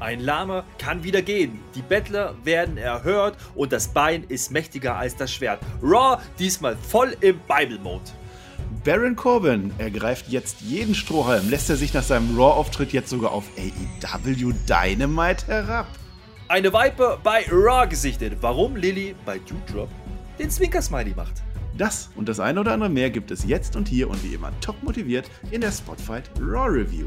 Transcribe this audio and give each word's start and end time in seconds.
Ein 0.00 0.20
Lama 0.20 0.64
kann 0.78 1.04
wieder 1.04 1.20
gehen. 1.20 1.60
Die 1.74 1.82
Bettler 1.82 2.34
werden 2.42 2.78
erhört 2.78 3.36
und 3.54 3.70
das 3.70 3.88
Bein 3.88 4.24
ist 4.24 4.50
mächtiger 4.50 4.96
als 4.96 5.14
das 5.14 5.30
Schwert. 5.30 5.60
Raw 5.82 6.20
diesmal 6.38 6.74
voll 6.76 7.14
im 7.20 7.38
Bible-Mode. 7.46 8.04
Baron 8.82 9.14
Corbin 9.14 9.74
ergreift 9.76 10.28
jetzt 10.28 10.62
jeden 10.62 10.94
Strohhalm, 10.94 11.50
lässt 11.50 11.68
er 11.68 11.76
sich 11.76 11.92
nach 11.92 12.02
seinem 12.02 12.34
Raw-Auftritt 12.34 12.94
jetzt 12.94 13.10
sogar 13.10 13.32
auf 13.32 13.44
AEW 13.58 14.54
Dynamite 14.66 15.46
herab. 15.46 15.86
Eine 16.48 16.72
Viper 16.72 17.18
bei 17.22 17.44
Raw 17.52 17.86
gesichtet. 17.86 18.38
Warum 18.40 18.76
Lilly 18.76 19.14
bei 19.26 19.38
Dewdrop 19.38 19.90
den 20.38 20.48
Zwinker-Smiley 20.48 21.12
macht. 21.14 21.42
Das 21.76 22.08
und 22.16 22.26
das 22.28 22.40
eine 22.40 22.60
oder 22.60 22.72
andere 22.72 22.88
mehr 22.88 23.10
gibt 23.10 23.30
es 23.30 23.44
jetzt 23.44 23.76
und 23.76 23.86
hier 23.86 24.08
und 24.08 24.24
wie 24.24 24.34
immer 24.34 24.50
top 24.60 24.82
motiviert 24.82 25.30
in 25.50 25.60
der 25.60 25.72
Spotfight 25.72 26.30
Raw 26.40 26.68
Review. 26.68 27.06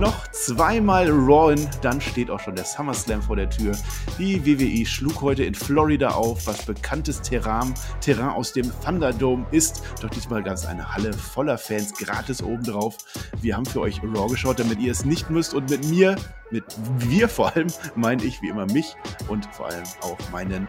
Noch 0.00 0.26
zweimal 0.32 1.10
Rawen, 1.10 1.68
dann 1.82 2.00
steht 2.00 2.30
auch 2.30 2.40
schon 2.40 2.56
der 2.56 2.64
SummerSlam 2.64 3.20
vor 3.20 3.36
der 3.36 3.50
Tür. 3.50 3.76
Die 4.18 4.44
WWE 4.46 4.86
schlug 4.86 5.20
heute 5.20 5.44
in 5.44 5.54
Florida 5.54 6.12
auf, 6.12 6.46
was 6.46 6.64
bekanntes 6.64 7.20
Terrain, 7.20 7.74
Terrain 8.00 8.30
aus 8.30 8.54
dem 8.54 8.72
Thunderdome 8.82 9.44
ist. 9.50 9.82
Doch 10.00 10.08
diesmal 10.08 10.42
gab 10.42 10.54
es 10.54 10.64
eine 10.64 10.94
Halle 10.94 11.12
voller 11.12 11.58
Fans 11.58 11.92
gratis 11.92 12.42
obendrauf. 12.42 12.96
Wir 13.42 13.56
haben 13.56 13.66
für 13.66 13.80
euch 13.80 14.02
Raw 14.02 14.26
geschaut, 14.28 14.58
damit 14.58 14.80
ihr 14.80 14.90
es 14.90 15.04
nicht 15.04 15.28
müsst 15.28 15.52
und 15.52 15.68
mit 15.68 15.84
mir, 15.84 16.16
mit 16.50 16.64
wir 16.98 17.28
vor 17.28 17.54
allem, 17.54 17.68
meine 17.94 18.24
ich 18.24 18.40
wie 18.40 18.48
immer 18.48 18.64
mich 18.72 18.96
und 19.28 19.46
vor 19.54 19.66
allem 19.66 19.84
auch 20.00 20.18
meinen 20.32 20.66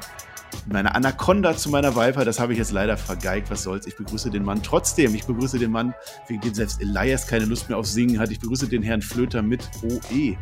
meine 0.67 0.93
Anaconda 0.95 1.55
zu 1.55 1.69
meiner 1.69 1.95
Viper, 1.95 2.25
das 2.25 2.39
habe 2.39 2.53
ich 2.53 2.59
jetzt 2.59 2.71
leider 2.71 2.97
vergeigt. 2.97 3.49
Was 3.49 3.63
soll's? 3.63 3.87
Ich 3.87 3.95
begrüße 3.95 4.29
den 4.29 4.43
Mann 4.43 4.61
trotzdem. 4.63 5.15
Ich 5.15 5.25
begrüße 5.25 5.59
den 5.59 5.71
Mann, 5.71 5.93
wegen 6.27 6.41
dem 6.41 6.53
selbst 6.53 6.81
Elias 6.81 7.27
keine 7.27 7.45
Lust 7.45 7.69
mehr 7.69 7.77
auf 7.77 7.85
Singen 7.85 8.19
hat. 8.19 8.31
Ich 8.31 8.39
begrüße 8.39 8.67
den 8.67 8.83
Herrn 8.83 9.01
Flöter 9.01 9.41
mit 9.41 9.69
OE. 9.83 10.37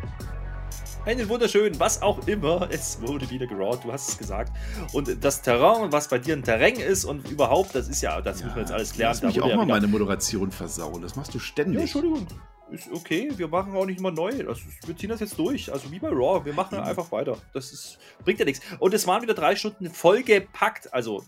Einen 1.06 1.28
wunderschönen, 1.28 1.80
was 1.80 2.02
auch 2.02 2.26
immer. 2.26 2.68
Es 2.70 3.00
wurde 3.00 3.28
wieder 3.30 3.46
gerawt, 3.46 3.84
du 3.84 3.92
hast 3.92 4.10
es 4.10 4.18
gesagt. 4.18 4.52
Und 4.92 5.24
das 5.24 5.40
Terrain, 5.40 5.90
was 5.90 6.08
bei 6.08 6.18
dir 6.18 6.36
ein 6.36 6.42
Terrain 6.42 6.74
ist 6.74 7.06
und 7.06 7.28
überhaupt, 7.30 7.74
das 7.74 7.88
ist 7.88 8.02
ja, 8.02 8.20
das 8.20 8.40
ja, 8.40 8.46
müssen 8.46 8.56
wir 8.56 8.62
jetzt 8.62 8.72
alles 8.72 8.92
klären. 8.92 9.16
Mich 9.22 9.40
auch 9.40 9.54
mal 9.56 9.66
meine 9.66 9.86
Moderation 9.86 10.50
versauen. 10.50 11.00
Das 11.00 11.16
machst 11.16 11.34
du 11.34 11.38
ständig. 11.38 11.76
Ja, 11.76 11.80
Entschuldigung 11.82 12.26
ist 12.72 12.90
okay, 12.92 13.30
wir 13.36 13.48
machen 13.48 13.74
auch 13.74 13.86
nicht 13.86 13.98
immer 13.98 14.10
neu. 14.10 14.30
Also, 14.46 14.62
wir 14.86 14.96
ziehen 14.96 15.10
das 15.10 15.20
jetzt 15.20 15.38
durch. 15.38 15.72
Also 15.72 15.90
wie 15.90 15.98
bei 15.98 16.08
Raw, 16.08 16.44
wir 16.44 16.52
machen 16.52 16.78
einfach 16.78 17.10
weiter. 17.12 17.36
Das 17.52 17.72
ist, 17.72 17.98
bringt 18.24 18.38
ja 18.38 18.44
nichts. 18.44 18.64
Und 18.78 18.94
es 18.94 19.06
waren 19.06 19.22
wieder 19.22 19.34
drei 19.34 19.56
Stunden 19.56 19.90
vollgepackt. 19.90 20.92
Also, 20.92 21.24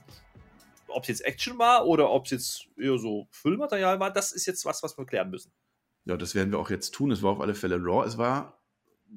ob 0.88 1.02
es 1.02 1.08
jetzt 1.08 1.24
Action 1.24 1.58
war 1.58 1.86
oder 1.86 2.10
ob 2.10 2.26
es 2.26 2.30
jetzt 2.30 2.68
eher 2.78 2.98
so 2.98 3.26
Füllmaterial 3.30 4.00
war, 4.00 4.12
das 4.12 4.32
ist 4.32 4.46
jetzt 4.46 4.64
was, 4.64 4.82
was 4.82 4.96
wir 4.96 5.06
klären 5.06 5.30
müssen. 5.30 5.52
Ja, 6.04 6.16
das 6.16 6.34
werden 6.34 6.50
wir 6.50 6.58
auch 6.58 6.70
jetzt 6.70 6.92
tun. 6.92 7.10
Es 7.10 7.22
war 7.22 7.32
auf 7.32 7.40
alle 7.40 7.54
Fälle 7.54 7.76
Raw. 7.76 8.06
Es 8.06 8.18
war 8.18 8.61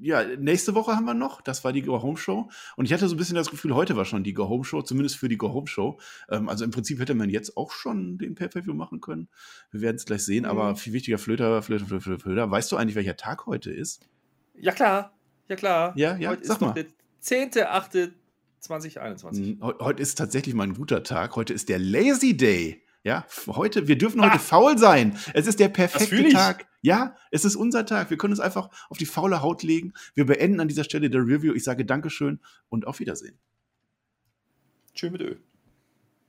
ja, 0.02 0.24
nächste 0.38 0.76
Woche 0.76 0.96
haben 0.96 1.06
wir 1.06 1.14
noch, 1.14 1.42
das 1.42 1.64
war 1.64 1.74
die 1.74 1.82
Go 1.82 2.02
Home 2.02 2.18
Show. 2.18 2.50
Und 2.76 2.86
ich 2.86 2.94
hatte 2.94 3.08
so 3.08 3.16
ein 3.16 3.18
bisschen 3.18 3.36
das 3.36 3.50
Gefühl, 3.50 3.74
heute 3.76 3.96
war 3.96 4.06
schon 4.06 4.24
die 4.24 4.34
Go 4.34 4.50
Home 4.50 4.64
Show, 4.64 4.82
zumindest 4.82 5.18
für 5.18 5.30
die 5.30 5.38
Go 5.38 5.54
Home 5.54 5.68
Show. 5.68 6.00
Ähm, 6.30 6.50
also 6.50 6.66
im 6.66 6.72
Prinzip 6.72 7.00
hätte 7.00 7.14
man 7.16 7.30
jetzt 7.30 7.58
auch 7.58 7.72
schon 7.72 8.18
den 8.18 8.36
Pay-Per-View 8.36 8.74
machen 8.74 9.02
können. 9.02 9.28
Wir 9.72 9.82
werden 9.82 9.98
es 9.98 10.06
gleich 10.06 10.24
sehen, 10.26 10.44
mhm. 10.44 10.50
aber 10.50 10.76
viel 10.76 10.94
wichtiger, 10.94 11.18
Flöter, 11.18 11.62
Flöter, 11.62 11.86
Flöter, 11.86 12.04
Flöter, 12.04 12.24
Flöter. 12.24 12.52
Weißt 12.52 12.72
du 12.72 12.78
eigentlich, 12.78 12.96
welcher 12.96 13.18
Tag 13.18 13.46
heute 13.46 13.72
ist? 13.72 14.08
Ja, 14.58 14.72
klar. 14.72 15.12
Ja, 15.48 15.56
klar. 15.56 15.94
Ja, 15.96 16.18
ja, 16.18 16.32
heute 16.32 16.46
sag 16.46 16.56
ist 16.56 16.62
mal. 16.62 16.74
der 16.74 16.86
10.8.2021. 17.24 19.62
Heute 19.62 20.02
ist 20.02 20.16
tatsächlich 20.16 20.56
mal 20.56 20.64
ein 20.64 20.74
guter 20.74 21.04
Tag. 21.04 21.36
Heute 21.36 21.54
ist 21.54 21.70
der 21.70 21.78
Lazy 21.80 22.36
Day. 22.36 22.82
Ja, 23.04 23.28
heute, 23.48 23.88
wir 23.88 24.00
dürfen 24.00 24.22
heute 24.22 24.36
ah. 24.36 24.40
faul 24.40 24.78
sein. 24.80 25.16
Es 25.34 25.46
ist 25.46 25.60
der 25.60 25.70
perfekte 25.70 26.30
Tag. 26.30 26.66
Ja, 26.86 27.16
es 27.32 27.46
ist 27.46 27.56
unser 27.56 27.84
Tag. 27.88 28.12
Wir 28.12 28.18
können 28.18 28.34
uns 28.34 28.40
einfach 28.40 28.70
auf 28.92 29.00
die 29.00 29.08
faule 29.08 29.42
Haut 29.42 29.64
legen. 29.64 29.94
Wir 30.14 30.28
beenden 30.28 30.60
an 30.60 30.68
dieser 30.68 30.84
Stelle 30.84 31.10
der 31.10 31.22
Review. 31.22 31.56
Ich 31.56 31.64
sage 31.64 31.84
Dankeschön 31.84 32.40
und 32.70 32.86
auf 32.86 33.00
Wiedersehen. 33.00 33.40
Tschö 34.94 35.10
mit 35.10 35.20
Ö. 35.20 35.36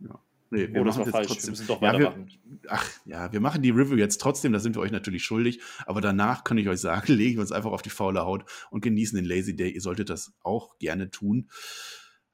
Ja. 0.01 0.19
Nee, 0.49 0.73
wir 0.73 0.81
oh, 0.81 0.85
das 0.85 0.97
falsch. 0.97 1.27
Trotzdem. 1.27 1.49
Wir 1.49 1.51
müssen 1.51 1.67
doch 1.67 1.83
weitermachen. 1.83 2.29
Ja, 2.31 2.63
wir, 2.63 2.71
ach 2.71 2.91
ja, 3.05 3.33
wir 3.35 3.41
machen 3.41 3.61
die 3.61 3.69
Review 3.69 3.97
jetzt 3.97 4.19
trotzdem, 4.19 4.55
da 4.55 4.59
sind 4.59 4.77
wir 4.77 4.81
euch 4.81 4.93
natürlich 4.93 5.25
schuldig. 5.25 5.61
Aber 5.85 6.01
danach 6.01 6.43
kann 6.43 6.57
ich 6.57 6.71
euch 6.71 6.81
sagen, 6.81 7.13
legen 7.13 7.37
wir 7.37 7.43
uns 7.43 7.53
einfach 7.53 7.73
auf 7.73 7.83
die 7.83 7.91
faule 7.91 8.25
Haut 8.25 8.47
und 8.71 8.81
genießen 8.81 9.15
den 9.15 9.27
Lazy 9.27 9.55
Day. 9.55 9.69
Ihr 9.69 9.83
solltet 9.83 10.09
das 10.09 10.33
auch 10.43 10.79
gerne 10.79 11.11
tun. 11.11 11.51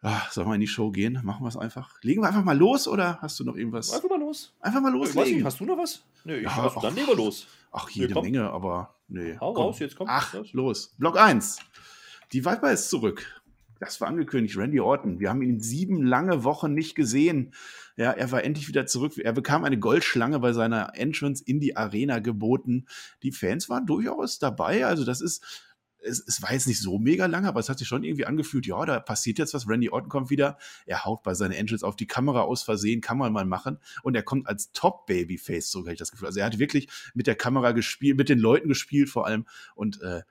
Ach, 0.05 0.33
sollen 0.33 0.49
wir 0.49 0.57
in 0.57 0.61
die 0.61 0.67
Show 0.67 0.91
gehen? 0.91 1.21
Machen 1.23 1.45
wir 1.45 1.49
es 1.49 1.57
einfach. 1.57 2.03
Legen 2.03 2.23
wir 2.23 2.27
einfach 2.27 2.43
mal 2.43 2.59
los 2.59 2.89
oder 2.89 3.19
hast 3.23 3.39
du 3.39 3.45
noch 3.45 3.55
irgendwas? 3.55 3.93
Einfach 3.93 4.09
mal 4.09 4.19
los. 4.19 4.53
Einfach 4.61 4.81
mal 4.81 4.93
loslegen. 4.93 5.37
Nicht, 5.37 5.45
hast 5.45 5.61
du 5.61 5.65
noch 5.65 5.79
was? 5.79 6.03
Nee, 6.25 6.39
ich 6.39 6.43
ja, 6.43 6.61
also, 6.61 6.81
dann 6.81 6.95
legen 6.97 7.07
wir 7.07 7.17
los. 7.17 7.47
Ach, 7.71 7.89
jede 7.89 8.15
nee, 8.15 8.23
Menge, 8.23 8.51
aber 8.51 8.97
nee. 9.07 9.37
Hau 9.41 9.53
komm. 9.53 9.67
raus, 9.67 9.79
jetzt 9.79 9.95
kommt. 9.95 10.11
Ach, 10.11 10.35
los. 10.35 10.53
los. 10.53 10.95
Block 10.99 11.17
1. 11.21 11.59
Die 12.33 12.45
Viper 12.45 12.73
ist 12.73 12.91
zurück. 12.91 13.43
Das 13.79 14.01
war 14.01 14.09
angekündigt, 14.09 14.57
Randy 14.57 14.81
Orton. 14.81 15.21
Wir 15.21 15.31
haben 15.31 15.43
ihn 15.43 15.61
sieben 15.61 16.05
lange 16.05 16.43
Wochen 16.43 16.75
nicht 16.75 16.97
gesehen. 16.97 17.55
Ja, 17.97 18.11
er 18.11 18.33
war 18.33 18.43
endlich 18.43 18.67
wieder 18.69 18.87
zurück. 18.87 19.19
Er 19.19 19.33
bekam 19.33 19.65
eine 19.65 19.79
Goldschlange 19.79 20.41
bei 20.41 20.53
seiner 20.53 20.97
Entrance 20.97 21.43
in 21.47 21.61
die 21.61 21.77
Arena 21.77 22.19
geboten. 22.19 22.87
Die 23.23 23.33
Fans 23.33 23.69
waren 23.69 23.87
durchaus 23.87 24.41
dabei. 24.41 24.85
Also, 24.85 25.05
das 25.05 25.21
ist 25.21 25.45
es, 26.05 26.23
es 26.27 26.43
war 26.43 26.53
jetzt 26.53 26.67
nicht 26.67 26.81
so 26.81 26.99
mega 26.99 27.27
lang, 27.27 27.47
aber 27.47 27.61
es 27.61 27.69
hat 27.69 27.79
sich 27.79 27.89
schon 27.89 28.05
irgendwie 28.05 28.27
angefühlt, 28.27 28.67
ja, 28.67 28.85
da 28.85 29.01
passiert 29.01 29.39
jetzt 29.39 29.55
was. 29.55 29.69
Randy 29.69 29.91
Orton 29.91 30.09
kommt 30.09 30.31
wieder, 30.31 30.59
er 30.87 31.05
haut 31.05 31.23
bei 31.23 31.35
seinen 31.35 31.59
Angels 31.59 31.83
auf 31.83 31.97
die 31.97 32.07
Kamera 32.07 32.43
aus 32.43 32.63
Versehen, 32.63 33.01
kann 33.01 33.19
man 33.19 33.33
mal 33.33 33.45
machen. 33.45 33.79
Und 34.03 34.15
er 34.15 34.23
kommt 34.23 34.47
als 34.47 34.73
Top-Babyface 34.73 35.71
zurück, 35.71 35.87
habe 35.87 35.95
ich 35.95 35.99
das 35.99 36.11
Gefühl. 36.11 36.27
Also 36.27 36.41
er 36.41 36.47
hat 36.47 36.59
wirklich 36.59 36.89
mit 37.15 37.27
der 37.27 37.35
Kamera 37.35 37.73
gespielt, 37.73 38.17
mit 38.17 38.29
den 38.29 38.39
Leuten 38.39 38.69
gespielt 38.69 39.09
vor 39.09 39.27
allem. 39.27 39.47
Und 39.75 40.01
äh, 40.03 40.23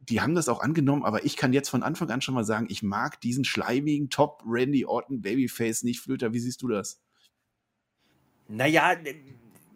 die 0.00 0.20
haben 0.20 0.34
das 0.34 0.48
auch 0.48 0.60
angenommen, 0.60 1.04
aber 1.04 1.24
ich 1.24 1.36
kann 1.36 1.52
jetzt 1.52 1.68
von 1.68 1.82
Anfang 1.82 2.10
an 2.10 2.20
schon 2.20 2.34
mal 2.34 2.44
sagen, 2.44 2.66
ich 2.68 2.82
mag 2.82 3.20
diesen 3.20 3.44
schleimigen 3.44 4.10
Top 4.10 4.42
Randy 4.46 4.84
Orton 4.84 5.22
Babyface 5.22 5.82
nicht, 5.84 6.00
Flöter. 6.00 6.32
Wie 6.32 6.40
siehst 6.40 6.62
du 6.62 6.68
das? 6.68 7.00
Naja, 8.48 8.94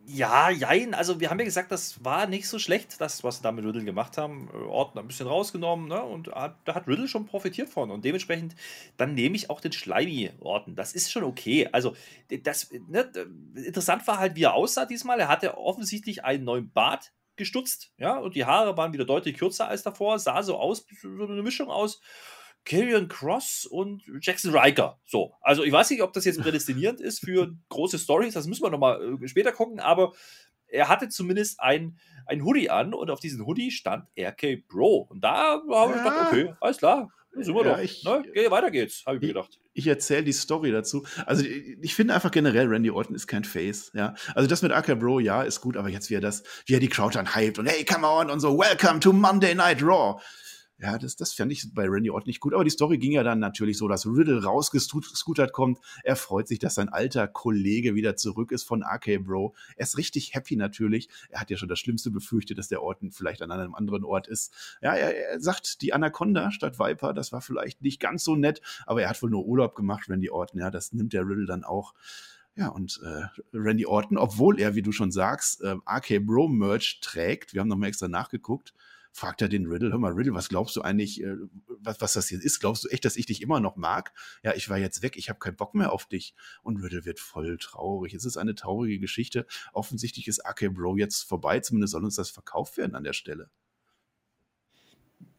ja, 0.08 0.50
jein. 0.50 0.94
Also, 0.94 1.18
wir 1.18 1.30
haben 1.30 1.40
ja 1.40 1.44
gesagt, 1.44 1.72
das 1.72 2.04
war 2.04 2.28
nicht 2.28 2.48
so 2.48 2.60
schlecht, 2.60 3.00
das, 3.00 3.24
was 3.24 3.38
sie 3.38 3.42
da 3.42 3.50
mit 3.50 3.64
Riddle 3.64 3.84
gemacht 3.84 4.18
haben. 4.18 4.48
Äh, 4.54 4.58
Orton 4.58 5.00
ein 5.00 5.08
bisschen 5.08 5.26
rausgenommen, 5.26 5.88
ne? 5.88 6.00
Und 6.00 6.28
da 6.28 6.54
hat 6.68 6.86
Riddle 6.86 7.08
schon 7.08 7.26
profitiert 7.26 7.68
von. 7.68 7.90
Und 7.90 8.04
dementsprechend, 8.04 8.54
dann 8.96 9.14
nehme 9.14 9.34
ich 9.34 9.50
auch 9.50 9.60
den 9.60 9.72
schleimi 9.72 10.30
Orton. 10.38 10.76
Das 10.76 10.92
ist 10.92 11.10
schon 11.10 11.24
okay. 11.24 11.68
Also, 11.72 11.96
das, 12.44 12.70
ne? 12.88 13.10
interessant 13.56 14.06
war 14.06 14.18
halt, 14.18 14.36
wie 14.36 14.44
er 14.44 14.54
aussah 14.54 14.86
diesmal. 14.86 15.18
Er 15.18 15.28
hatte 15.28 15.58
offensichtlich 15.58 16.24
einen 16.24 16.44
neuen 16.44 16.70
Bart 16.70 17.12
gestutzt, 17.34 17.92
ja, 17.98 18.16
und 18.16 18.34
die 18.34 18.44
Haare 18.44 18.76
waren 18.76 18.92
wieder 18.92 19.04
deutlich 19.04 19.36
kürzer 19.36 19.68
als 19.68 19.82
davor. 19.82 20.18
Sah 20.18 20.42
so 20.42 20.56
aus, 20.56 20.86
so 21.02 21.08
eine 21.26 21.42
Mischung 21.42 21.68
aus. 21.68 22.00
Killian 22.66 23.09
Cross 23.09 23.66
und 23.71 24.03
Jackson 24.21 24.54
Riker. 24.54 25.00
So, 25.06 25.32
also 25.41 25.65
ich 25.65 25.72
weiß 25.72 25.88
nicht, 25.88 26.03
ob 26.03 26.12
das 26.12 26.27
jetzt 26.27 26.43
prädestinierend 26.43 27.00
ist 27.00 27.25
für 27.25 27.54
große 27.71 27.99
Stories, 27.99 28.34
das 28.34 28.47
müssen 28.47 28.65
wir 28.65 28.71
nochmal 28.71 29.19
äh, 29.22 29.28
später 29.28 29.53
gucken, 29.53 29.81
aber 29.81 30.12
er 30.66 30.88
hatte 30.88 31.09
zumindest 31.09 31.60
ein, 31.60 31.97
ein 32.27 32.44
Hoodie 32.44 32.69
an 32.69 32.93
und 32.93 33.09
auf 33.10 33.21
diesem 33.21 33.47
Hoodie 33.47 33.71
stand 33.71 34.06
RK 34.19 34.66
Bro. 34.69 35.06
Und 35.10 35.22
da 35.22 35.62
habe 35.71 35.93
ich 35.93 35.99
gedacht, 35.99 36.27
okay, 36.27 36.54
alles 36.60 36.78
klar, 36.78 37.09
sind 37.32 37.54
wir 37.54 37.65
ja, 37.65 37.75
doch. 37.75 37.82
Ich, 37.82 38.03
ne? 38.03 38.25
Geh, 38.34 38.50
weiter 38.50 38.71
geht's, 38.71 39.04
habe 39.06 39.16
ich 39.16 39.22
mir 39.22 39.28
gedacht. 39.28 39.60
Ich 39.72 39.87
erzähle 39.87 40.25
die 40.25 40.33
Story 40.33 40.72
dazu. 40.72 41.06
Also 41.25 41.44
ich, 41.44 41.78
ich 41.81 41.95
finde 41.95 42.15
einfach 42.15 42.30
generell, 42.30 42.66
Randy 42.66 42.91
Orton 42.91 43.15
ist 43.15 43.28
kein 43.28 43.45
Face. 43.45 43.92
Ja, 43.95 44.15
also 44.34 44.48
das 44.48 44.62
mit 44.62 44.72
AK 44.72 44.98
Bro, 44.98 45.21
ja, 45.21 45.42
ist 45.42 45.60
gut, 45.60 45.77
aber 45.77 45.89
jetzt 45.89 46.10
wie 46.10 46.15
er 46.15 46.21
das, 46.21 46.42
wie 46.66 46.74
er 46.74 46.80
die 46.80 46.89
Crowd 46.89 47.16
dann 47.16 47.36
hypt 47.36 47.59
und 47.59 47.66
hey, 47.66 47.84
come 47.84 48.09
on 48.09 48.28
und 48.28 48.41
so, 48.41 48.59
welcome 48.59 48.98
to 48.98 49.12
Monday 49.12 49.54
Night 49.54 49.83
Raw. 49.83 50.21
Ja, 50.78 50.98
das, 50.98 51.16
das 51.16 51.32
fand 51.32 51.50
ich 51.52 51.72
bei 51.72 51.86
Randy 51.88 52.10
Orton 52.10 52.26
nicht 52.26 52.40
gut. 52.40 52.52
Aber 52.52 52.62
die 52.62 52.70
Story 52.70 52.98
ging 52.98 53.12
ja 53.12 53.22
dann 53.22 53.38
natürlich 53.38 53.78
so, 53.78 53.88
dass 53.88 54.06
Riddle 54.06 54.44
rausgescootert 54.44 55.54
kommt. 55.54 55.78
Er 56.04 56.16
freut 56.16 56.48
sich, 56.48 56.58
dass 56.58 56.74
sein 56.74 56.90
alter 56.90 57.26
Kollege 57.28 57.94
wieder 57.94 58.16
zurück 58.16 58.52
ist 58.52 58.64
von 58.64 58.82
RK 58.82 59.24
Bro. 59.24 59.54
Er 59.76 59.84
ist 59.84 59.96
richtig 59.96 60.34
happy 60.34 60.54
natürlich. 60.54 61.08
Er 61.30 61.40
hat 61.40 61.50
ja 61.50 61.56
schon 61.56 61.70
das 61.70 61.78
Schlimmste 61.78 62.10
befürchtet, 62.10 62.58
dass 62.58 62.68
der 62.68 62.82
Orton 62.82 63.10
vielleicht 63.10 63.40
an 63.40 63.50
einem 63.50 63.74
anderen 63.74 64.04
Ort 64.04 64.28
ist. 64.28 64.52
Ja, 64.82 64.94
er, 64.94 65.16
er 65.16 65.40
sagt, 65.40 65.80
die 65.80 65.94
Anaconda 65.94 66.50
statt 66.50 66.78
Viper, 66.78 67.14
das 67.14 67.32
war 67.32 67.40
vielleicht 67.40 67.80
nicht 67.80 67.98
ganz 67.98 68.22
so 68.22 68.36
nett, 68.36 68.60
aber 68.84 69.00
er 69.00 69.08
hat 69.08 69.22
wohl 69.22 69.30
nur 69.30 69.46
Urlaub 69.46 69.74
gemacht, 69.74 70.10
Randy 70.10 70.28
Orton. 70.28 70.60
Ja, 70.60 70.70
das 70.70 70.92
nimmt 70.92 71.14
der 71.14 71.22
Riddle 71.22 71.46
dann 71.46 71.64
auch. 71.64 71.94
Ja, 72.54 72.68
und 72.68 73.00
äh, 73.02 73.24
Randy 73.54 73.86
Orton, 73.86 74.18
obwohl 74.18 74.60
er, 74.60 74.74
wie 74.74 74.82
du 74.82 74.92
schon 74.92 75.10
sagst, 75.10 75.62
äh, 75.62 75.76
RK 75.86 76.20
Bro 76.20 76.48
Merch 76.48 77.00
trägt, 77.00 77.54
wir 77.54 77.62
haben 77.62 77.68
nochmal 77.68 77.88
extra 77.88 78.08
nachgeguckt, 78.08 78.74
fragt 79.16 79.41
er 79.41 79.48
den 79.48 79.66
Riddle, 79.66 79.91
hör 79.91 79.98
mal, 79.98 80.13
Riddle, 80.13 80.34
was 80.34 80.51
glaubst 80.51 80.77
du 80.77 80.83
eigentlich, 80.83 81.22
äh, 81.22 81.36
was, 81.80 82.01
was 82.01 82.13
das 82.13 82.30
jetzt 82.30 82.45
ist? 82.45 82.60
Glaubst 82.60 82.84
du 82.84 82.89
echt, 82.89 83.04
dass 83.04 83.16
ich 83.16 83.24
dich 83.24 83.41
immer 83.41 83.60
noch 83.60 83.77
mag? 83.77 84.13
Ja, 84.42 84.54
ich 84.54 84.68
war 84.68 84.77
jetzt 84.77 85.03
weg, 85.03 85.16
ich 85.16 85.30
habe 85.30 85.39
keinen 85.39 85.57
Bock 85.57 85.74
mehr 85.74 85.92
auf 85.92 86.07
dich. 86.07 86.34
Und 86.63 86.83
Riddle 86.83 87.07
wird 87.07 87.18
voll 87.18 87.57
traurig. 87.57 88.13
Es 88.13 88.27
ist 88.27 88.36
eine 88.36 88.54
traurige 88.54 88.98
Geschichte. 88.98 89.47
Offensichtlich 89.72 90.28
ist 90.28 90.45
AK 90.45 90.74
Bro 90.74 90.98
jetzt 90.98 91.22
vorbei, 91.22 91.60
zumindest 91.60 91.92
soll 91.92 92.04
uns 92.04 92.16
das 92.16 92.30
verkauft 92.30 92.77
werden 92.77 92.95
an 92.95 93.04
der 93.04 93.15
Stelle. 93.15 93.51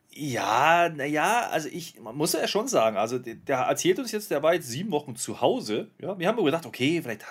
Ja, 0.09 0.89
naja, 0.89 1.47
also 1.51 1.69
ich, 1.71 1.99
man 1.99 2.15
muss 2.15 2.33
ja 2.33 2.47
schon 2.47 2.67
sagen, 2.67 2.97
also 2.97 3.19
der, 3.19 3.35
der 3.35 3.57
erzählt 3.57 3.99
uns 3.99 4.11
jetzt, 4.11 4.31
der 4.31 4.41
war 4.41 4.55
jetzt 4.55 4.67
sieben 4.67 4.89
Wochen 4.89 5.15
zu 5.15 5.41
Hause. 5.41 5.91
Ja, 6.01 6.17
wir 6.17 6.27
haben 6.27 6.43
gedacht, 6.43 6.65
okay, 6.65 6.99
vielleicht, 7.03 7.23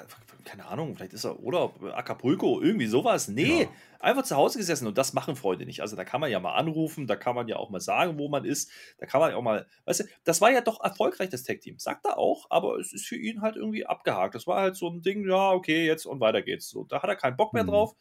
keine 0.47 0.67
Ahnung, 0.67 0.95
vielleicht 0.95 1.13
ist 1.13 1.25
er 1.25 1.41
Urlaub, 1.41 1.83
Acapulco, 1.83 2.63
irgendwie 2.63 2.87
sowas. 2.87 3.29
Nee, 3.29 3.65
ja. 3.65 3.69
einfach 4.01 4.23
zu 4.23 4.37
Hause 4.37 4.59
gesessen 4.59 4.87
und 4.87 4.97
das 4.97 5.13
machen 5.13 5.37
Freunde 5.37 5.67
nicht. 5.67 5.81
Also 5.81 5.97
da 5.97 6.05
kann 6.05 6.21
man 6.21 6.31
ja 6.31 6.41
mal 6.41 6.55
anrufen, 6.55 7.07
da 7.07 7.17
kann 7.17 7.35
man 7.35 7.49
ja 7.49 7.57
auch 7.57 7.69
mal 7.69 7.81
sagen, 7.81 8.19
wo 8.19 8.29
man 8.29 8.45
ist, 8.45 8.71
da 8.99 9.07
kann 9.07 9.21
man 9.21 9.33
ja 9.33 9.37
auch 9.37 9.43
mal, 9.43 9.67
weißt 9.85 10.01
du, 10.01 10.05
das 10.25 10.41
war 10.41 10.51
ja 10.51 10.61
doch 10.61 10.83
erfolgreich, 10.83 11.29
das 11.29 11.43
Tag-Team. 11.43 11.79
Sagt 11.79 12.07
er 12.07 12.17
auch, 12.17 12.47
aber 12.49 12.79
es 12.79 12.93
ist 12.93 13.07
für 13.07 13.17
ihn 13.17 13.43
halt 13.43 13.57
irgendwie 13.57 13.85
abgehakt. 13.85 14.35
Das 14.37 14.47
war 14.47 14.61
halt 14.61 14.77
so 14.77 14.89
ein 14.89 15.03
Ding, 15.03 15.29
ja, 15.29 15.51
okay, 15.51 15.85
jetzt 15.85 16.07
und 16.07 16.21
weiter 16.21 16.43
geht's. 16.43 16.69
So, 16.69 16.85
da 16.85 17.03
hat 17.03 17.11
er 17.11 17.17
keinen 17.17 17.37
Bock 17.37 17.53
mehr 17.53 17.65
mhm. 17.65 17.69
drauf 17.69 17.97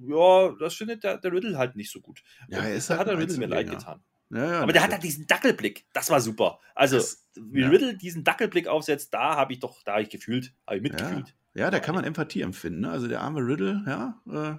ja, 0.00 0.52
das 0.58 0.74
findet 0.74 1.04
der, 1.04 1.18
der 1.18 1.32
Riddle 1.32 1.58
halt 1.58 1.76
nicht 1.76 1.90
so 1.90 2.00
gut. 2.00 2.22
Ja, 2.48 2.58
er 2.58 2.74
ist 2.74 2.90
da 2.90 2.96
halt 2.96 3.00
hat 3.06 3.14
der 3.14 3.18
Riddle 3.18 3.38
mir 3.38 3.46
leid 3.46 3.70
getan. 3.70 4.02
Ja, 4.32 4.50
ja, 4.50 4.60
aber 4.60 4.72
der 4.72 4.82
hat 4.82 4.92
halt 4.92 5.02
diesen 5.02 5.26
Dackelblick. 5.26 5.84
Das 5.92 6.08
war 6.08 6.20
super. 6.20 6.58
Also, 6.74 6.96
das, 6.96 7.28
wie 7.36 7.60
ja. 7.60 7.68
Riddle 7.68 7.96
diesen 7.96 8.24
Dackelblick 8.24 8.66
aufsetzt, 8.66 9.12
da 9.12 9.36
habe 9.36 9.52
ich 9.52 9.60
doch, 9.60 9.82
da 9.84 9.92
habe 9.92 10.02
ich 10.02 10.10
gefühlt, 10.10 10.54
habe 10.66 10.76
ich 10.76 10.82
mitgefühlt. 10.82 11.34
Ja, 11.54 11.70
da 11.70 11.80
kann 11.80 11.94
man 11.94 12.04
Empathie 12.04 12.40
empfinden. 12.40 12.80
Ne? 12.80 12.90
Also 12.90 13.08
der 13.08 13.20
arme 13.20 13.40
Riddle, 13.40 13.84
ja, 13.86 14.20
äh, 14.30 14.56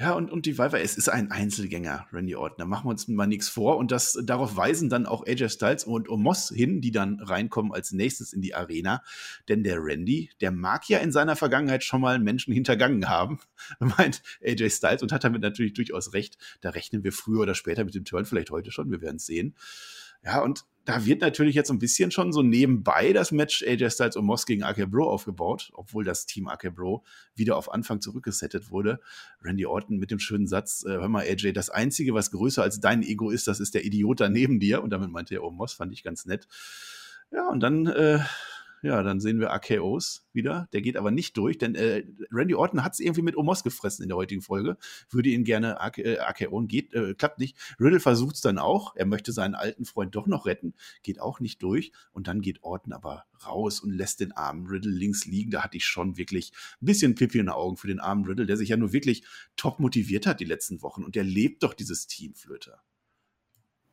ja, 0.00 0.14
und, 0.14 0.30
und 0.30 0.46
die 0.46 0.56
Viper, 0.56 0.80
es 0.80 0.96
ist 0.96 1.10
ein 1.10 1.30
Einzelgänger, 1.30 2.06
Randy 2.10 2.34
Orton. 2.34 2.56
Da 2.56 2.64
machen 2.64 2.86
wir 2.86 2.90
uns 2.90 3.06
mal 3.06 3.26
nichts 3.26 3.50
vor. 3.50 3.76
Und 3.76 3.92
das, 3.92 4.18
darauf 4.24 4.56
weisen 4.56 4.88
dann 4.88 5.04
auch 5.04 5.26
AJ 5.26 5.50
Styles 5.50 5.84
und 5.84 6.08
Omos 6.08 6.48
hin, 6.48 6.80
die 6.80 6.90
dann 6.90 7.20
reinkommen 7.20 7.70
als 7.70 7.92
nächstes 7.92 8.32
in 8.32 8.40
die 8.40 8.54
Arena. 8.54 9.02
Denn 9.50 9.62
der 9.62 9.76
Randy, 9.78 10.30
der 10.40 10.52
mag 10.52 10.88
ja 10.88 11.00
in 11.00 11.12
seiner 11.12 11.36
Vergangenheit 11.36 11.84
schon 11.84 12.00
mal 12.00 12.18
Menschen 12.18 12.54
hintergangen 12.54 13.10
haben, 13.10 13.40
meint 13.78 14.22
AJ 14.42 14.70
Styles 14.70 15.02
und 15.02 15.12
hat 15.12 15.22
damit 15.22 15.42
natürlich 15.42 15.74
durchaus 15.74 16.14
recht. 16.14 16.38
Da 16.62 16.70
rechnen 16.70 17.04
wir 17.04 17.12
früher 17.12 17.40
oder 17.40 17.54
später 17.54 17.84
mit 17.84 17.94
dem 17.94 18.06
Turn, 18.06 18.24
vielleicht 18.24 18.50
heute 18.50 18.70
schon, 18.70 18.90
wir 18.90 19.02
werden 19.02 19.16
es 19.16 19.26
sehen. 19.26 19.54
Ja, 20.24 20.40
und 20.40 20.64
da 20.84 21.04
wird 21.04 21.20
natürlich 21.20 21.54
jetzt 21.54 21.70
ein 21.70 21.78
bisschen 21.78 22.10
schon 22.10 22.32
so 22.32 22.42
nebenbei 22.42 23.12
das 23.12 23.32
Match 23.32 23.62
AJ 23.62 23.90
Styles 23.90 24.16
und 24.16 24.24
Moss 24.24 24.46
gegen 24.46 24.62
AK 24.62 24.90
Bro 24.90 25.10
aufgebaut, 25.10 25.70
obwohl 25.74 26.04
das 26.04 26.26
Team 26.26 26.48
AK 26.48 26.74
Bro 26.74 27.04
wieder 27.34 27.56
auf 27.56 27.72
Anfang 27.72 28.00
zurückgesettet 28.00 28.70
wurde. 28.70 29.00
Randy 29.42 29.66
Orton 29.66 29.98
mit 29.98 30.10
dem 30.10 30.18
schönen 30.18 30.46
Satz, 30.46 30.84
äh, 30.84 30.90
hör 30.90 31.08
mal 31.08 31.24
AJ, 31.24 31.52
das 31.52 31.70
Einzige, 31.70 32.14
was 32.14 32.30
größer 32.30 32.62
als 32.62 32.80
dein 32.80 33.02
Ego 33.02 33.30
ist, 33.30 33.46
das 33.46 33.60
ist 33.60 33.74
der 33.74 33.84
Idiot 33.84 34.20
da 34.20 34.28
neben 34.28 34.58
dir. 34.58 34.82
Und 34.82 34.90
damit 34.90 35.10
meinte 35.10 35.34
er, 35.34 35.44
oh 35.44 35.50
Moss, 35.50 35.74
fand 35.74 35.92
ich 35.92 36.02
ganz 36.02 36.24
nett. 36.24 36.48
Ja, 37.32 37.48
und 37.48 37.60
dann 37.60 37.86
äh, 37.86 38.20
ja, 38.82 39.02
dann 39.02 39.20
sehen 39.20 39.40
wir 39.40 39.52
AKOs 39.52 40.26
wieder. 40.32 40.68
Der 40.72 40.80
geht 40.80 40.96
aber 40.96 41.10
nicht 41.10 41.36
durch, 41.36 41.58
denn 41.58 41.74
äh, 41.74 42.04
Randy 42.30 42.54
Orton 42.54 42.82
hat 42.82 42.94
es 42.94 43.00
irgendwie 43.00 43.22
mit 43.22 43.36
Omos 43.36 43.62
gefressen 43.62 44.02
in 44.02 44.08
der 44.08 44.16
heutigen 44.16 44.40
Folge. 44.40 44.76
Würde 45.10 45.28
ihn 45.28 45.44
gerne 45.44 45.78
äh, 45.96 46.18
AKO 46.18 46.62
geht, 46.62 46.94
äh, 46.94 47.14
klappt 47.14 47.38
nicht. 47.38 47.56
Riddle 47.78 48.00
versucht 48.00 48.36
es 48.36 48.40
dann 48.40 48.58
auch. 48.58 48.96
Er 48.96 49.06
möchte 49.06 49.32
seinen 49.32 49.54
alten 49.54 49.84
Freund 49.84 50.14
doch 50.14 50.26
noch 50.26 50.46
retten, 50.46 50.74
geht 51.02 51.20
auch 51.20 51.40
nicht 51.40 51.62
durch. 51.62 51.92
Und 52.12 52.26
dann 52.26 52.40
geht 52.40 52.62
Orton 52.62 52.92
aber 52.92 53.24
raus 53.46 53.80
und 53.80 53.90
lässt 53.90 54.20
den 54.20 54.32
armen 54.32 54.66
Riddle 54.66 54.92
links 54.92 55.26
liegen. 55.26 55.50
Da 55.50 55.62
hatte 55.62 55.76
ich 55.76 55.84
schon 55.84 56.16
wirklich 56.16 56.52
ein 56.80 56.86
bisschen 56.86 57.14
Pipi 57.14 57.38
in 57.38 57.46
den 57.46 57.54
Augen 57.54 57.76
für 57.76 57.88
den 57.88 58.00
armen 58.00 58.24
Riddle, 58.24 58.46
der 58.46 58.56
sich 58.56 58.70
ja 58.70 58.76
nur 58.76 58.92
wirklich 58.92 59.24
top 59.56 59.80
motiviert 59.80 60.26
hat 60.26 60.40
die 60.40 60.44
letzten 60.44 60.82
Wochen. 60.82 61.04
Und 61.04 61.16
der 61.16 61.24
lebt 61.24 61.62
doch 61.62 61.74
dieses 61.74 62.06
Team, 62.06 62.34
Flöter. 62.34 62.82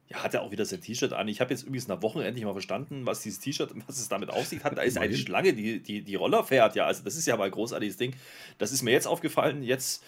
Ja, 0.10 0.24
hat 0.24 0.34
er 0.34 0.42
auch 0.42 0.52
wieder 0.52 0.64
sein 0.64 0.80
T-Shirt 0.80 1.12
an. 1.12 1.28
Ich 1.28 1.42
habe 1.42 1.52
jetzt 1.52 1.64
übrigens 1.64 1.88
nach 1.90 2.02
Wochen 2.02 2.20
endlich 2.20 2.46
mal 2.46 2.54
verstanden, 2.54 3.06
was 3.06 3.22
dieses 3.22 3.40
T-Shirt, 3.40 3.72
was 3.88 4.00
es 4.00 4.08
damit 4.08 4.30
auf 4.30 4.46
sich 4.46 4.64
hat. 4.64 4.78
Da 4.78 4.82
ist 4.82 4.98
eine 4.98 5.18
Schlange, 5.18 5.54
die, 5.54 5.82
die, 5.82 6.02
die 6.02 6.16
Roller 6.16 6.44
fährt. 6.44 6.76
Ja, 6.76 6.86
also 6.86 7.04
das 7.04 7.18
ist 7.18 7.28
ja 7.28 7.36
mal 7.36 7.46
ein 7.46 7.52
großartiges 7.52 7.98
Ding. 7.98 8.16
Das 8.58 8.72
ist 8.72 8.84
mir 8.84 8.92
jetzt 8.92 9.08
aufgefallen. 9.08 9.64
Jetzt, 9.64 10.04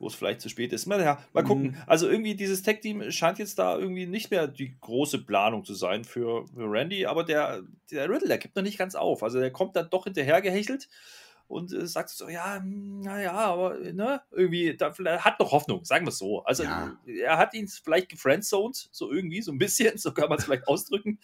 wo 0.00 0.08
es 0.08 0.14
vielleicht 0.14 0.40
zu 0.40 0.48
spät 0.48 0.72
ist. 0.72 0.86
Mal, 0.86 1.00
ja, 1.00 1.22
mal 1.32 1.44
gucken. 1.44 1.68
Mhm. 1.68 1.76
Also 1.86 2.08
irgendwie 2.08 2.34
dieses 2.34 2.62
Tech-Team 2.62 3.12
scheint 3.12 3.38
jetzt 3.38 3.58
da 3.58 3.78
irgendwie 3.78 4.06
nicht 4.06 4.32
mehr 4.32 4.48
die 4.48 4.74
große 4.80 5.18
Planung 5.18 5.64
zu 5.64 5.74
sein 5.74 6.04
für, 6.04 6.46
für 6.48 6.70
Randy. 6.70 7.06
Aber 7.06 7.22
der, 7.22 7.62
der 7.92 8.10
Riddle, 8.10 8.26
der 8.26 8.38
gibt 8.38 8.56
noch 8.56 8.62
nicht 8.64 8.78
ganz 8.78 8.96
auf. 8.96 9.22
Also 9.22 9.38
der 9.38 9.52
kommt 9.52 9.76
dann 9.76 9.88
doch 9.88 10.04
hinterher 10.04 10.42
gehechelt 10.42 10.88
und 11.46 11.72
äh, 11.72 11.86
sagt 11.86 12.10
so, 12.10 12.28
ja, 12.28 12.56
hm, 12.56 13.00
naja, 13.00 13.32
aber 13.32 13.78
ne, 13.78 14.22
irgendwie, 14.30 14.76
da, 14.76 14.92
hat 15.18 15.40
noch 15.40 15.52
Hoffnung, 15.52 15.84
sagen 15.84 16.06
wir 16.06 16.10
es 16.10 16.18
so. 16.18 16.42
Also 16.44 16.64
ja. 16.64 16.98
er 17.06 17.38
hat 17.38 17.54
ihn 17.54 17.68
vielleicht 17.68 18.08
gefriendzoned, 18.08 18.88
so 18.90 19.10
irgendwie, 19.10 19.42
so 19.42 19.52
ein 19.52 19.58
bisschen, 19.58 19.98
so 19.98 20.12
kann 20.12 20.28
man 20.28 20.38
es 20.38 20.44
vielleicht 20.44 20.68
ausdrücken. 20.68 21.18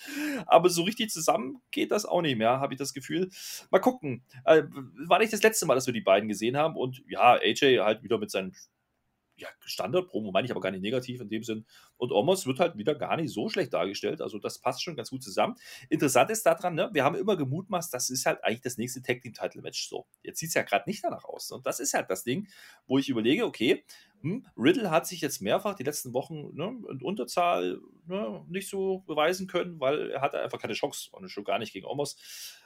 Aber 0.47 0.69
so 0.69 0.83
richtig 0.83 1.11
zusammen 1.11 1.61
geht 1.71 1.91
das 1.91 2.05
auch 2.05 2.23
nicht 2.23 2.37
mehr, 2.37 2.61
habe 2.61 2.75
ich 2.75 2.79
das 2.79 2.93
Gefühl. 2.93 3.31
Mal 3.71 3.81
gucken. 3.81 4.23
Äh, 4.45 4.65
war 5.07 5.19
nicht 5.19 5.33
das 5.33 5.43
letzte 5.43 5.67
Mal, 5.67 5.75
dass 5.75 5.87
wir 5.87 5.95
die 5.95 6.01
beiden 6.01 6.29
gesehen 6.29 6.57
haben 6.57 6.77
und 6.77 7.03
ja, 7.09 7.35
AJ 7.35 7.79
halt 7.81 8.03
wieder 8.03 8.19
mit 8.19 8.31
seinen 8.31 8.55
ja, 9.41 9.49
Standard-Promo 9.65 10.31
meine 10.33 10.45
ich 10.45 10.51
aber 10.51 10.61
gar 10.61 10.71
nicht 10.71 10.83
negativ 10.83 11.21
in 11.21 11.29
dem 11.29 11.43
Sinn. 11.43 11.67
Und 11.97 12.13
Omos 12.13 12.47
wird 12.47 12.61
halt 12.61 12.77
wieder 12.77 12.95
gar 12.95 13.17
nicht 13.17 13.33
so 13.33 13.49
schlecht 13.49 13.73
dargestellt. 13.73 14.21
Also 14.21 14.39
das 14.39 14.59
passt 14.59 14.83
schon 14.83 14.97
ganz 14.97 15.11
gut 15.11 15.23
zusammen. 15.23 15.57
Interessant 15.89 16.31
ist 16.31 16.45
daran, 16.45 16.75
ne, 16.75 16.91
wir 16.93 17.05
haben 17.05 17.17
immer 17.17 17.37
gemutmaßt, 17.37 17.93
das 17.93 18.11
ist 18.11 18.27
halt 18.27 18.45
eigentlich 18.45 18.61
das 18.61 18.77
nächste 18.77 19.03
Tag 19.03 19.23
Team 19.23 19.33
Title 19.33 19.63
Match 19.63 19.89
so. 19.89 20.07
Jetzt 20.23 20.39
sieht 20.39 20.49
es 20.49 20.55
ja 20.55 20.63
gerade 20.63 20.89
nicht 20.89 21.03
danach 21.03 21.25
aus. 21.25 21.51
Und 21.51 21.67
das 21.67 21.81
ist 21.81 21.95
halt 21.95 22.11
das 22.11 22.23
Ding, 22.23 22.49
wo 22.87 22.99
ich 22.99 23.09
überlege, 23.09 23.45
okay, 23.45 23.85
hm, 24.23 24.47
Riddle 24.57 24.91
hat 24.91 25.07
sich 25.07 25.21
jetzt 25.21 25.41
mehrfach 25.41 25.75
die 25.75 25.83
letzten 25.83 26.13
Wochen 26.13 26.55
ne, 26.55 26.79
in 26.91 27.03
Unterzahl 27.03 27.81
ne, 28.07 28.45
nicht 28.49 28.69
so 28.69 29.01
beweisen 29.01 29.47
können, 29.47 29.81
weil 29.81 30.11
er 30.11 30.21
hatte 30.21 30.41
einfach 30.41 30.61
keine 30.61 30.75
Chance 30.75 31.09
und 31.13 31.29
schon 31.31 31.45
gar 31.45 31.59
nicht 31.59 31.73
gegen 31.73 31.87
Omos. 31.87 32.17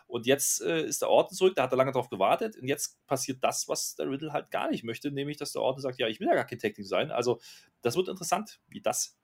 Und 0.07 0.27
jetzt 0.27 0.61
äh, 0.61 0.85
ist 0.85 1.03
der 1.03 1.11
Orden 1.11 1.35
zurück, 1.35 1.55
da 1.55 1.63
hat 1.63 1.73
er 1.73 1.77
lange 1.77 1.93
drauf 1.93 2.09
gewartet. 2.09 2.57
Und 2.57 2.69
jetzt 2.69 3.05
passiert 3.07 3.43
das, 3.43 3.69
was 3.69 3.95
der 3.95 4.11
Riddle 4.11 4.33
halt 4.33 4.51
gar 4.51 4.71
nicht 4.71 4.85
möchte, 4.85 5.11
nämlich, 5.11 5.37
dass 5.37 5.53
der 5.53 5.63
Orden 5.63 5.81
sagt: 5.81 5.99
Ja, 5.99 6.09
ich 6.09 6.21
will 6.21 6.27
ja 6.27 6.35
gar 6.35 6.47
kein 6.47 6.59
Technik 6.59 6.87
sein. 6.87 7.11
Also, 7.11 7.41
das 7.83 7.97
wird 7.97 8.09
interessant, 8.09 8.61
wie 8.69 8.83
das 8.83 9.19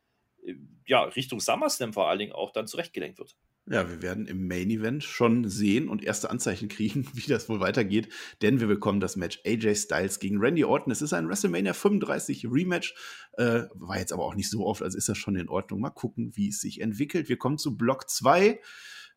äh, 0.44 0.55
ja, 0.87 1.03
Richtung 1.05 1.41
SummerSlam 1.41 1.93
vor 1.93 2.09
allen 2.09 2.19
Dingen 2.19 2.32
auch 2.32 2.50
dann 2.50 2.67
zurechtgelenkt 2.67 3.19
wird. 3.19 3.37
Ja, 3.72 3.88
wir 3.88 4.02
werden 4.02 4.26
im 4.26 4.49
Main 4.49 4.69
Event 4.69 5.05
schon 5.05 5.49
sehen 5.49 5.88
und 5.88 6.02
erste 6.02 6.28
Anzeichen 6.28 6.69
kriegen, 6.69 7.06
wie 7.14 7.28
das 7.31 7.49
wohl 7.49 7.61
weitergeht, 7.61 8.08
denn 8.43 8.58
wir 8.58 8.67
bekommen 8.67 8.99
das 8.99 9.14
Match 9.14 9.40
AJ 9.46 9.76
Styles 9.76 10.19
gegen 10.19 10.38
Randy 10.38 10.64
Orton. 10.64 10.90
Es 10.90 11.02
ist 11.02 11.12
ein 11.12 11.28
WrestleMania 11.28 11.72
35 11.72 12.49
Rematch, 12.50 12.96
äh, 13.34 13.62
war 13.75 13.96
jetzt 13.96 14.12
aber 14.12 14.25
auch 14.25 14.34
nicht 14.34 14.50
so 14.50 14.67
oft, 14.67 14.82
also 14.82 14.99
ist 14.99 15.08
das 15.08 15.19
schon 15.19 15.37
in 15.37 15.49
Ordnung. 15.49 15.78
Mal 15.78 15.90
gucken, 15.90 16.32
wie 16.34 16.49
es 16.49 16.61
sich 16.61 16.81
entwickelt. 16.81 17.28
Wir 17.28 17.37
kommen 17.37 17.58
zu 17.58 17.76
Block 17.76 18.11
2. 18.11 18.61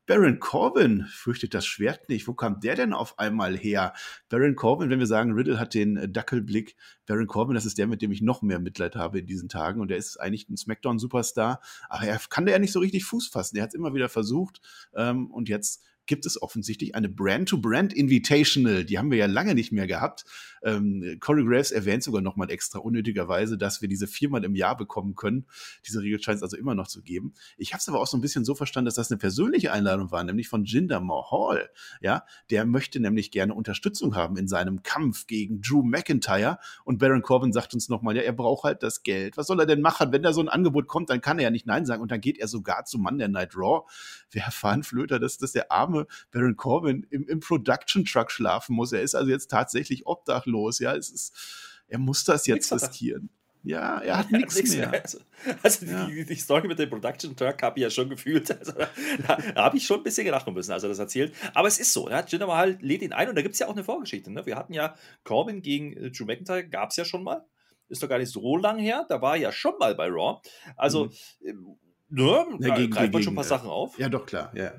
Baron 0.05 0.39
Corbin 0.39 1.05
fürchtet 1.07 1.53
das 1.53 1.65
Schwert 1.65 2.09
nicht. 2.09 2.27
Wo 2.27 2.33
kam 2.33 2.59
der 2.59 2.75
denn 2.75 2.93
auf 2.93 3.17
einmal 3.19 3.57
her? 3.57 3.93
Baron 4.29 4.55
Corbin, 4.55 4.89
wenn 4.89 4.99
wir 4.99 5.07
sagen, 5.07 5.31
Riddle 5.31 5.59
hat 5.59 5.73
den 5.73 5.95
äh, 5.97 6.09
Dackelblick. 6.09 6.75
Baron 7.05 7.27
Corbin, 7.27 7.55
das 7.55 7.65
ist 7.65 7.77
der, 7.77 7.87
mit 7.87 8.01
dem 8.01 8.11
ich 8.11 8.21
noch 8.21 8.41
mehr 8.41 8.59
Mitleid 8.59 8.95
habe 8.95 9.19
in 9.19 9.27
diesen 9.27 9.47
Tagen. 9.47 9.79
Und 9.79 9.91
er 9.91 9.97
ist 9.97 10.17
eigentlich 10.17 10.49
ein 10.49 10.57
Smackdown-Superstar. 10.57 11.61
Aber 11.89 12.05
er 12.05 12.19
kann 12.29 12.47
ja 12.47 12.59
nicht 12.59 12.73
so 12.73 12.79
richtig 12.79 13.05
Fuß 13.05 13.27
fassen. 13.27 13.55
Er 13.57 13.63
hat 13.63 13.69
es 13.69 13.75
immer 13.75 13.93
wieder 13.93 14.09
versucht. 14.09 14.59
Ähm, 14.93 15.31
und 15.31 15.47
jetzt 15.47 15.83
gibt 16.05 16.25
es 16.25 16.41
offensichtlich 16.41 16.95
eine 16.95 17.09
Brand-to-Brand 17.09 17.93
Invitational. 17.93 18.85
Die 18.85 18.97
haben 18.97 19.11
wir 19.11 19.17
ja 19.17 19.25
lange 19.25 19.55
nicht 19.55 19.71
mehr 19.71 19.87
gehabt. 19.87 20.25
Ähm, 20.63 21.17
Corey 21.19 21.43
Graves 21.43 21.71
erwähnt 21.71 22.03
sogar 22.03 22.21
nochmal 22.21 22.49
extra 22.49 22.79
unnötigerweise, 22.79 23.57
dass 23.57 23.81
wir 23.81 23.89
diese 23.89 24.07
viermal 24.07 24.43
im 24.43 24.55
Jahr 24.55 24.77
bekommen 24.77 25.15
können. 25.15 25.45
Diese 25.85 26.01
Regel 26.01 26.21
scheint 26.21 26.37
es 26.37 26.43
also 26.43 26.57
immer 26.57 26.75
noch 26.75 26.87
zu 26.87 27.01
geben. 27.01 27.33
Ich 27.57 27.73
habe 27.73 27.79
es 27.79 27.89
aber 27.89 27.99
auch 27.99 28.07
so 28.07 28.17
ein 28.17 28.21
bisschen 28.21 28.45
so 28.45 28.55
verstanden, 28.55 28.85
dass 28.85 28.95
das 28.95 29.11
eine 29.11 29.17
persönliche 29.17 29.71
Einladung 29.71 30.11
war, 30.11 30.23
nämlich 30.23 30.47
von 30.47 30.65
Jinder 30.65 30.99
Mahal. 30.99 31.69
Ja, 32.01 32.25
der 32.49 32.65
möchte 32.65 32.99
nämlich 32.99 33.31
gerne 33.31 33.53
Unterstützung 33.53 34.15
haben 34.15 34.37
in 34.37 34.47
seinem 34.47 34.83
Kampf 34.83 35.27
gegen 35.27 35.61
Drew 35.61 35.83
McIntyre. 35.83 36.59
Und 36.85 36.97
Baron 36.99 37.21
Corbin 37.21 37.51
sagt 37.51 37.73
uns 37.73 37.89
nochmal, 37.89 38.15
ja, 38.15 38.23
er 38.23 38.33
braucht 38.33 38.63
halt 38.63 38.83
das 38.83 39.03
Geld. 39.03 39.37
Was 39.37 39.47
soll 39.47 39.59
er 39.59 39.65
denn 39.65 39.81
machen? 39.81 40.11
Wenn 40.11 40.23
da 40.23 40.33
so 40.33 40.41
ein 40.41 40.49
Angebot 40.49 40.87
kommt, 40.87 41.09
dann 41.09 41.21
kann 41.21 41.39
er 41.39 41.43
ja 41.43 41.49
nicht 41.49 41.65
Nein 41.65 41.85
sagen. 41.85 42.01
Und 42.01 42.11
dann 42.11 42.21
geht 42.21 42.37
er 42.37 42.47
sogar 42.47 42.85
zum 42.85 43.01
Mann 43.01 43.17
der 43.17 43.27
Night 43.27 43.55
Raw. 43.55 43.85
Wir 44.29 44.43
erfahren 44.43 44.83
Flöter, 44.83 45.19
dass, 45.19 45.37
dass 45.37 45.51
der 45.51 45.71
arme 45.71 45.92
Baron 46.31 46.55
Corbin 46.55 47.07
im, 47.09 47.27
im 47.27 47.39
Production 47.39 48.05
Truck 48.05 48.31
schlafen 48.31 48.75
muss. 48.75 48.91
Er 48.91 49.01
ist 49.01 49.15
also 49.15 49.29
jetzt 49.29 49.49
tatsächlich 49.49 50.05
obdachlos. 50.05 50.79
Ja, 50.79 50.95
es 50.95 51.09
ist, 51.09 51.33
er 51.87 51.99
muss 51.99 52.23
das 52.23 52.47
jetzt 52.47 52.71
riskieren. 52.71 53.29
Ja, 53.65 53.99
er 53.99 54.17
hat 54.17 54.29
ja, 54.29 54.37
nichts 54.39 54.75
mehr. 54.75 54.91
Also, 54.91 55.19
also 55.63 55.85
ja. 55.85 56.05
die, 56.05 56.25
die, 56.25 56.35
Story 56.35 56.67
mit 56.67 56.79
dem 56.79 56.89
Production 56.89 57.33
Truck 57.33 57.63
habe 57.63 57.79
ich 57.79 57.83
ja 57.83 57.89
schon 57.89 58.09
gefühlt. 58.09 58.51
Also, 58.51 58.73
da, 58.73 59.37
da 59.37 59.63
habe 59.63 59.77
ich 59.77 59.85
schon 59.85 60.01
ein 60.01 60.03
bisschen 60.03 60.25
gedacht 60.25 60.45
müssen, 60.47 60.73
als 60.73 60.83
er 60.83 60.89
das 60.89 60.99
erzählt. 60.99 61.33
Aber 61.53 61.69
es 61.69 61.79
ist 61.79 61.93
so, 61.93 62.09
ja, 62.09 62.25
Jinder 62.25 62.47
Mahal 62.47 62.77
lädt 62.81 63.01
ihn 63.01 63.13
ein 63.13 63.29
und 63.29 63.35
da 63.35 63.41
gibt 63.41 63.53
es 63.53 63.59
ja 63.59 63.67
auch 63.67 63.73
eine 63.73 63.85
Vorgeschichte. 63.85 64.31
Ne? 64.31 64.45
Wir 64.45 64.57
hatten 64.57 64.73
ja 64.73 64.95
Corbin 65.23 65.61
gegen 65.61 65.93
äh, 65.93 66.11
Drew 66.11 66.25
McIntyre, 66.25 66.67
gab 66.67 66.89
es 66.89 66.97
ja 66.97 67.05
schon 67.05 67.23
mal. 67.23 67.45
Ist 67.87 68.03
doch 68.03 68.09
gar 68.09 68.17
nicht 68.17 68.31
so 68.31 68.57
lang 68.57 68.79
her. 68.79 69.05
Da 69.07 69.21
war 69.21 69.35
er 69.35 69.41
ja 69.41 69.51
schon 69.51 69.77
mal 69.79 69.95
bei 69.95 70.07
Raw. 70.09 70.41
Also, 70.75 71.09
mhm. 71.39 71.77
ne, 72.09 72.45
da 72.59 72.85
greift 72.87 73.13
man 73.13 73.23
schon 73.23 73.33
ein 73.33 73.35
paar 73.35 73.45
äh, 73.45 73.47
Sachen 73.47 73.69
auf. 73.69 73.97
Ja, 73.97 74.09
doch, 74.09 74.25
klar. 74.25 74.51
Ja, 74.55 74.73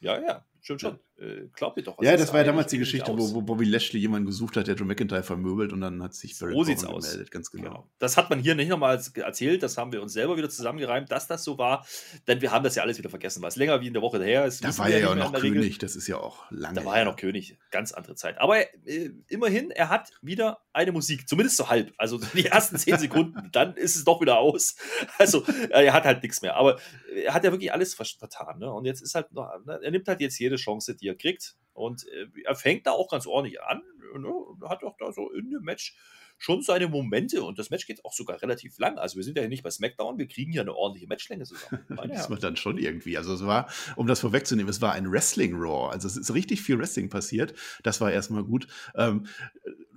ja. 0.00 0.20
ja. 0.20 0.44
Stimmt 0.64 0.80
schon. 0.80 0.98
Äh, 1.16 1.48
glaub 1.54 1.76
mir 1.76 1.82
doch. 1.82 2.00
Ja, 2.02 2.16
das 2.16 2.32
war 2.32 2.40
ja 2.40 2.46
damals 2.46 2.70
die 2.72 2.78
Geschichte, 2.78 3.16
wo, 3.16 3.34
wo, 3.34 3.42
Bobby 3.42 3.64
Lashley 3.64 4.00
jemanden 4.00 4.26
gesucht 4.26 4.56
hat, 4.56 4.66
der 4.66 4.74
Drew 4.74 4.84
McIntyre 4.84 5.22
vermöbelt 5.22 5.72
und 5.72 5.80
dann 5.80 6.02
hat 6.02 6.14
sich 6.14 6.36
Baron 6.38 6.56
so 6.56 6.64
sieht's 6.64 6.84
aus. 6.84 7.04
gemeldet, 7.04 7.30
ganz 7.30 7.50
genau. 7.52 7.64
genau. 7.64 7.90
Das 7.98 8.16
hat 8.16 8.30
man 8.30 8.40
hier 8.40 8.56
nicht 8.56 8.68
nochmal 8.68 9.00
erzählt, 9.14 9.62
das 9.62 9.78
haben 9.78 9.92
wir 9.92 10.02
uns 10.02 10.12
selber 10.12 10.36
wieder 10.36 10.50
zusammengereimt, 10.50 11.12
dass 11.12 11.28
das 11.28 11.44
so 11.44 11.56
war, 11.56 11.86
denn 12.26 12.40
wir 12.40 12.50
haben 12.50 12.64
das 12.64 12.74
ja 12.74 12.82
alles 12.82 12.98
wieder 12.98 13.10
vergessen, 13.10 13.42
was 13.42 13.54
länger 13.54 13.80
wie 13.80 13.86
in 13.86 13.92
der 13.92 14.02
Woche 14.02 14.22
her 14.24 14.44
ist. 14.44 14.64
Da 14.64 14.76
war 14.76 14.88
er 14.88 14.98
ja 14.98 15.10
auch 15.10 15.14
noch 15.14 15.32
König, 15.32 15.62
Regel. 15.62 15.78
das 15.78 15.94
ist 15.94 16.08
ja 16.08 16.16
auch 16.16 16.50
lange. 16.50 16.80
Da 16.80 16.84
war 16.84 16.98
er 16.98 17.04
noch 17.04 17.16
König, 17.16 17.58
ganz 17.70 17.92
andere 17.92 18.16
Zeit. 18.16 18.38
Aber 18.38 18.60
äh, 18.84 19.10
immerhin, 19.28 19.70
er 19.70 19.90
hat 19.90 20.10
wieder 20.20 20.58
eine 20.72 20.90
Musik, 20.90 21.28
zumindest 21.28 21.56
so 21.56 21.68
halb. 21.68 21.92
Also 21.96 22.18
die 22.34 22.46
ersten 22.46 22.76
zehn 22.76 22.98
Sekunden, 22.98 23.48
dann 23.52 23.76
ist 23.76 23.94
es 23.94 24.04
doch 24.04 24.20
wieder 24.20 24.38
aus. 24.38 24.74
Also 25.18 25.44
er 25.70 25.92
hat 25.92 26.04
halt 26.04 26.22
nichts 26.22 26.42
mehr. 26.42 26.56
Aber 26.56 26.80
er 27.14 27.32
hat 27.32 27.44
ja 27.44 27.52
wirklich 27.52 27.72
alles 27.72 27.94
vertan. 27.94 28.58
Ne? 28.58 28.72
Und 28.72 28.84
jetzt 28.84 29.00
ist 29.00 29.14
halt 29.14 29.32
noch, 29.32 29.48
ne? 29.64 29.78
er 29.80 29.90
nimmt 29.92 30.08
halt 30.08 30.20
jetzt 30.20 30.38
jede 30.38 30.56
Chance, 30.56 30.96
die 30.96 31.03
er 31.08 31.16
kriegt. 31.16 31.56
Und 31.72 32.06
äh, 32.08 32.26
er 32.44 32.54
fängt 32.54 32.86
da 32.86 32.92
auch 32.92 33.10
ganz 33.10 33.26
ordentlich 33.26 33.60
an. 33.62 33.82
Ne? 34.16 34.32
Hat 34.68 34.84
auch 34.84 34.96
da 34.98 35.12
so 35.12 35.30
in 35.32 35.50
dem 35.50 35.62
Match 35.62 35.96
schon 36.38 36.62
seine 36.62 36.88
Momente 36.88 37.42
und 37.42 37.58
das 37.58 37.70
Match 37.70 37.86
geht 37.86 38.04
auch 38.04 38.12
sogar 38.12 38.42
relativ 38.42 38.78
lang. 38.78 38.98
Also 38.98 39.16
wir 39.16 39.24
sind 39.24 39.36
ja 39.36 39.42
hier 39.42 39.48
nicht 39.48 39.62
bei 39.62 39.70
SmackDown, 39.70 40.18
wir 40.18 40.26
kriegen 40.26 40.52
ja 40.52 40.62
eine 40.62 40.74
ordentliche 40.74 41.06
Matchlänge 41.06 41.44
zusammen. 41.44 41.84
das 42.08 42.28
war 42.28 42.38
dann 42.38 42.56
schon 42.56 42.78
irgendwie. 42.78 43.16
Also 43.16 43.34
es 43.34 43.46
war, 43.46 43.68
um 43.96 44.06
das 44.06 44.20
vorwegzunehmen, 44.20 44.68
es 44.68 44.82
war 44.82 44.92
ein 44.92 45.10
Wrestling 45.10 45.54
Raw. 45.54 45.90
Also 45.90 46.08
es 46.08 46.16
ist 46.16 46.34
richtig 46.34 46.62
viel 46.62 46.78
Wrestling 46.78 47.08
passiert. 47.08 47.54
Das 47.82 48.00
war 48.00 48.12
erstmal 48.12 48.44
gut. 48.44 48.66
Ähm, 48.96 49.26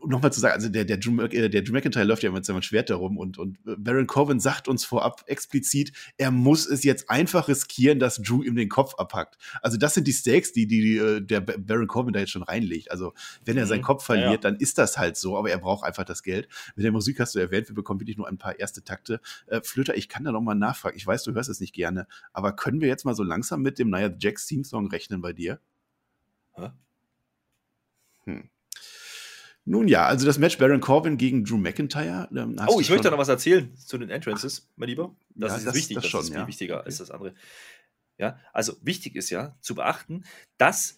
nochmal 0.07 0.31
zu 0.31 0.39
sagen, 0.39 0.53
also 0.53 0.69
der, 0.69 0.85
der, 0.85 0.97
Drew, 0.97 1.21
äh, 1.21 1.49
der 1.49 1.61
Drew 1.61 1.73
McIntyre 1.73 2.05
läuft 2.05 2.23
ja 2.23 2.31
mit 2.31 2.45
seinem 2.45 2.61
Schwert 2.61 2.89
herum 2.89 3.17
und, 3.17 3.37
und 3.37 3.57
Baron 3.63 4.07
Corbin 4.07 4.39
sagt 4.39 4.67
uns 4.67 4.85
vorab 4.85 5.23
explizit, 5.27 5.91
er 6.17 6.31
muss 6.31 6.65
es 6.65 6.83
jetzt 6.83 7.09
einfach 7.09 7.47
riskieren, 7.47 7.99
dass 7.99 8.21
Drew 8.21 8.43
ihm 8.43 8.55
den 8.55 8.69
Kopf 8.69 8.95
abhackt. 8.95 9.37
Also 9.61 9.77
das 9.77 9.93
sind 9.93 10.07
die 10.07 10.13
Stakes, 10.13 10.53
die, 10.53 10.67
die 10.67 10.97
äh, 10.97 11.21
der 11.21 11.41
Baron 11.41 11.87
Corbin 11.87 12.13
da 12.13 12.19
jetzt 12.19 12.31
schon 12.31 12.43
reinlegt. 12.43 12.91
Also 12.91 13.13
wenn 13.45 13.57
er 13.57 13.67
seinen 13.67 13.79
mhm. 13.79 13.85
Kopf 13.85 14.05
verliert, 14.05 14.31
ja. 14.31 14.37
dann 14.37 14.55
ist 14.55 14.77
das 14.77 14.97
halt 14.97 15.17
so, 15.17 15.37
aber 15.37 15.49
er 15.49 15.57
braucht 15.57 15.85
einfach 15.85 16.05
das 16.05 16.23
Geld. 16.23 16.47
Mit 16.75 16.85
der 16.85 16.91
Musik 16.91 17.19
hast 17.19 17.35
du 17.35 17.39
erwähnt, 17.39 17.67
wir 17.67 17.75
bekommen 17.75 17.99
wirklich 17.99 18.17
nur 18.17 18.27
ein 18.27 18.37
paar 18.37 18.59
erste 18.59 18.83
Takte. 18.83 19.19
Äh, 19.47 19.61
Flöter, 19.61 19.95
ich 19.95 20.09
kann 20.09 20.23
da 20.23 20.31
noch 20.31 20.41
mal 20.41 20.55
nachfragen. 20.55 20.97
Ich 20.97 21.05
weiß, 21.05 21.23
du 21.23 21.33
hörst 21.33 21.49
es 21.49 21.59
nicht 21.59 21.73
gerne, 21.73 22.07
aber 22.33 22.53
können 22.53 22.81
wir 22.81 22.87
jetzt 22.87 23.05
mal 23.05 23.15
so 23.15 23.23
langsam 23.23 23.61
mit 23.61 23.79
dem 23.79 23.89
Nia 23.89 24.13
Jax 24.17 24.45
Team 24.47 24.63
Song 24.63 24.87
rechnen 24.87 25.21
bei 25.21 25.33
dir? 25.33 25.59
Hm. 28.27 28.49
Nun 29.67 29.89
ja, 29.89 30.05
also 30.05 30.25
das 30.25 30.37
Match 30.37 30.57
Baron 30.57 30.79
Corbin 30.79 31.17
gegen 31.17 31.43
Drew 31.43 31.57
McIntyre. 31.57 32.29
Ähm, 32.33 32.55
oh, 32.67 32.79
ich 32.79 32.89
möchte 32.89 33.11
noch 33.11 33.17
was 33.17 33.27
erzählen 33.27 33.75
zu 33.75 33.97
den 33.97 34.09
Entrances, 34.09 34.69
mein 34.77 34.87
Lieber. 34.87 35.13
Das 35.35 35.51
ja, 35.51 35.57
ist 35.57 35.67
das, 35.67 35.75
wichtig, 35.75 35.95
das, 35.95 36.07
schon, 36.07 36.19
das 36.19 36.27
ist 36.27 36.31
viel 36.31 36.41
ja. 36.41 36.47
wichtiger 36.47 36.75
okay. 36.77 36.85
als 36.85 36.97
das 36.99 37.11
andere. 37.11 37.33
Ja, 38.17 38.39
also 38.53 38.77
wichtig 38.81 39.17
ist 39.17 39.29
ja 39.29 39.57
zu 39.59 39.75
beachten, 39.75 40.23
dass 40.57 40.97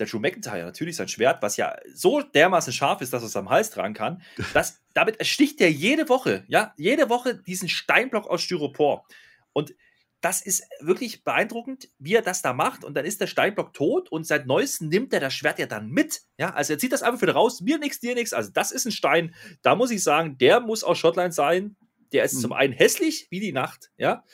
der 0.00 0.08
Drew 0.08 0.18
McIntyre 0.18 0.64
natürlich 0.64 0.96
sein 0.96 1.06
Schwert, 1.06 1.42
was 1.42 1.56
ja 1.56 1.76
so 1.94 2.20
dermaßen 2.20 2.72
scharf 2.72 3.00
ist, 3.02 3.12
dass 3.12 3.22
er 3.22 3.26
es 3.26 3.36
am 3.36 3.50
Hals 3.50 3.70
tragen 3.70 3.94
kann, 3.94 4.20
dass, 4.52 4.82
damit 4.94 5.20
ersticht 5.20 5.60
er 5.60 5.70
jede 5.70 6.08
Woche, 6.08 6.42
ja, 6.48 6.74
jede 6.76 7.08
Woche 7.08 7.36
diesen 7.36 7.68
Steinblock 7.68 8.26
aus 8.26 8.42
Styropor. 8.42 9.06
Und 9.52 9.74
das 10.20 10.40
ist 10.40 10.64
wirklich 10.80 11.22
beeindruckend, 11.22 11.88
wie 11.98 12.14
er 12.14 12.22
das 12.22 12.42
da 12.42 12.52
macht. 12.52 12.84
Und 12.84 12.94
dann 12.94 13.04
ist 13.04 13.20
der 13.20 13.28
Steinblock 13.28 13.72
tot 13.72 14.10
und 14.10 14.26
seit 14.26 14.46
neuestem 14.46 14.88
nimmt 14.88 15.12
er 15.12 15.20
das 15.20 15.34
Schwert 15.34 15.58
ja 15.58 15.66
dann 15.66 15.90
mit. 15.90 16.22
Ja, 16.38 16.50
also 16.54 16.72
er 16.72 16.78
zieht 16.78 16.92
das 16.92 17.02
einfach 17.02 17.22
wieder 17.22 17.34
raus. 17.34 17.60
Mir 17.60 17.78
nichts, 17.78 18.00
dir 18.00 18.14
nichts. 18.14 18.32
Also 18.32 18.50
das 18.52 18.72
ist 18.72 18.84
ein 18.84 18.92
Stein. 18.92 19.34
Da 19.62 19.76
muss 19.76 19.90
ich 19.90 20.02
sagen, 20.02 20.36
der 20.38 20.60
muss 20.60 20.82
aus 20.82 20.98
Schottland 20.98 21.34
sein. 21.34 21.76
Der 22.12 22.24
ist 22.24 22.34
mhm. 22.34 22.40
zum 22.40 22.52
einen 22.52 22.72
hässlich 22.72 23.28
wie 23.30 23.40
die 23.40 23.52
Nacht. 23.52 23.90
Ja. 23.96 24.24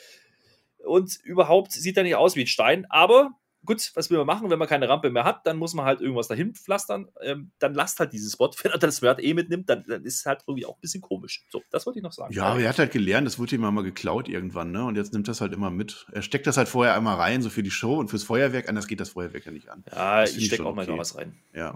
Und 0.83 1.19
überhaupt 1.23 1.71
sieht 1.71 1.97
er 1.97 2.03
nicht 2.03 2.15
aus 2.15 2.35
wie 2.35 2.41
ein 2.41 2.47
Stein. 2.47 2.85
Aber 2.89 3.31
gut, 3.65 3.91
was 3.95 4.09
will 4.09 4.17
man 4.17 4.27
machen, 4.27 4.49
wenn 4.49 4.59
man 4.59 4.67
keine 4.67 4.87
Rampe 4.87 5.09
mehr 5.09 5.23
hat, 5.23 5.45
dann 5.45 5.57
muss 5.57 5.73
man 5.73 5.85
halt 5.85 6.01
irgendwas 6.01 6.27
dahin 6.27 6.53
pflastern. 6.53 7.09
Ähm, 7.21 7.51
dann 7.59 7.73
lasst 7.73 7.99
halt 7.99 8.13
diesen 8.13 8.29
Spot. 8.29 8.51
Wenn 8.63 8.71
er 8.71 8.77
das 8.77 8.99
Schwert 8.99 9.23
eh 9.23 9.33
mitnimmt, 9.33 9.69
dann, 9.69 9.83
dann, 9.87 10.03
ist 10.03 10.19
es 10.19 10.25
halt 10.25 10.43
irgendwie 10.47 10.65
auch 10.65 10.75
ein 10.75 10.81
bisschen 10.81 11.01
komisch. 11.01 11.45
So, 11.49 11.61
das 11.71 11.85
wollte 11.85 11.99
ich 11.99 12.03
noch 12.03 12.11
sagen. 12.11 12.33
Ja, 12.33 12.45
aber 12.45 12.61
er 12.61 12.69
hat 12.69 12.79
halt 12.79 12.91
gelernt, 12.91 13.27
das 13.27 13.39
wurde 13.39 13.55
ihm 13.55 13.61
mal 13.61 13.83
geklaut 13.83 14.29
irgendwann, 14.29 14.71
ne? 14.71 14.85
Und 14.85 14.95
jetzt 14.95 15.13
nimmt 15.13 15.27
das 15.27 15.41
halt 15.41 15.53
immer 15.53 15.69
mit. 15.69 16.07
Er 16.11 16.21
steckt 16.21 16.47
das 16.47 16.57
halt 16.57 16.67
vorher 16.67 16.95
einmal 16.95 17.15
rein, 17.15 17.41
so 17.41 17.49
für 17.49 17.63
die 17.63 17.71
Show 17.71 17.97
und 17.97 18.09
fürs 18.09 18.23
Feuerwerk, 18.23 18.69
anders 18.69 18.87
geht 18.87 18.99
das 18.99 19.09
Feuerwerk 19.09 19.45
ja 19.45 19.51
nicht 19.51 19.69
an. 19.69 19.83
Ja, 19.91 20.23
ich 20.23 20.45
stecke 20.45 20.63
auch 20.65 20.77
okay. 20.77 20.91
mal 20.91 20.97
was 20.97 21.17
rein. 21.17 21.37
Ja. 21.53 21.75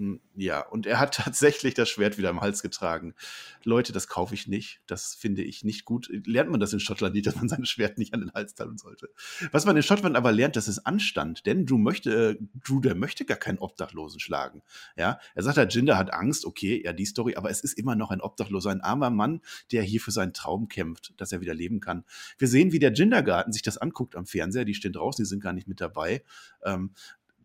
Mhm. 0.00 0.20
Ja, 0.34 0.60
und 0.66 0.86
er 0.86 0.98
hat 0.98 1.14
tatsächlich 1.14 1.74
das 1.74 1.90
Schwert 1.90 2.16
wieder 2.16 2.30
im 2.30 2.40
Hals 2.40 2.62
getragen. 2.62 3.14
Leute, 3.64 3.92
das 3.92 4.08
kaufe 4.08 4.34
ich 4.34 4.48
nicht. 4.48 4.80
Das 4.86 5.14
finde 5.14 5.42
ich 5.42 5.62
nicht 5.62 5.84
gut. 5.84 6.08
Lernt 6.24 6.50
man 6.50 6.58
das 6.58 6.72
in 6.72 6.80
Schottland 6.80 7.14
nicht, 7.14 7.26
dass 7.26 7.36
man 7.36 7.48
sein 7.50 7.66
Schwert 7.66 7.98
nicht 7.98 8.14
an 8.14 8.20
den 8.20 8.32
Hals 8.32 8.54
tragen 8.54 8.78
sollte. 8.78 9.10
Was 9.52 9.66
man 9.66 9.76
in 9.76 9.82
Schottland 9.82 10.16
aber 10.16 10.32
lernt, 10.32 10.56
das 10.56 10.68
ist 10.68 10.80
Anstand. 10.86 11.44
Denn 11.44 11.66
Drew 11.66 11.76
möchte, 11.76 12.30
äh, 12.30 12.38
Drew, 12.64 12.80
der 12.80 12.94
möchte 12.94 13.26
gar 13.26 13.36
keinen 13.36 13.58
Obdachlosen 13.58 14.20
schlagen. 14.20 14.62
Ja, 14.96 15.20
er 15.34 15.42
sagt, 15.42 15.58
der 15.58 15.68
Jinder 15.68 15.98
hat 15.98 16.14
Angst. 16.14 16.46
Okay, 16.46 16.82
ja, 16.82 16.94
die 16.94 17.04
Story. 17.04 17.36
Aber 17.36 17.50
es 17.50 17.60
ist 17.60 17.74
immer 17.74 17.94
noch 17.94 18.10
ein 18.10 18.22
Obdachloser, 18.22 18.70
ein 18.70 18.80
armer 18.80 19.10
Mann, 19.10 19.42
der 19.70 19.82
hier 19.82 20.00
für 20.00 20.12
seinen 20.12 20.32
Traum 20.32 20.68
kämpft, 20.68 21.12
dass 21.18 21.30
er 21.30 21.42
wieder 21.42 21.54
leben 21.54 21.80
kann. 21.80 22.04
Wir 22.38 22.48
sehen, 22.48 22.72
wie 22.72 22.78
der 22.78 22.94
Jindergarten 22.94 23.52
sich 23.52 23.62
das 23.62 23.76
anguckt 23.76 24.16
am 24.16 24.24
Fernseher. 24.24 24.64
Die 24.64 24.74
stehen 24.74 24.94
draußen, 24.94 25.22
die 25.22 25.28
sind 25.28 25.42
gar 25.42 25.52
nicht 25.52 25.68
mit 25.68 25.82
dabei. 25.82 26.24
Ähm, 26.64 26.94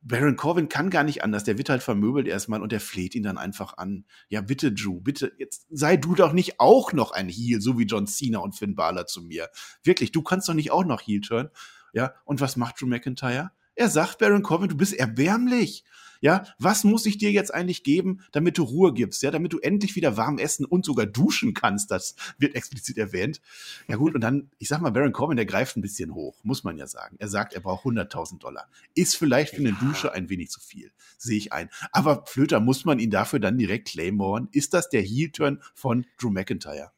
Baron 0.08 0.36
Corbin 0.36 0.70
kann 0.70 0.92
gar 0.92 1.04
nicht 1.04 1.24
anders. 1.24 1.44
Der 1.46 1.58
wird 1.58 1.70
halt 1.70 1.82
vermöbelt 1.82 2.28
erstmal 2.28 2.62
und 2.62 2.72
der 2.72 2.80
fleht 2.80 3.16
ihn 3.16 3.24
dann 3.24 3.40
einfach 3.40 3.78
an. 3.78 4.06
Ja, 4.30 4.42
bitte, 4.42 4.72
Drew, 4.72 5.02
bitte, 5.02 5.32
jetzt 5.40 5.66
sei 5.72 5.98
du 5.98 6.14
doch 6.14 6.32
nicht 6.32 6.60
auch 6.60 6.94
noch 6.94 7.12
ein 7.12 7.28
Heel, 7.28 7.60
so 7.60 7.80
wie 7.80 7.86
John 7.86 8.06
Cena 8.06 8.38
und 8.40 8.56
Finn 8.56 8.76
Balor 8.76 9.08
zu 9.08 9.24
mir. 9.24 9.50
Wirklich, 9.84 10.12
du 10.12 10.22
kannst 10.22 10.48
doch 10.48 10.54
nicht 10.54 10.70
auch 10.72 10.86
noch 10.86 11.02
Heel 11.02 11.22
turn. 11.22 11.50
Ja, 11.92 12.14
und 12.24 12.40
was 12.40 12.56
macht 12.56 12.80
Drew 12.80 12.86
McIntyre? 12.86 13.52
Er 13.74 13.90
sagt 13.90 14.20
Baron 14.20 14.44
Corbin, 14.44 14.70
du 14.70 14.78
bist 14.78 14.94
erbärmlich. 14.94 15.84
Ja, 16.22 16.44
was 16.60 16.84
muss 16.84 17.06
ich 17.06 17.18
dir 17.18 17.32
jetzt 17.32 17.54
eigentlich 17.54 17.84
geben, 17.84 18.22
damit 18.32 18.58
du 18.58 18.64
Ruhe 18.64 18.94
gibst? 18.94 19.22
Ja, 19.24 19.32
damit 19.32 19.54
du 19.54 19.60
endlich 19.60 19.96
wieder 19.96 20.18
warm 20.18 20.38
essen 20.38 20.66
und 20.66 20.86
sogar 20.86 21.06
duschen 21.06 21.54
kannst. 21.54 21.92
Das 21.92 22.16
wird 22.38 22.56
explizit 22.56 22.98
erwähnt. 22.98 23.42
Ja 23.88 23.98
gut, 23.98 24.16
und 24.16 24.22
dann, 24.22 24.50
ich 24.58 24.68
sag 24.68 24.82
mal, 24.82 24.92
Baron 24.92 25.14
Corbin, 25.14 25.38
der 25.38 25.46
greift 25.46 25.78
ein 25.78 25.82
bisschen 25.82 26.14
hoch, 26.14 26.36
muss 26.44 26.64
man 26.64 26.78
ja 26.78 26.88
sagen. 26.88 27.16
Er 27.20 27.28
sagt, 27.28 27.54
er 27.54 27.62
braucht 27.62 27.86
100.000 27.86 28.40
Dollar. 28.40 28.68
Ist 28.94 29.16
vielleicht 29.16 29.56
für 29.56 29.62
eine. 29.62 29.76
Dusche 29.86 30.14
ein 30.14 30.30
wenig 30.30 30.50
zu 30.50 30.60
viel. 30.60 30.92
Sehe 31.18 31.38
ich 31.38 31.54
ein. 31.54 31.70
Aber 31.92 32.26
Flöter, 32.26 32.60
muss 32.60 32.86
man 32.86 33.00
ihn 33.00 33.12
dafür 33.12 33.40
dann 33.40 33.58
direkt 33.58 33.90
claymoren? 33.90 34.50
Ist 34.52 34.74
das 34.74 34.90
der 34.90 35.02
Heel-Turn 35.02 35.62
von 35.74 36.06
Drew 36.18 36.30
McIntyre? 36.30 36.92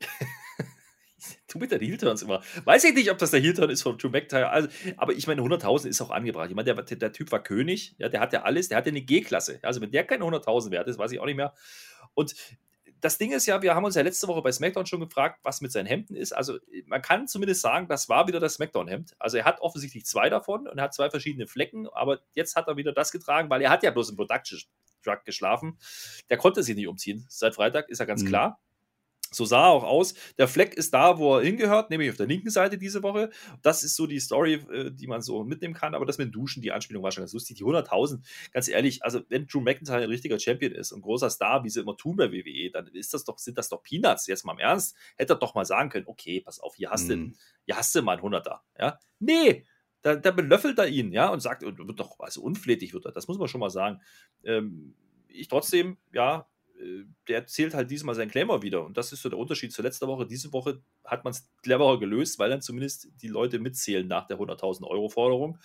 tu 1.54 1.58
mit 1.58 1.70
den 1.70 1.80
Heel-Turns 1.80 2.22
immer. 2.22 2.42
Weiß 2.64 2.84
ich 2.84 2.94
nicht, 2.94 3.10
ob 3.10 3.18
das 3.18 3.30
der 3.30 3.40
Heel-Turn 3.40 3.70
ist 3.70 3.82
von 3.82 3.96
Drew 3.96 4.08
McIntyre. 4.08 4.50
Also, 4.50 4.68
aber 4.96 5.12
ich 5.12 5.26
meine, 5.26 5.40
100.000 5.42 5.88
ist 5.88 6.00
auch 6.00 6.10
angebracht. 6.10 6.50
Ich 6.50 6.56
meine, 6.56 6.74
der, 6.74 6.82
der, 6.82 7.12
Typ 7.12 7.30
war 7.32 7.42
König, 7.42 7.94
ja, 7.98 8.08
der 8.08 8.20
hat 8.20 8.32
ja 8.32 8.42
alles, 8.42 8.68
der 8.68 8.78
hat 8.78 8.86
ja 8.86 8.90
eine 8.90 9.02
G-Klasse. 9.02 9.60
Also, 9.62 9.80
wenn 9.80 9.90
der 9.90 10.04
keine 10.04 10.24
100.000 10.24 10.70
wert 10.70 10.88
ist, 10.88 10.98
weiß 10.98 11.12
ich 11.12 11.20
auch 11.20 11.26
nicht 11.26 11.36
mehr. 11.36 11.54
Und 12.14 12.34
das 13.00 13.18
Ding 13.18 13.32
ist 13.32 13.46
ja, 13.46 13.60
wir 13.60 13.74
haben 13.74 13.84
uns 13.84 13.96
ja 13.96 14.02
letzte 14.02 14.28
Woche 14.28 14.40
bei 14.40 14.50
SmackDown 14.50 14.86
schon 14.86 15.00
gefragt, 15.00 15.40
was 15.42 15.60
mit 15.60 15.70
seinen 15.72 15.86
Hemden 15.86 16.16
ist. 16.16 16.32
Also, 16.32 16.58
man 16.86 17.02
kann 17.02 17.28
zumindest 17.28 17.60
sagen, 17.60 17.86
das 17.88 18.08
war 18.08 18.26
wieder 18.26 18.40
das 18.40 18.54
SmackDown-Hemd. 18.54 19.14
Also, 19.18 19.36
er 19.36 19.44
hat 19.44 19.60
offensichtlich 19.60 20.04
zwei 20.06 20.28
davon 20.28 20.66
und 20.66 20.78
er 20.78 20.84
hat 20.84 20.94
zwei 20.94 21.10
verschiedene 21.10 21.46
Flecken, 21.46 21.86
aber 21.88 22.20
jetzt 22.34 22.56
hat 22.56 22.66
er 22.66 22.76
wieder 22.76 22.92
das 22.92 23.12
getragen, 23.12 23.50
weil 23.50 23.62
er 23.62 23.70
hat 23.70 23.82
ja 23.82 23.90
bloß 23.90 24.10
im 24.10 24.16
Production 24.16 24.60
Truck 25.02 25.24
geschlafen. 25.24 25.78
Der 26.30 26.38
konnte 26.38 26.62
sich 26.62 26.74
nicht 26.74 26.88
umziehen. 26.88 27.26
Seit 27.28 27.54
Freitag 27.54 27.90
ist 27.90 27.98
ja 27.98 28.06
ganz 28.06 28.22
mhm. 28.22 28.28
klar. 28.28 28.60
So 29.34 29.44
sah 29.44 29.66
er 29.66 29.70
auch 29.70 29.84
aus. 29.84 30.14
Der 30.38 30.48
Fleck 30.48 30.74
ist 30.74 30.94
da, 30.94 31.18
wo 31.18 31.36
er 31.36 31.42
hingehört, 31.44 31.90
nämlich 31.90 32.10
auf 32.10 32.16
der 32.16 32.26
linken 32.26 32.50
Seite 32.50 32.78
diese 32.78 33.02
Woche. 33.02 33.30
Das 33.62 33.82
ist 33.84 33.96
so 33.96 34.06
die 34.06 34.20
Story, 34.20 34.54
äh, 34.72 34.90
die 34.90 35.06
man 35.06 35.22
so 35.22 35.44
mitnehmen 35.44 35.74
kann. 35.74 35.94
Aber 35.94 36.06
das 36.06 36.18
mit 36.18 36.34
Duschen, 36.34 36.62
die 36.62 36.72
Anspielung 36.72 37.02
war 37.02 37.12
schon 37.12 37.22
ganz 37.22 37.32
lustig. 37.32 37.56
Die 37.56 37.64
100.000, 37.64 38.20
ganz 38.52 38.68
ehrlich, 38.68 39.02
also 39.02 39.20
wenn 39.28 39.46
Drew 39.46 39.60
McIntyre 39.60 40.02
ein 40.02 40.08
richtiger 40.08 40.38
Champion 40.38 40.72
ist 40.72 40.92
und 40.92 41.02
großer 41.02 41.30
Star, 41.30 41.64
wie 41.64 41.70
sie 41.70 41.80
immer 41.80 41.96
tun 41.96 42.16
bei 42.16 42.30
WWE, 42.30 42.70
dann 42.70 42.86
ist 42.88 43.14
das 43.14 43.24
doch, 43.24 43.38
sind 43.38 43.58
das 43.58 43.68
doch 43.68 43.82
Peanuts. 43.82 44.26
Jetzt 44.26 44.44
mal 44.44 44.52
im 44.52 44.58
Ernst. 44.58 44.96
Hätte 45.16 45.34
er 45.34 45.38
doch 45.38 45.54
mal 45.54 45.64
sagen 45.64 45.90
können, 45.90 46.06
okay, 46.06 46.40
pass 46.40 46.60
auf, 46.60 46.76
hier 46.76 46.90
hast, 46.90 47.08
mhm. 47.08 47.30
du, 47.30 47.36
hier 47.66 47.76
hast 47.76 47.94
du 47.94 48.02
mal 48.02 48.18
einen 48.18 48.34
100er. 48.34 48.60
Ja? 48.78 48.98
Nee, 49.18 49.64
da, 50.04 50.16
da 50.16 50.30
belöffelt 50.30 50.78
er 50.78 50.86
ihn, 50.86 51.12
ja, 51.12 51.28
und 51.28 51.40
sagt, 51.40 51.64
und 51.64 51.78
wird 51.78 51.98
doch, 51.98 52.20
also 52.20 52.42
unflätig 52.42 52.92
wird 52.92 53.06
er, 53.06 53.12
das 53.12 53.26
muss 53.26 53.38
man 53.38 53.48
schon 53.48 53.60
mal 53.60 53.70
sagen. 53.70 54.02
Ähm, 54.44 54.94
ich 55.28 55.48
trotzdem, 55.48 55.96
ja, 56.12 56.46
der 57.28 57.46
zählt 57.46 57.74
halt 57.74 57.90
diesmal 57.90 58.14
sein 58.14 58.30
Claimer 58.30 58.62
wieder. 58.62 58.84
Und 58.84 58.96
das 58.96 59.12
ist 59.12 59.22
so 59.22 59.28
der 59.28 59.38
Unterschied 59.38 59.72
zur 59.72 59.84
letzten 59.84 60.06
Woche. 60.06 60.26
Diese 60.26 60.52
Woche 60.52 60.82
hat 61.04 61.24
man 61.24 61.32
es 61.32 61.48
cleverer 61.62 61.98
gelöst, 61.98 62.38
weil 62.38 62.50
dann 62.50 62.62
zumindest 62.62 63.08
die 63.22 63.28
Leute 63.28 63.58
mitzählen 63.58 64.06
nach 64.06 64.26
der 64.26 64.38
100.000 64.38 64.84
Euro 64.86 65.08
Forderung. 65.08 65.58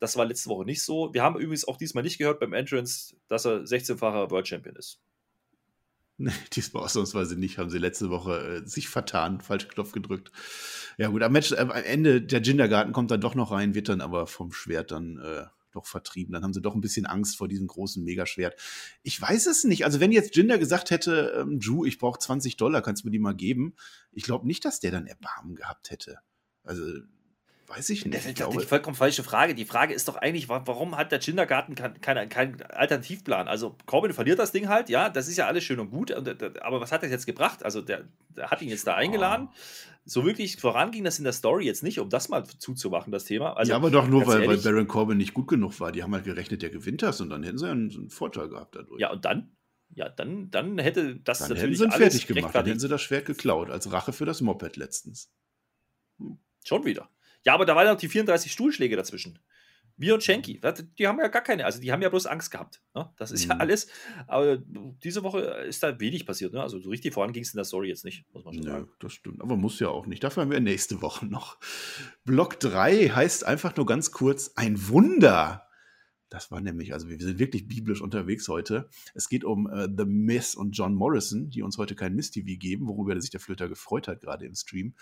Das 0.00 0.16
war 0.16 0.26
letzte 0.26 0.50
Woche 0.50 0.64
nicht 0.64 0.82
so. 0.82 1.12
Wir 1.12 1.22
haben 1.22 1.40
übrigens 1.40 1.66
auch 1.66 1.76
diesmal 1.76 2.04
nicht 2.04 2.18
gehört 2.18 2.40
beim 2.40 2.52
Entrance, 2.52 3.16
dass 3.28 3.46
er 3.46 3.62
16-facher 3.62 4.30
World 4.30 4.46
Champion 4.46 4.76
ist. 4.76 5.00
Nee, 6.18 6.32
diesmal 6.52 6.84
ausnahmsweise 6.84 7.36
nicht. 7.36 7.58
Haben 7.58 7.70
sie 7.70 7.78
letzte 7.78 8.10
Woche 8.10 8.62
äh, 8.62 8.68
sich 8.68 8.88
vertan, 8.88 9.40
falschen 9.40 9.70
Knopf 9.70 9.92
gedrückt. 9.92 10.30
Ja, 10.98 11.08
gut, 11.08 11.22
am, 11.22 11.32
Match, 11.32 11.52
äh, 11.52 11.56
am 11.56 11.70
Ende 11.70 12.22
der 12.22 12.40
Gindergarten 12.40 12.92
kommt 12.92 13.10
dann 13.10 13.20
doch 13.20 13.34
noch 13.34 13.50
rein, 13.50 13.74
wird 13.74 13.88
dann 13.88 14.00
aber 14.00 14.26
vom 14.26 14.52
Schwert 14.52 14.90
dann 14.90 15.18
äh, 15.18 15.46
doch 15.72 15.86
vertrieben. 15.86 16.32
Dann 16.32 16.42
haben 16.42 16.52
sie 16.52 16.60
doch 16.60 16.74
ein 16.74 16.80
bisschen 16.80 17.06
Angst 17.06 17.36
vor 17.36 17.48
diesem 17.48 17.66
großen 17.66 18.02
Megaschwert. 18.02 18.60
Ich 19.02 19.20
weiß 19.20 19.46
es 19.46 19.64
nicht. 19.64 19.84
Also 19.84 20.00
wenn 20.00 20.12
jetzt 20.12 20.36
Jinder 20.36 20.58
gesagt 20.58 20.90
hätte, 20.90 21.34
ähm, 21.36 21.60
Drew, 21.60 21.84
ich 21.84 21.98
brauche 21.98 22.18
20 22.18 22.56
Dollar, 22.56 22.82
kannst 22.82 23.02
du 23.02 23.08
mir 23.08 23.12
die 23.12 23.18
mal 23.18 23.34
geben? 23.34 23.74
Ich 24.12 24.24
glaube 24.24 24.46
nicht, 24.46 24.64
dass 24.64 24.80
der 24.80 24.90
dann 24.90 25.06
Erbarmen 25.06 25.54
gehabt 25.54 25.90
hätte. 25.90 26.18
Also 26.62 26.82
Weiß 27.68 27.90
ich 27.90 28.04
nicht. 28.06 28.14
Das 28.16 28.22
ist 28.24 28.30
die 28.30 28.34
glaube, 28.34 28.60
vollkommen 28.62 28.96
falsche 28.96 29.22
Frage. 29.22 29.54
Die 29.54 29.66
Frage 29.66 29.92
ist 29.92 30.08
doch 30.08 30.16
eigentlich, 30.16 30.48
wa- 30.48 30.62
warum 30.64 30.96
hat 30.96 31.12
der 31.12 31.18
Kindergarten 31.18 31.74
keinen 31.74 32.00
kein, 32.00 32.28
kein 32.30 32.62
Alternativplan? 32.62 33.46
Also 33.46 33.76
Corbin 33.84 34.14
verliert 34.14 34.38
das 34.38 34.52
Ding 34.52 34.68
halt, 34.68 34.88
ja, 34.88 35.10
das 35.10 35.28
ist 35.28 35.36
ja 35.36 35.46
alles 35.46 35.64
schön 35.64 35.78
und 35.78 35.90
gut, 35.90 36.10
äh, 36.10 36.52
aber 36.62 36.80
was 36.80 36.92
hat 36.92 37.02
das 37.02 37.10
jetzt 37.10 37.26
gebracht? 37.26 37.62
Also 37.62 37.82
der, 37.82 38.08
der 38.30 38.50
hat 38.50 38.62
ihn 38.62 38.70
jetzt 38.70 38.86
da 38.86 38.94
eingeladen. 38.94 39.48
So 40.06 40.24
wirklich 40.24 40.56
voran 40.58 40.90
ging 40.92 41.04
das 41.04 41.18
in 41.18 41.24
der 41.24 41.34
Story 41.34 41.66
jetzt 41.66 41.82
nicht, 41.82 42.00
um 42.00 42.08
das 42.08 42.30
mal 42.30 42.42
zuzumachen, 42.46 43.12
das 43.12 43.24
Thema. 43.26 43.54
Also, 43.54 43.70
ja, 43.70 43.76
aber 43.76 43.90
doch 43.90 44.08
nur, 44.08 44.26
weil, 44.26 44.38
weil 44.38 44.48
ehrlich, 44.48 44.64
Baron 44.64 44.88
Corbin 44.88 45.18
nicht 45.18 45.34
gut 45.34 45.48
genug 45.48 45.78
war. 45.80 45.92
Die 45.92 46.02
haben 46.02 46.14
halt 46.14 46.24
gerechnet, 46.24 46.62
der 46.62 46.70
gewinnt 46.70 47.02
das 47.02 47.20
und 47.20 47.28
dann 47.28 47.42
hätten 47.42 47.58
sie 47.58 47.68
einen, 47.68 47.90
einen 47.94 48.08
Vorteil 48.08 48.48
gehabt 48.48 48.76
dadurch. 48.76 48.98
Ja, 48.98 49.12
und 49.12 49.26
dann? 49.26 49.54
Ja, 49.94 50.08
dann, 50.08 50.50
dann 50.50 50.78
hätte 50.78 51.16
das 51.16 51.40
dann 51.40 51.48
hätten 51.48 51.56
natürlich 51.56 51.78
sie 51.78 51.84
ihn 51.84 51.90
alles 51.90 52.02
fertig 52.14 52.26
gemacht. 52.26 52.54
Dann 52.54 52.64
hätten 52.64 52.80
sie 52.80 52.88
das 52.88 53.02
Schwert 53.02 53.26
geklaut, 53.26 53.68
als 53.68 53.92
Rache 53.92 54.14
für 54.14 54.24
das 54.24 54.40
Moped 54.40 54.76
letztens. 54.78 55.30
Schon 56.64 56.84
wieder. 56.86 57.10
Ja, 57.44 57.54
aber 57.54 57.64
da 57.66 57.74
waren 57.76 57.86
noch 57.86 57.96
die 57.96 58.08
34 58.08 58.50
Stuhlschläge 58.52 58.96
dazwischen. 58.96 59.38
Wir 60.00 60.14
und 60.14 60.22
Schenki, 60.22 60.60
das- 60.60 60.84
die 60.96 61.08
haben 61.08 61.18
ja 61.18 61.26
gar 61.26 61.42
keine, 61.42 61.64
also 61.64 61.80
die 61.80 61.90
haben 61.90 62.02
ja 62.02 62.08
bloß 62.08 62.26
Angst 62.26 62.52
gehabt. 62.52 62.80
Ne? 62.94 63.10
Das 63.16 63.32
ist 63.32 63.46
ja 63.46 63.54
Mhm. 63.56 63.60
alles. 63.62 63.88
Aber 64.28 64.56
diese 64.56 65.24
Woche 65.24 65.40
ist 65.40 65.82
da 65.82 65.98
wenig 65.98 66.24
passiert. 66.24 66.52
Ne? 66.52 66.62
Also 66.62 66.78
so 66.78 66.88
richtig 66.90 67.14
voran 67.14 67.32
ging 67.32 67.42
es 67.42 67.52
in 67.52 67.56
der 67.58 67.64
Story 67.64 67.88
jetzt 67.88 68.04
nicht, 68.04 68.24
muss 68.32 68.44
man 68.44 68.54
schon 68.54 68.62
Nö, 68.62 68.70
sagen. 68.70 68.88
das 69.00 69.12
stimmt. 69.12 69.40
Aber 69.42 69.56
muss 69.56 69.80
ja 69.80 69.88
auch 69.88 70.06
nicht. 70.06 70.22
Dafür 70.22 70.42
haben 70.44 70.52
wir 70.52 70.60
nächste 70.60 71.02
Woche 71.02 71.26
noch. 71.26 71.58
Block 72.24 72.60
3 72.60 73.08
heißt 73.08 73.44
einfach 73.44 73.74
nur 73.76 73.86
ganz 73.86 74.12
kurz 74.12 74.52
ein 74.54 74.88
Wunder. 74.88 75.67
Das 76.30 76.50
war 76.50 76.60
nämlich, 76.60 76.92
also 76.92 77.08
wir 77.08 77.18
sind 77.18 77.38
wirklich 77.38 77.66
biblisch 77.68 78.02
unterwegs 78.02 78.48
heute. 78.48 78.88
Es 79.14 79.28
geht 79.28 79.44
um 79.44 79.68
äh, 79.68 79.88
The 79.94 80.04
Miss 80.04 80.54
und 80.54 80.72
John 80.72 80.94
Morrison, 80.94 81.48
die 81.50 81.62
uns 81.62 81.78
heute 81.78 81.94
kein 81.94 82.14
Miss-TV 82.14 82.58
geben, 82.58 82.86
worüber 82.86 83.18
sich 83.20 83.30
der 83.30 83.40
Flöter 83.40 83.68
gefreut 83.68 84.08
hat, 84.08 84.20
gerade 84.20 84.44
im 84.44 84.54
Stream. 84.54 84.94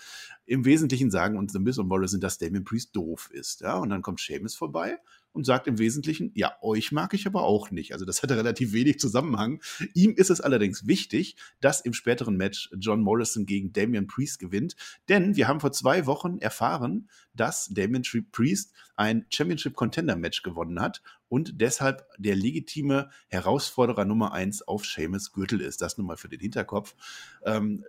Im 0.44 0.64
Wesentlichen 0.64 1.10
sagen 1.10 1.36
uns 1.36 1.52
The 1.52 1.58
Miss 1.58 1.78
und 1.78 1.88
Morrison, 1.88 2.20
dass 2.20 2.38
Damien 2.38 2.64
Priest 2.64 2.94
doof 2.94 3.28
ist. 3.32 3.60
Ja? 3.60 3.76
Und 3.76 3.90
dann 3.90 4.02
kommt 4.02 4.20
Seamus 4.20 4.54
vorbei 4.54 4.98
und 5.36 5.44
sagt 5.44 5.66
im 5.66 5.78
Wesentlichen, 5.78 6.32
ja, 6.34 6.56
euch 6.62 6.90
mag 6.90 7.14
ich 7.14 7.26
aber 7.26 7.44
auch 7.44 7.70
nicht. 7.70 7.92
Also 7.92 8.04
das 8.04 8.22
hatte 8.22 8.36
relativ 8.36 8.72
wenig 8.72 8.98
Zusammenhang. 8.98 9.60
Ihm 9.94 10.14
ist 10.14 10.30
es 10.30 10.40
allerdings 10.40 10.86
wichtig, 10.86 11.36
dass 11.60 11.80
im 11.80 11.92
späteren 11.92 12.36
Match 12.36 12.70
John 12.78 13.00
Morrison 13.00 13.46
gegen 13.46 13.72
Damian 13.72 14.06
Priest 14.06 14.38
gewinnt, 14.38 14.76
denn 15.08 15.36
wir 15.36 15.46
haben 15.46 15.60
vor 15.60 15.72
zwei 15.72 16.06
Wochen 16.06 16.38
erfahren, 16.38 17.08
dass 17.34 17.68
Damian 17.68 18.02
Priest 18.32 18.72
ein 18.96 19.26
Championship 19.30 19.74
Contender 19.74 20.16
Match 20.16 20.42
gewonnen 20.42 20.80
hat 20.80 21.02
und 21.28 21.60
deshalb 21.60 22.06
der 22.18 22.36
legitime 22.36 23.10
Herausforderer 23.28 24.04
Nummer 24.04 24.32
eins 24.32 24.62
auf 24.62 24.86
Seamus 24.86 25.32
Gürtel 25.32 25.60
ist. 25.60 25.82
Das 25.82 25.98
nun 25.98 26.06
mal 26.06 26.16
für 26.16 26.28
den 26.28 26.40
Hinterkopf. 26.40 26.94
Ähm, 27.44 27.84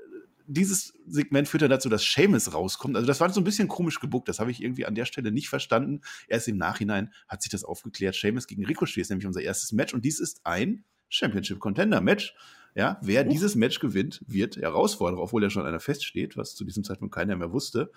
dieses 0.48 0.94
Segment 1.06 1.48
führt 1.48 1.62
dann 1.62 1.70
dazu, 1.70 1.90
dass 1.90 2.04
Seamus 2.04 2.54
rauskommt. 2.54 2.96
Also 2.96 3.06
das 3.06 3.20
war 3.20 3.30
so 3.30 3.42
ein 3.42 3.44
bisschen 3.44 3.68
komisch 3.68 4.00
gebuckt. 4.00 4.30
Das 4.30 4.40
habe 4.40 4.50
ich 4.50 4.64
irgendwie 4.64 4.86
an 4.86 4.96
der 4.96 5.06
Stelle 5.06 5.32
nicht 5.32 5.50
verstanden. 5.50 6.02
Erst 6.28 6.48
im 6.48 6.58
Nachhinein 6.58 7.12
hat 7.28 7.42
sich 7.42 7.52
das 7.52 7.64
aufgeklärt. 7.64 8.16
Seamus 8.16 8.48
gegen 8.48 8.66
Ricochet 8.66 9.02
ist 9.02 9.10
nämlich 9.10 9.28
unser 9.28 9.42
erstes 9.42 9.74
Match 9.74 9.94
und 9.94 10.06
dies 10.06 10.20
ist 10.20 10.42
ein 10.46 10.86
Championship 11.10 11.60
Contender 11.60 12.02
Match. 12.02 12.34
Ja, 12.76 13.00
wer 13.02 13.24
dieses 13.24 13.56
Match 13.56 13.80
gewinnt, 13.80 14.24
wird 14.28 14.58
Herausforderer, 14.58 15.22
obwohl 15.22 15.42
ja 15.42 15.50
schon 15.50 15.66
einer 15.66 15.80
feststeht, 15.80 16.38
was 16.38 16.54
zu 16.54 16.64
diesem 16.64 16.84
Zeitpunkt 16.84 17.14
keiner 17.14 17.36
mehr 17.36 17.52
wusste. 17.52 17.92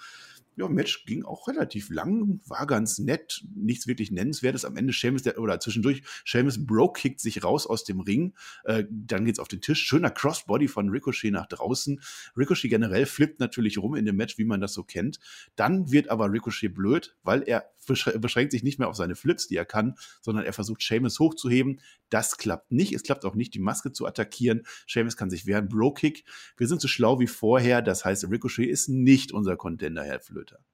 Ja, 0.60 0.68
Match 0.68 1.06
ging 1.06 1.24
auch 1.24 1.48
relativ 1.48 1.88
lang, 1.88 2.40
war 2.46 2.66
ganz 2.66 2.98
nett, 2.98 3.42
nichts 3.54 3.86
wirklich 3.86 4.10
Nennenswertes. 4.10 4.66
Am 4.66 4.76
Ende 4.76 4.92
Seamus, 4.92 5.22
der, 5.22 5.38
oder 5.38 5.58
zwischendurch, 5.58 6.02
Seamus 6.26 6.66
Bro 6.66 6.92
kickt 6.92 7.18
sich 7.18 7.42
raus 7.42 7.66
aus 7.66 7.82
dem 7.82 8.00
Ring. 8.00 8.34
Äh, 8.64 8.84
dann 8.90 9.24
geht's 9.24 9.38
auf 9.38 9.48
den 9.48 9.62
Tisch. 9.62 9.80
Schöner 9.80 10.10
Crossbody 10.10 10.68
von 10.68 10.90
Ricochet 10.90 11.30
nach 11.30 11.46
draußen. 11.46 12.02
Ricochet 12.36 12.68
generell 12.68 13.06
flippt 13.06 13.40
natürlich 13.40 13.78
rum 13.78 13.94
in 13.94 14.04
dem 14.04 14.16
Match, 14.16 14.36
wie 14.36 14.44
man 14.44 14.60
das 14.60 14.74
so 14.74 14.84
kennt. 14.84 15.18
Dann 15.56 15.90
wird 15.90 16.10
aber 16.10 16.30
Ricochet 16.30 16.74
blöd, 16.74 17.16
weil 17.22 17.42
er 17.44 17.72
beschrä- 17.88 18.18
beschränkt 18.18 18.52
sich 18.52 18.62
nicht 18.62 18.78
mehr 18.78 18.88
auf 18.88 18.96
seine 18.96 19.14
Flips, 19.14 19.48
die 19.48 19.56
er 19.56 19.64
kann, 19.64 19.94
sondern 20.20 20.44
er 20.44 20.52
versucht, 20.52 20.82
Seamus 20.82 21.18
hochzuheben. 21.18 21.80
Das 22.10 22.36
klappt 22.36 22.70
nicht. 22.70 22.92
Es 22.92 23.02
klappt 23.02 23.24
auch 23.24 23.34
nicht, 23.34 23.54
die 23.54 23.60
Maske 23.60 23.92
zu 23.92 24.04
attackieren. 24.04 24.64
Seamus 24.86 25.16
kann 25.16 25.30
sich 25.30 25.46
wehren. 25.46 25.68
Bro-Kick. 25.68 26.24
Wir 26.58 26.66
sind 26.66 26.82
so 26.82 26.88
schlau 26.88 27.18
wie 27.18 27.28
vorher. 27.28 27.80
Das 27.80 28.04
heißt, 28.04 28.30
Ricochet 28.30 28.68
ist 28.68 28.88
nicht 28.88 29.32
unser 29.32 29.56
Contender, 29.56 30.04
Herr 30.04 30.20
Flöter. 30.50 30.64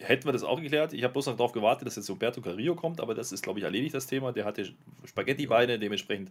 Hätten 0.00 0.26
wir 0.26 0.32
das 0.32 0.44
auch 0.44 0.60
geklärt. 0.60 0.92
Ich 0.92 1.02
habe 1.02 1.12
bloß 1.12 1.26
noch 1.26 1.36
darauf 1.36 1.52
gewartet, 1.52 1.86
dass 1.86 1.96
jetzt 1.96 2.08
Roberto 2.08 2.40
Carrillo 2.40 2.76
kommt, 2.76 3.00
aber 3.00 3.14
das 3.14 3.32
ist, 3.32 3.42
glaube 3.42 3.58
ich, 3.58 3.64
erledigt, 3.64 3.94
das 3.94 4.06
Thema. 4.06 4.32
Der 4.32 4.44
hatte 4.44 4.72
Spaghetti-Beine, 5.04 5.78
dementsprechend 5.78 6.30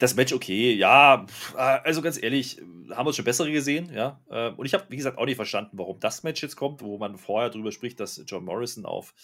das 0.00 0.16
Match 0.16 0.32
okay. 0.32 0.74
Ja, 0.74 1.26
äh, 1.54 1.58
also 1.58 2.02
ganz 2.02 2.20
ehrlich, 2.20 2.60
haben 2.90 3.06
wir 3.06 3.12
schon 3.12 3.24
bessere 3.24 3.52
gesehen, 3.52 3.92
ja. 3.92 4.20
Äh, 4.30 4.50
Und 4.50 4.66
ich 4.66 4.74
habe, 4.74 4.84
wie 4.88 4.96
gesagt, 4.96 5.16
auch 5.16 5.26
nicht 5.26 5.36
verstanden, 5.36 5.78
warum 5.78 6.00
das 6.00 6.24
Match 6.24 6.42
jetzt 6.42 6.56
kommt, 6.56 6.82
wo 6.82 6.98
man 6.98 7.18
vorher 7.18 7.50
drüber 7.50 7.70
spricht, 7.70 8.00
dass 8.00 8.20
John 8.26 8.44
Morrison 8.44 8.84
auf 8.84 9.14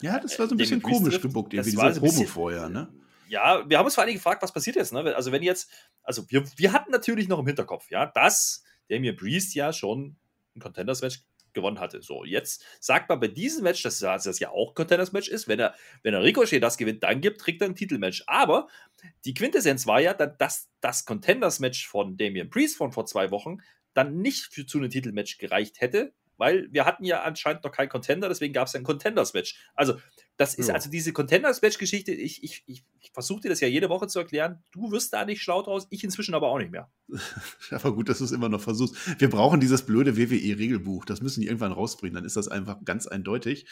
Ja, 0.00 0.18
das 0.18 0.36
war 0.38 0.48
so 0.48 0.54
ein 0.54 0.58
Damien 0.58 0.80
bisschen 0.80 0.82
komisch 0.82 1.14
trifft. 1.14 1.22
gebuckt, 1.22 1.54
irgendwie 1.54 1.70
diese 1.70 2.00
Promo 2.00 2.24
vorher, 2.24 2.68
ne? 2.68 2.88
Ja, 3.28 3.68
wir 3.68 3.78
haben 3.78 3.84
uns 3.86 3.94
vor 3.94 4.04
Dingen 4.04 4.18
gefragt, 4.18 4.42
was 4.42 4.52
passiert 4.52 4.76
jetzt, 4.76 4.92
ne? 4.92 5.14
Also 5.14 5.30
wenn 5.32 5.42
jetzt, 5.42 5.70
also 6.02 6.28
wir, 6.28 6.44
wir 6.56 6.72
hatten 6.72 6.90
natürlich 6.90 7.28
noch 7.28 7.38
im 7.38 7.46
Hinterkopf, 7.46 7.88
ja, 7.90 8.06
dass 8.06 8.64
Damien 8.90 9.16
Priest 9.16 9.54
ja 9.54 9.72
schon 9.72 10.16
ein 10.54 10.60
Contenders-Match 10.60 11.20
gewonnen 11.54 11.80
hatte. 11.80 12.02
So, 12.02 12.24
jetzt 12.24 12.64
sagt 12.80 13.08
man 13.08 13.20
bei 13.20 13.28
diesem 13.28 13.64
Match, 13.64 13.82
dass 13.82 13.98
das 13.98 14.38
ja 14.38 14.50
auch 14.50 14.74
Contenders-Match 14.74 15.28
ist. 15.28 15.48
Wenn 15.48 15.60
er, 15.60 15.74
wenn 16.02 16.14
er 16.14 16.22
Ricochet 16.22 16.62
das 16.62 16.78
gewinnt, 16.78 17.02
dann 17.02 17.20
gibt, 17.20 17.40
kriegt 17.40 17.60
er 17.62 17.68
ein 17.68 17.74
Titelmatch. 17.74 18.24
Aber 18.26 18.68
die 19.24 19.34
Quintessenz 19.34 19.86
war 19.86 20.00
ja, 20.00 20.14
dass 20.14 20.70
das 20.80 21.04
Contenders-Match 21.04 21.86
von 21.86 22.16
Damien 22.16 22.50
Priest 22.50 22.76
von 22.76 22.92
vor 22.92 23.06
zwei 23.06 23.30
Wochen 23.30 23.58
dann 23.94 24.18
nicht 24.18 24.52
für, 24.52 24.66
zu 24.66 24.78
einem 24.78 24.90
Titelmatch 24.90 25.38
gereicht 25.38 25.80
hätte, 25.80 26.12
weil 26.38 26.68
wir 26.72 26.84
hatten 26.84 27.04
ja 27.04 27.22
anscheinend 27.22 27.62
noch 27.64 27.72
keinen 27.72 27.88
Contender, 27.88 28.28
deswegen 28.28 28.52
gab 28.52 28.66
es 28.66 28.74
ein 28.74 28.84
Contenders-Match. 28.84 29.56
Also, 29.74 29.98
das 30.42 30.54
ist 30.54 30.68
Ja. 30.68 30.74
also 30.74 30.90
diese 30.90 31.12
Contenders-Match-Geschichte, 31.12 32.12
ich, 32.12 32.42
ich, 32.42 32.64
ich, 32.66 32.84
ich 33.00 33.12
versuche 33.12 33.42
dir 33.42 33.48
das 33.48 33.60
ja 33.60 33.68
jede 33.68 33.88
Woche 33.88 34.08
zu 34.08 34.18
erklären. 34.18 34.62
Du 34.72 34.90
wirst 34.90 35.12
da 35.12 35.24
nicht 35.24 35.40
schlau 35.40 35.62
draus, 35.62 35.86
ich 35.90 36.02
inzwischen 36.02 36.34
aber 36.34 36.48
auch 36.48 36.58
nicht 36.58 36.72
mehr. 36.72 36.90
Aber 37.70 37.94
gut, 37.94 38.08
dass 38.08 38.18
du 38.18 38.24
es 38.24 38.32
immer 38.32 38.48
noch 38.48 38.60
versuchst. 38.60 39.20
Wir 39.20 39.30
brauchen 39.30 39.60
dieses 39.60 39.82
blöde 39.82 40.16
WWE-Regelbuch. 40.16 41.04
Das 41.04 41.20
müssen 41.20 41.40
die 41.42 41.46
irgendwann 41.46 41.72
rausbringen. 41.72 42.14
Dann 42.14 42.24
ist 42.24 42.36
das 42.36 42.48
einfach 42.48 42.78
ganz 42.84 43.06
eindeutig. 43.06 43.66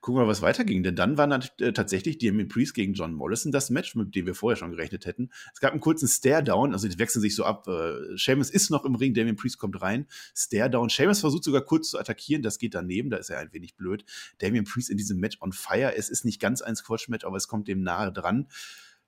Gucken 0.00 0.18
wir 0.18 0.24
mal, 0.24 0.30
was 0.30 0.40
weiterging. 0.40 0.82
Denn 0.82 0.96
dann 0.96 1.18
war 1.18 1.28
äh, 1.58 1.72
tatsächlich 1.72 2.16
Damien 2.16 2.48
Priest 2.48 2.72
gegen 2.72 2.94
John 2.94 3.12
Morrison 3.12 3.52
das 3.52 3.68
Match, 3.68 3.94
mit 3.94 4.14
dem 4.14 4.24
wir 4.24 4.34
vorher 4.34 4.56
schon 4.56 4.70
gerechnet 4.70 5.04
hätten. 5.04 5.30
Es 5.52 5.60
gab 5.60 5.72
einen 5.72 5.80
kurzen 5.80 6.08
Stare-Down. 6.08 6.72
Also 6.72 6.88
die 6.88 6.98
wechseln 6.98 7.20
sich 7.20 7.34
so 7.34 7.44
ab. 7.44 7.68
Äh, 7.68 8.16
Seamus 8.16 8.48
ist 8.48 8.70
noch 8.70 8.86
im 8.86 8.94
Ring. 8.94 9.12
Damien 9.12 9.36
Priest 9.36 9.58
kommt 9.58 9.80
rein. 9.82 10.06
Stare-Down. 10.34 10.88
Seamus 10.88 11.20
versucht 11.20 11.44
sogar 11.44 11.60
kurz 11.60 11.90
zu 11.90 11.98
attackieren. 11.98 12.42
Das 12.42 12.58
geht 12.58 12.74
daneben. 12.74 13.10
Da 13.10 13.18
ist 13.18 13.28
er 13.28 13.40
ein 13.40 13.52
wenig 13.52 13.76
blöd. 13.76 14.04
Damien 14.38 14.64
Priest 14.64 14.88
in 14.88 14.96
diesem 14.96 15.18
Match 15.18 15.36
on 15.40 15.52
fire. 15.52 15.94
Es 15.94 16.08
ist 16.08 16.24
nicht 16.24 16.40
ganz 16.40 16.62
ein 16.62 16.76
Squash-Match, 16.76 17.26
aber 17.26 17.36
es 17.36 17.46
kommt 17.46 17.68
dem 17.68 17.82
nahe 17.82 18.10
dran. 18.10 18.48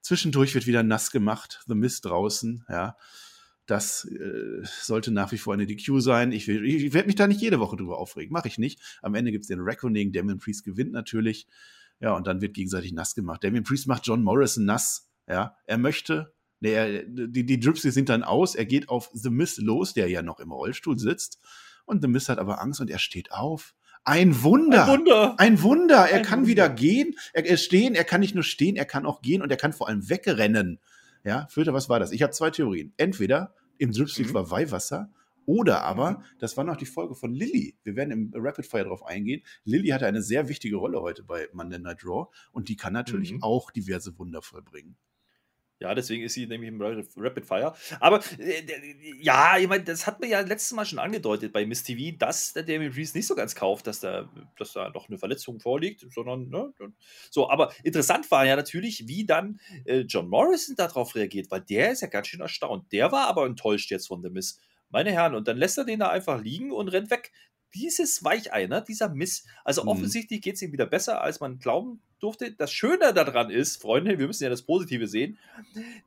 Zwischendurch 0.02 0.55
wird 0.55 0.66
wieder 0.66 0.83
nass 0.83 1.11
gemacht. 1.11 1.62
The 1.68 1.74
Mist 1.74 2.05
draußen. 2.05 2.66
Ja. 2.68 2.96
Das 3.73 4.05
äh, 4.05 4.61
sollte 4.65 5.11
nach 5.13 5.33
wie 5.33 5.39
vor 5.39 5.55
eine 5.55 5.67
DQ 5.67 6.01
sein. 6.01 6.31
Ich, 6.31 6.47
will- 6.47 6.63
ich, 6.67 6.85
ich 6.85 6.93
werde 6.93 7.07
mich 7.07 7.15
da 7.17 7.27
nicht 7.27 7.41
jede 7.41 7.59
Woche 7.59 7.77
drüber 7.77 7.97
aufregen. 7.97 8.31
Mache 8.31 8.47
ich 8.49 8.59
nicht. 8.59 8.79
Am 9.01 9.15
Ende 9.15 9.31
gibt 9.33 9.45
es 9.45 9.49
den 9.49 9.61
Reckoning. 9.61 10.13
Damien 10.13 10.39
Priest 10.39 10.63
gewinnt 10.65 10.93
natürlich. 10.93 11.47
Ja, 11.99 12.15
und 12.15 12.27
dann 12.27 12.43
wird 12.43 12.53
gegenseitig 12.53 12.93
nass 12.93 13.15
gemacht. 13.15 13.43
Damien 13.43 13.65
Priest 13.65 13.87
macht 13.87 14.07
John 14.07 14.23
Morrison 14.23 14.67
nass. 14.67 15.09
Ja, 15.27 15.57
er 15.65 15.79
möchte. 15.79 16.35
Nee, 16.61 16.73
er, 16.75 17.03
die, 17.05 17.47
die 17.47 17.61
Gypsies 17.61 17.95
sind 17.95 18.11
dann 18.11 18.23
aus. 18.23 18.55
Er 18.55 18.67
geht 18.67 18.91
auf 18.91 19.09
The 19.15 19.31
Mist 19.31 19.57
los, 19.59 19.95
der 19.95 20.09
ja 20.11 20.21
noch 20.21 20.39
im 20.39 20.53
Rollstuhl 20.53 20.99
sitzt. 20.99 21.39
Und 21.87 22.03
The 22.03 22.09
Mist 22.09 22.29
hat 22.29 22.39
aber 22.39 22.61
Angst 22.61 22.81
und 22.83 22.91
er 22.91 22.99
steht 22.99 23.33
auf. 23.33 23.75
Ein 24.05 24.43
Wunder! 24.43 24.85
Ein 24.85 24.99
Wunder! 24.99 25.35
Ein 25.41 25.63
Wunder. 25.63 26.09
Er 26.11 26.19
Ein 26.19 26.23
kann 26.25 26.41
Wunder. 26.41 26.49
wieder 26.51 26.69
gehen. 26.69 27.15
Er, 27.33 27.47
er 27.47 27.57
stehen. 27.57 27.95
Er 27.95 28.05
kann 28.05 28.21
nicht 28.21 28.35
nur 28.35 28.45
stehen, 28.45 28.77
er 28.77 28.85
kann 28.85 29.07
auch 29.07 29.23
gehen 29.23 29.41
und 29.41 29.51
er 29.51 29.57
kann 29.57 29.73
vor 29.73 29.89
allem 29.89 30.11
wegrennen. 30.11 30.79
Ja, 31.25 31.47
Filter, 31.51 31.73
was 31.73 31.89
war 31.89 32.01
das? 32.01 32.13
Ich 32.13 32.23
habe 32.23 32.33
zwei 32.33 32.51
Theorien. 32.51 32.93
Entweder 32.97 33.55
im 33.83 33.90
Dripstick 33.92 34.29
Mhm. 34.29 34.35
war 34.35 34.51
Weihwasser 34.51 35.11
oder 35.45 35.83
aber, 35.83 36.23
das 36.38 36.57
war 36.57 36.62
noch 36.62 36.77
die 36.77 36.87
Folge 36.87 37.16
von 37.16 37.35
Lilly. 37.35 37.75
Wir 37.83 37.97
werden 37.97 38.12
im 38.12 38.33
Rapid 38.33 38.64
Fire 38.64 38.85
drauf 38.85 39.05
eingehen. 39.05 39.42
Lilly 39.64 39.88
hatte 39.88 40.07
eine 40.07 40.23
sehr 40.23 40.49
wichtige 40.49 40.77
Rolle 40.77 41.01
heute 41.03 41.25
bei 41.25 41.49
Monday 41.53 41.81
Night 41.81 42.05
Raw 42.05 42.27
und 42.53 42.68
die 42.68 42.77
kann 42.77 42.92
natürlich 42.92 43.33
Mhm. 43.33 43.42
auch 43.42 43.73
diverse 43.73 44.16
Wunder 44.18 44.40
vollbringen. 44.40 44.97
Ja, 45.83 45.95
deswegen 45.95 46.23
ist 46.23 46.35
sie 46.35 46.47
nämlich 46.47 46.68
im 46.68 46.81
Ra- 46.81 47.03
Rapid 47.16 47.45
Fire. 47.45 47.75
Aber 48.01 48.21
äh, 48.38 48.62
ja, 49.21 49.59
ich 49.59 49.66
meine, 49.68 49.83
das 49.85 50.07
hat 50.07 50.21
man 50.21 50.31
ja 50.31 50.40
letztes 50.40 50.73
Mal 50.73 50.85
schon 50.87 50.99
angedeutet 51.01 51.53
bei 51.53 51.66
Miss 51.66 51.83
TV, 51.83 52.16
dass 52.16 52.53
der 52.53 52.62
Damien 52.62 52.92
Priest 52.92 53.14
nicht 53.16 53.27
so 53.27 53.35
ganz 53.35 53.55
kauft, 53.55 53.87
dass 53.88 54.01
da, 54.01 54.31
dass 54.57 54.73
da 54.73 54.90
noch 54.90 55.09
eine 55.09 55.18
Verletzung 55.18 55.59
vorliegt, 55.61 56.07
sondern, 56.12 56.49
ne, 56.49 56.73
so, 57.31 57.51
aber 57.51 57.73
interessant 57.83 58.31
war 58.31 58.47
ja 58.47 58.57
natürlich, 58.57 59.09
wie 59.09 59.27
dann 59.27 59.61
äh, 59.85 60.01
John 60.01 60.29
Morrison 60.29 60.77
darauf 60.77 61.14
reagiert, 61.14 61.51
weil 61.51 61.61
der 61.62 61.92
ist 61.92 62.03
ja 62.03 62.09
ganz 62.09 62.29
schön 62.29 62.40
erstaunt. 62.40 62.90
Der 62.92 63.11
war 63.12 63.27
aber 63.29 63.45
enttäuscht 63.47 63.90
jetzt 63.90 64.07
von 64.09 64.23
The 64.23 64.31
Miss. 64.31 64.61
Meine 64.90 65.11
Herren, 65.11 65.35
und 65.35 65.49
dann 65.49 65.57
lässt 65.57 65.79
er 65.79 65.85
den 65.85 66.01
da 66.01 66.11
einfach 66.11 66.40
liegen 66.42 66.71
und 66.71 66.88
rennt 66.88 67.11
weg. 67.11 67.33
Dieses 67.75 68.23
Weichei, 68.25 68.67
ne, 68.67 68.85
dieser 68.87 69.09
Miss. 69.09 69.45
Also 69.65 69.83
Mhm. 69.83 69.89
offensichtlich 69.89 70.41
geht 70.43 70.57
es 70.57 70.63
ihm 70.63 70.73
wieder 70.73 70.87
besser, 70.87 71.23
als 71.23 71.41
man 71.41 71.59
glauben 71.59 72.03
durfte. 72.21 72.53
Das 72.53 72.73
Schöne 72.73 73.13
daran 73.15 73.51
ist, 73.51 73.81
Freunde, 73.81 74.19
wir 74.19 74.27
müssen 74.27 74.45
ja 74.45 74.51
das 74.51 74.63
Positive 74.63 75.07
sehen, 75.07 75.39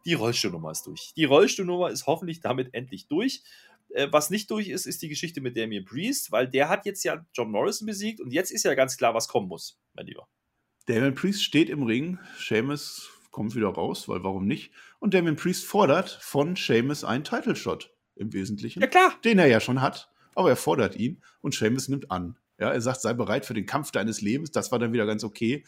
die 0.06 0.14
Rollstuhlnummer 0.14 0.72
ist 0.72 0.84
durch. 0.88 1.12
Die 1.16 1.26
Rollstuhlnummer 1.26 1.90
ist 1.90 2.06
hoffentlich 2.08 2.40
damit 2.42 2.74
endlich 2.74 3.08
durch. 3.08 3.42
Äh, 3.90 4.08
was 4.12 4.30
nicht 4.30 4.50
durch 4.52 4.68
ist, 4.70 4.86
ist 4.86 5.02
die 5.02 5.10
Geschichte 5.10 5.42
mit 5.42 5.58
Damien 5.58 5.86
Priest, 5.86 6.32
weil 6.32 6.48
der 6.48 6.70
hat 6.70 6.86
jetzt 6.86 7.04
ja 7.04 7.26
John 7.34 7.52
Morrison 7.52 7.86
besiegt 7.86 8.20
und 8.22 8.32
jetzt 8.32 8.52
ist 8.52 8.64
ja 8.64 8.74
ganz 8.76 8.98
klar, 8.98 9.14
was 9.14 9.28
kommen 9.28 9.48
muss, 9.48 9.80
mein 9.94 10.06
Lieber. 10.08 10.28
Damien 10.88 11.16
Priest 11.16 11.44
steht 11.44 11.70
im 11.70 11.84
Ring, 11.84 12.20
Seamus 12.38 13.10
kommt 13.32 13.56
wieder 13.56 13.68
raus, 13.70 14.08
weil 14.08 14.24
warum 14.24 14.46
nicht? 14.48 14.72
Und 15.00 15.14
Damien 15.14 15.36
Priest 15.36 15.66
fordert 15.66 16.10
von 16.22 16.56
Seamus 16.56 17.04
einen 17.04 17.24
Title 17.24 17.56
Shot 17.56 17.92
im 18.16 18.32
Wesentlichen. 18.34 18.80
Ja, 18.82 18.88
klar. 18.88 19.14
Den 19.26 19.40
er 19.40 19.48
ja 19.48 19.60
schon 19.60 19.82
hat, 19.82 20.10
aber 20.36 20.50
er 20.50 20.56
fordert 20.56 20.96
ihn 20.96 21.22
und 21.42 21.56
Seamus 21.56 21.88
nimmt 21.88 22.12
an. 22.12 22.38
Ja, 22.60 22.72
er 22.72 22.82
sagt, 22.82 23.02
sei 23.02 23.14
bereit 23.14 23.46
für 23.46 23.54
den 23.54 23.66
Kampf 23.66 23.92
deines 23.92 24.22
Lebens. 24.22 24.52
Das 24.52 24.72
war 24.72 24.80
dann 24.80 24.94
wieder 24.94 25.06
ganz 25.06 25.24
okay. 25.24 25.66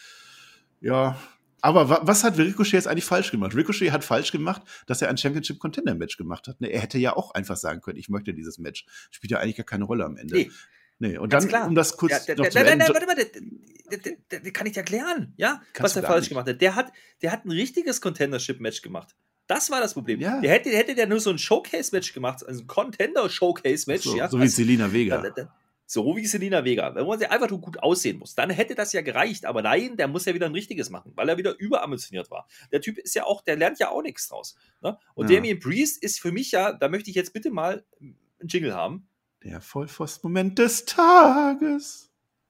Ja, 0.79 1.17
aber 1.61 1.89
wa 1.89 1.99
was 2.03 2.23
hat 2.23 2.37
Ricochet 2.37 2.73
jetzt 2.73 2.87
eigentlich 2.87 3.05
falsch 3.05 3.31
gemacht? 3.31 3.55
Ricochet 3.55 3.91
hat 3.91 4.03
falsch 4.03 4.31
gemacht, 4.31 4.61
dass 4.85 5.01
er 5.01 5.09
ein 5.09 5.17
Championship 5.17 5.59
Contender 5.59 5.95
Match 5.95 6.17
gemacht 6.17 6.47
hat. 6.47 6.61
Ne, 6.61 6.67
er 6.67 6.81
hätte 6.81 6.99
ja 6.99 7.15
auch 7.15 7.31
einfach 7.31 7.57
sagen 7.57 7.81
können, 7.81 7.97
ich 7.97 8.09
möchte 8.09 8.33
dieses 8.33 8.59
Match. 8.59 8.85
Spielt 9.11 9.31
ja 9.31 9.39
eigentlich 9.39 9.57
gar 9.57 9.65
keine 9.65 9.85
Rolle 9.85 10.05
am 10.05 10.17
Ende. 10.17 10.35
Nee. 10.35 10.51
Nee, 10.99 11.17
und 11.17 11.29
Ganz 11.29 11.43
dann, 11.43 11.49
klar. 11.49 11.67
um 11.67 11.75
das 11.75 11.95
kurz 11.95 12.25
Ja, 12.25 12.35
noch 12.35 12.43
der, 12.43 12.51
zu 12.51 12.57
nein, 12.57 12.65
nein, 12.65 12.77
nein, 12.79 12.89
warte 12.89 13.05
mal, 13.05 14.11
der 14.31 14.51
kann 14.51 14.65
ich 14.65 14.75
erklären, 14.75 15.33
ja, 15.37 15.61
Kannst 15.73 15.95
was 15.95 16.03
er 16.03 16.07
falsch 16.07 16.21
nicht. 16.21 16.29
gemacht 16.29 16.47
hat. 16.47 16.59
Der 16.59 16.73
hat, 16.73 16.91
der 17.21 17.31
hat 17.31 17.45
ein 17.45 17.51
richtiges 17.51 18.01
Contendership-Match 18.01 18.81
gemacht. 18.81 19.15
Das 19.47 19.69
war 19.71 19.79
das 19.79 19.93
Problem. 19.93 20.19
Ja. 20.19 20.41
Der 20.41 20.51
hätte, 20.51 20.69
hätte 20.71 20.93
der 20.93 21.07
nur 21.07 21.19
so 21.19 21.29
ein 21.29 21.37
Showcase-Match 21.37 22.13
gemacht, 22.13 22.45
also 22.45 22.61
ein 22.63 22.67
Contender-Showcase-Match, 22.67 24.03
so, 24.03 24.17
ja. 24.17 24.29
so 24.29 24.39
wie 24.41 24.47
Selina 24.47 24.91
Vega. 24.91 25.17
dann- 25.21 25.33
dann- 25.35 25.49
so 25.89 26.17
wie 26.17 26.25
Selina 26.25 26.65
Vega. 26.65 26.93
Wenn 26.95 27.07
man 27.07 27.17
sie 27.17 27.27
einfach 27.27 27.49
nur 27.49 27.61
gut 27.61 27.81
aussehen 27.81 28.19
muss, 28.19 28.35
dann 28.35 28.49
hätte 28.49 28.75
das 28.75 28.91
ja 28.91 28.99
gereicht. 29.01 29.45
Aber 29.45 29.61
nein, 29.61 29.95
der 29.95 30.09
muss 30.09 30.25
ja 30.25 30.33
wieder 30.33 30.45
ein 30.47 30.51
richtiges 30.51 30.89
machen, 30.89 31.13
weil 31.15 31.29
er 31.29 31.37
wieder 31.37 31.57
überambitioniert 31.57 32.29
war. 32.29 32.45
Der 32.73 32.81
Typ 32.81 32.97
ist 32.97 33.15
ja 33.15 33.23
auch, 33.23 33.41
der 33.41 33.55
lernt 33.55 33.79
ja 33.79 33.89
auch 33.89 34.01
nichts 34.01 34.27
draus. 34.27 34.57
Ne? 34.81 34.97
Und 35.15 35.29
Ja. 35.29 35.37
Damien 35.37 35.59
Priest 35.61 36.03
ist 36.03 36.19
für 36.19 36.33
mich 36.33 36.51
ja, 36.51 36.73
da 36.73 36.89
möchte 36.89 37.09
ich 37.09 37.15
jetzt 37.15 37.31
bitte 37.31 37.51
mal 37.51 37.85
einen 38.01 38.17
Jingle 38.49 38.75
haben. 38.75 39.07
Der 39.45 39.61
Vollpfosten-Moment 39.61 40.59
des 40.59 40.83
Tages. 40.83 42.06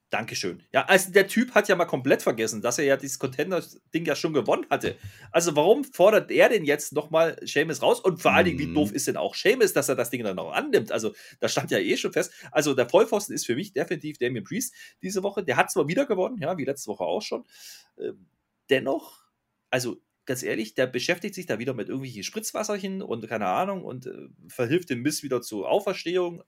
Dankeschön. 0.09 0.63
Ja, 0.71 0.85
also 0.85 1.11
der 1.11 1.27
Typ 1.27 1.53
hat 1.53 1.67
ja 1.67 1.75
mal 1.75 1.83
komplett 1.83 2.21
vergessen, 2.21 2.61
dass 2.61 2.79
er 2.79 2.85
ja 2.85 2.95
dieses 2.95 3.19
Contender-Ding 3.19 4.05
ja 4.05 4.15
schon 4.15 4.33
gewonnen 4.33 4.65
hatte. 4.69 4.95
Also 5.33 5.53
warum 5.57 5.83
fordert 5.83 6.31
er 6.31 6.47
denn 6.47 6.63
jetzt 6.63 6.93
nochmal 6.93 7.37
Seamus 7.43 7.81
raus? 7.81 7.99
Und 7.99 8.21
vor 8.21 8.31
allen 8.31 8.45
Dingen, 8.45 8.59
wie 8.59 8.67
Mhm. 8.67 8.73
doof 8.73 8.93
ist 8.93 9.07
denn 9.07 9.17
auch 9.17 9.35
Seamus, 9.35 9.73
dass 9.73 9.89
er 9.89 9.95
das 9.95 10.09
Ding 10.09 10.23
dann 10.23 10.37
noch 10.37 10.53
annimmt? 10.53 10.93
Also 10.93 11.13
da 11.41 11.49
stand 11.49 11.71
ja 11.71 11.79
eh 11.79 11.97
schon 11.97 12.13
fest. 12.13 12.31
Also 12.53 12.73
der 12.73 12.87
Vollpfosten 12.87 13.35
ist 13.35 13.45
für 13.45 13.55
mich 13.55 13.73
definitiv 13.73 14.17
Damien 14.17 14.45
Priest 14.45 14.73
diese 15.01 15.23
Woche. 15.23 15.43
Der 15.43 15.57
hat 15.57 15.71
zwar 15.71 15.89
wieder 15.89 16.05
gewonnen, 16.05 16.37
ja, 16.41 16.57
wie 16.57 16.63
letzte 16.63 16.87
Woche 16.87 17.03
auch 17.03 17.21
schon. 17.21 17.43
Ähm, 17.99 18.27
dennoch, 18.69 19.23
also 19.71 19.97
ganz 20.25 20.41
ehrlich, 20.41 20.73
der 20.73 20.87
beschäftigt 20.87 21.35
sich 21.35 21.47
da 21.47 21.59
wieder 21.59 21.73
mit 21.73 21.89
irgendwelchen 21.89 22.23
Spritzwasserchen 22.23 23.01
und 23.01 23.27
keine 23.27 23.47
Ahnung 23.47 23.83
und 23.83 24.05
äh, 24.05 24.29
verhilft 24.47 24.89
dem 24.89 25.01
Mist 25.01 25.23
wieder 25.23 25.41
zur 25.41 25.69
Auferstehung 25.69 26.43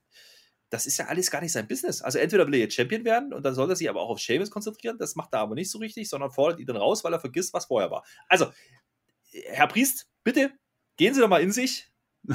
das 0.70 0.86
ist 0.86 0.98
ja 0.98 1.08
alles 1.08 1.32
gar 1.32 1.42
nicht 1.42 1.52
sein 1.52 1.68
Business. 1.68 2.02
Also 2.02 2.20
entweder 2.20 2.46
will 2.46 2.54
er 2.54 2.60
jetzt 2.62 2.76
Champion 2.76 3.04
werden 3.06 3.34
und 3.34 3.44
dann 3.44 3.56
soll 3.56 3.70
er 3.70 3.76
sich 3.76 3.90
aber 3.90 4.02
auch 4.02 4.10
auf 4.10 4.20
Sheamus 4.20 4.52
konzentrieren. 4.52 4.98
Das 5.00 5.16
macht 5.16 5.34
er 5.34 5.40
aber 5.40 5.56
nicht 5.56 5.72
so 5.72 5.80
richtig, 5.80 6.08
sondern 6.10 6.32
fordert 6.32 6.60
ihn 6.60 6.68
dann 6.68 6.78
raus, 6.78 7.04
weil 7.04 7.14
er 7.14 7.20
vergisst, 7.20 7.54
was 7.54 7.66
vorher 7.66 7.90
war. 7.92 8.06
Also, 8.28 8.52
Herr 9.32 9.68
Priest, 9.68 10.08
bitte 10.24 10.52
gehen 10.98 11.14
Sie 11.14 11.22
doch 11.22 11.28
mal 11.30 11.42
in 11.42 11.52
sich. 11.52 11.92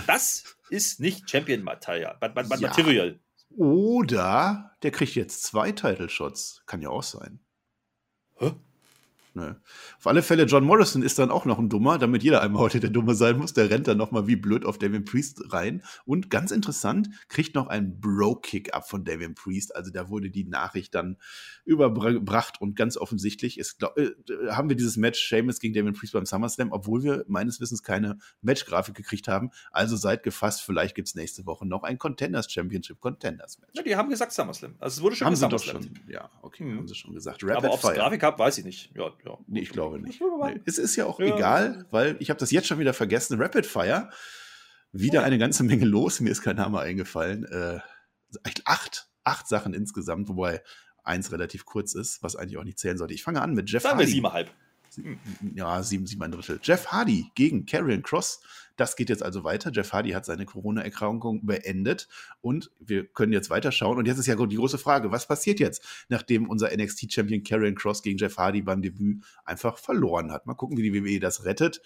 Das 0.07 0.57
ist 0.71 0.99
nicht 1.01 1.29
Champion-Material. 1.31 2.17
Ma- 2.21 2.29
ma- 2.29 2.43
ma- 2.43 2.57
Ja. 2.57 2.69
Material. 2.69 3.21
Oder 3.57 4.77
der 4.83 4.91
kriegt 4.91 5.15
jetzt 5.15 5.45
zwei 5.45 5.71
Title-Shots. 5.73 6.63
Kann 6.67 6.83
ja 6.83 6.89
auch 6.89 7.03
sein. 7.03 7.41
Hä? 8.39 8.53
Ne. 9.37 9.61
Auf 9.99 10.07
alle 10.07 10.23
Fälle, 10.23 10.45
John 10.45 10.63
Morrison 10.65 11.03
ist 11.03 11.19
dann 11.19 11.33
auch 11.33 11.45
noch 11.45 11.59
ein 11.59 11.69
Dummer, 11.69 11.99
damit 11.99 12.23
jeder 12.23 12.41
einmal 12.41 12.63
heute 12.63 12.79
der 12.79 12.91
Dumme 12.91 13.17
sein 13.17 13.37
muss. 13.37 13.53
Der 13.53 13.69
rennt 13.69 13.89
dann 13.89 13.99
nochmal 13.99 14.29
wie 14.29 14.37
blöd 14.37 14.65
auf 14.65 14.79
Damien 14.79 15.05
Priest 15.05 15.53
rein. 15.53 15.83
Und 16.05 16.31
ganz 16.31 16.53
interessant, 16.53 17.09
kriegt 17.29 17.57
noch 17.57 17.67
einen 17.67 18.01
Bro-Kick 18.01 18.75
ab 18.75 18.89
von 18.89 19.05
Damien 19.05 19.35
Priest. 19.35 19.75
Also 19.75 19.91
da 19.91 20.09
wurde 20.09 20.31
die 20.31 20.45
Nachricht 20.45 20.95
dann 20.95 21.17
überbracht 21.65 22.61
und 22.61 22.77
ganz 22.77 22.97
offensichtlich 22.97 23.59
ist, 23.59 23.79
glaub, 23.79 23.99
äh, 23.99 24.13
haben 24.51 24.69
wir 24.69 24.77
dieses 24.77 24.97
Match 24.97 25.19
Sheamus 25.21 25.59
gegen 25.59 25.75
Damien 25.75 25.95
Priest 25.95 26.13
beim 26.13 26.27
SummerSlam, 26.27 26.71
obwohl 26.73 27.03
wir 27.03 27.25
meines 27.27 27.61
Wissens 27.61 27.83
keine 27.83 28.19
Matchgrafik 28.43 28.95
gekriegt 28.95 29.27
haben. 29.29 29.51
Also 29.73 29.97
seid 29.97 30.23
gefasst, 30.23 30.63
vielleicht 30.63 30.95
gibt's 30.95 31.15
nächste 31.15 31.45
Woche 31.47 31.67
noch 31.67 31.83
ein 31.83 31.99
Contenders 31.99 32.51
Championship 32.53 33.01
Contenders 33.01 33.59
Match. 33.59 33.73
Ja, 33.75 33.83
die 33.83 33.97
haben 33.97 34.11
gesagt 34.11 34.33
SummerSlam. 34.33 34.75
Also 34.79 34.99
es 34.99 35.03
wurde 35.03 35.17
schon 35.17 35.27
haben 35.27 35.37
sie 35.37 35.49
doch 35.49 35.63
schon, 35.63 35.99
ja, 36.09 36.31
okay, 36.43 36.65
Mhm. 36.65 36.79
haben 36.79 36.89
sie 36.89 36.95
schon 36.95 37.15
gesagt. 37.15 37.43
Aber 37.43 37.73
ob 37.73 37.83
es 37.83 37.91
Grafik 37.93 38.23
hat, 38.23 38.39
weiß 38.39 38.59
ich 38.59 38.65
nicht. 38.65 38.93
Ja, 38.95 39.11
ja. 39.25 39.39
Nee, 39.47 39.61
ich 39.61 39.71
glaube 39.71 40.01
nicht. 40.01 40.21
Wir 40.21 40.55
Nee. 40.55 40.61
Es 40.67 40.79
ist 40.79 40.97
ja 40.97 41.07
auch 41.07 41.19
Ja. 41.21 41.35
egal, 41.37 41.87
weil 41.91 42.17
ich 42.21 42.31
habe 42.31 42.39
das 42.41 42.51
jetzt 42.51 42.67
schon 42.67 42.79
wieder 42.79 42.95
vergessen. 42.95 43.41
Rapid 43.41 43.67
Fire, 43.67 44.11
wieder 44.93 45.21
Oh. 45.21 45.25
eine 45.25 45.39
ganze 45.39 45.65
Menge 45.65 45.85
los. 45.85 46.21
Mir 46.21 46.31
ist 46.31 46.43
kein 46.43 46.57
Name 46.57 46.81
eingefallen. 46.81 47.45
Äh, 47.45 47.81
echt 48.45 48.67
acht, 48.67 49.09
acht 49.25 49.49
Sachen 49.49 49.75
insgesamt, 49.75 50.29
wobei 50.29 50.63
eins 51.03 51.33
relativ 51.33 51.65
kurz 51.67 51.95
ist, 51.95 52.23
was 52.23 52.37
eigentlich 52.37 52.57
auch 52.59 52.65
nicht 52.65 52.79
zählen 52.79 52.97
sollte. 52.99 53.15
Ich 53.15 53.23
fange 53.23 53.41
an 53.43 53.55
mit 53.55 53.71
Jeff 53.71 53.83
Sagen 53.83 53.99
wir 53.99 54.05
Hardy. 54.05 54.13
siebeneinhalb. 54.13 54.51
Ja, 55.55 55.83
sieben, 55.83 56.07
sieben 56.07 56.23
ein 56.23 56.31
Drittel. 56.31 56.61
Jeff 56.63 56.87
Hardy 56.87 57.27
gegen 57.35 57.67
Karrion 57.67 58.03
Cross. 58.03 58.41
Das 58.77 58.97
geht 58.97 59.09
jetzt 59.09 59.23
also 59.23 59.45
weiter. 59.45 59.71
Jeff 59.73 59.93
Hardy 59.93 60.11
hat 60.11 60.25
seine 60.25 60.47
Corona-Erkrankung 60.47 61.47
beendet 61.47 62.09
und 62.41 62.71
wir 62.81 63.07
können 63.07 63.33
jetzt 63.33 63.51
weiterschauen. 63.51 63.99
Und 63.99 64.07
jetzt 64.07 64.19
ist 64.19 64.27
ja 64.27 64.35
die 64.35 64.57
große 64.57 64.79
Frage, 64.79 65.13
was 65.13 65.27
passiert 65.27 65.61
jetzt, 65.61 66.07
nachdem 66.09 66.49
unser 66.49 66.75
NXT-Champion 66.77 67.45
Karrion 67.45 67.75
Cross 67.75 68.03
gegen 68.03 68.19
Jeff 68.19 68.37
Hardy 68.37 68.63
beim 68.63 68.83
Debüt 68.83 69.25
einfach 69.45 69.79
verloren 69.79 70.33
hat? 70.33 70.47
Mal 70.47 70.55
gucken, 70.55 70.77
wie 70.77 70.91
die 70.91 70.95
WWE 70.95 71.21
das 71.21 71.45
rettet. 71.45 71.83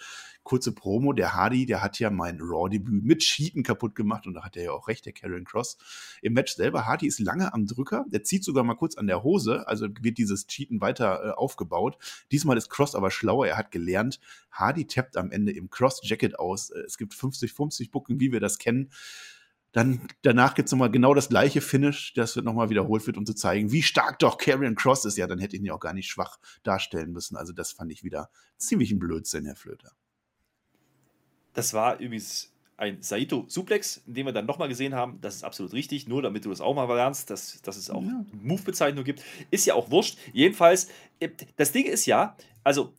Kurze 0.49 0.73
Promo, 0.73 1.13
der 1.13 1.35
Hardy, 1.35 1.67
der 1.67 1.83
hat 1.83 1.99
ja 1.99 2.09
mein 2.09 2.39
Raw-Debüt 2.41 3.05
mit 3.05 3.19
Cheaten 3.19 3.63
kaputt 3.63 3.95
gemacht 3.95 4.27
und 4.27 4.33
da 4.33 4.45
hat 4.47 4.57
er 4.57 4.65
ja 4.65 4.71
auch 4.73 4.89
recht, 4.89 5.05
der 5.05 5.13
Karrion 5.13 5.45
Cross. 5.45 5.77
Im 6.23 6.33
Match 6.33 6.55
selber, 6.55 6.87
Hardy 6.87 7.07
ist 7.07 7.21
lange 7.21 7.53
am 7.53 7.67
Drücker, 7.67 8.07
der 8.09 8.25
zieht 8.25 8.45
sogar 8.45 8.65
mal 8.65 8.75
kurz 8.75 8.97
an 8.97 9.07
der 9.07 9.23
Hose, 9.23 9.69
also 9.69 9.89
wird 10.01 10.17
dieses 10.17 10.47
Cheaten 10.47 10.81
weiter 10.81 11.23
äh, 11.23 11.31
aufgebaut. 11.33 11.99
Diesmal 12.33 12.57
ist 12.57 12.71
Cross 12.71 12.95
aber 12.95 13.11
schlauer, 13.11 13.47
er 13.47 13.59
hat 13.59 13.71
gelernt, 13.73 14.21
Hardy 14.51 14.87
tappt 14.87 15.19
am 15.19 15.31
Ende 15.31 15.53
im 15.53 15.69
Cross-Jacket 15.69 16.39
aus. 16.39 16.71
Äh, 16.71 16.79
Es 16.87 16.97
gibt 16.97 17.13
50-50 17.13 17.91
Booking, 17.91 18.19
wie 18.19 18.33
wir 18.33 18.41
das 18.41 18.57
kennen. 18.57 18.91
Dann 19.73 20.01
danach 20.23 20.55
gibt 20.55 20.69
es 20.69 20.73
nochmal 20.73 20.91
genau 20.91 21.13
das 21.13 21.29
gleiche 21.29 21.61
Finish, 21.61 22.15
das 22.15 22.37
wird 22.37 22.47
nochmal 22.47 22.71
wiederholt 22.71 23.07
wird, 23.07 23.19
um 23.19 23.27
zu 23.27 23.35
zeigen, 23.35 23.71
wie 23.71 23.83
stark 23.83 24.19
doch 24.19 24.39
Karrion 24.39 24.77
Cross 24.77 25.05
ist. 25.05 25.19
Ja, 25.19 25.27
dann 25.27 25.41
hätte 25.41 25.57
ich 25.57 25.61
ihn 25.61 25.67
ja 25.67 25.75
auch 25.75 25.81
gar 25.81 25.93
nicht 25.93 26.09
schwach 26.09 26.39
darstellen 26.63 27.13
müssen. 27.13 27.37
Also 27.37 27.53
das 27.53 27.73
fand 27.73 27.93
ich 27.93 28.03
wieder 28.03 28.31
ziemlich 28.57 28.91
ein 28.93 28.99
Blödsinn, 28.99 29.45
Herr 29.45 29.57
Flöter. 29.57 29.93
Das 31.59 31.75
war 31.75 31.99
übrigens 31.99 32.53
ein 32.77 33.03
Saito-Suplex, 33.03 34.03
den 34.07 34.25
wir 34.27 34.33
dann 34.33 34.47
nochmal 34.47 34.69
gesehen 34.69 34.95
haben. 34.95 35.21
Das 35.21 35.35
ist 35.35 35.43
absolut 35.43 35.73
richtig, 35.73 36.07
nur 36.07 36.23
damit 36.23 36.45
du 36.45 36.51
das 36.51 36.61
auch 36.61 36.75
mal 36.75 36.87
lernst, 36.95 37.29
dass, 37.31 37.61
dass 37.63 37.77
es 37.77 37.91
auch 37.91 38.03
Ja. 38.03 38.25
Move-Bezeichnung 38.33 39.03
gibt. 39.05 39.25
Ist 39.51 39.67
ja 39.67 39.75
auch 39.75 39.91
wurscht. 39.91 40.17
Jedenfalls, 40.33 40.89
äh, 41.19 41.29
das 41.57 41.73
Ding 41.73 41.87
ist 41.87 42.07
ja, 42.07 42.37
also 42.63 42.95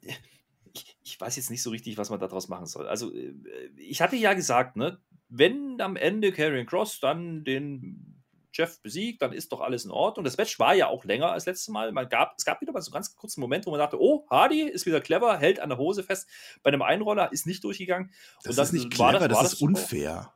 ich, 0.73 0.97
ich 1.03 1.21
weiß 1.21 1.37
jetzt 1.37 1.49
nicht 1.49 1.63
so 1.63 1.69
richtig, 1.69 1.97
was 1.97 2.09
man 2.09 2.19
daraus 2.19 2.49
machen 2.49 2.65
soll. 2.65 2.87
Also 2.87 3.13
äh, 3.13 3.33
ich 3.77 4.01
hatte 4.01 4.17
ja 4.17 4.33
gesagt, 4.33 4.75
ne, 4.75 4.99
wenn 5.29 5.79
am 5.79 5.95
Ende 5.95 6.33
Karrion 6.33 6.65
Cross 6.65 6.99
dann 6.99 7.45
den 7.45 8.18
Jeff 8.53 8.81
besiegt, 8.81 9.21
dann 9.21 9.31
ist 9.33 9.51
doch 9.51 9.61
alles 9.61 9.85
in 9.85 9.91
Ordnung. 9.91 10.23
Das 10.23 10.37
Match 10.37 10.57
war 10.59 10.73
ja 10.73 10.87
auch 10.87 11.05
länger 11.05 11.31
als 11.31 11.45
letztes 11.45 11.67
Mal. 11.69 11.91
Man 11.91 12.09
gab, 12.09 12.35
es 12.37 12.45
gab 12.45 12.61
wieder 12.61 12.71
mal 12.71 12.81
so 12.81 12.89
einen 12.89 12.95
ganz 12.95 13.15
kurzen 13.15 13.41
Moment, 13.41 13.65
wo 13.65 13.71
man 13.71 13.79
dachte, 13.79 14.01
oh, 14.01 14.25
Hardy 14.29 14.61
ist 14.61 14.85
wieder 14.85 15.01
clever, 15.01 15.37
hält 15.37 15.59
an 15.59 15.69
der 15.69 15.77
Hose 15.77 16.03
fest. 16.03 16.27
Bei 16.63 16.69
einem 16.69 16.81
Einroller 16.81 17.31
ist 17.31 17.45
nicht 17.45 17.63
durchgegangen. 17.63 18.11
Das 18.43 18.57
ist 18.57 18.73
nicht 18.73 18.91
clever, 18.91 19.27
das, 19.27 19.37
war 19.37 19.45
ist 19.45 19.51
super. 19.57 19.65
unfair. 19.79 20.33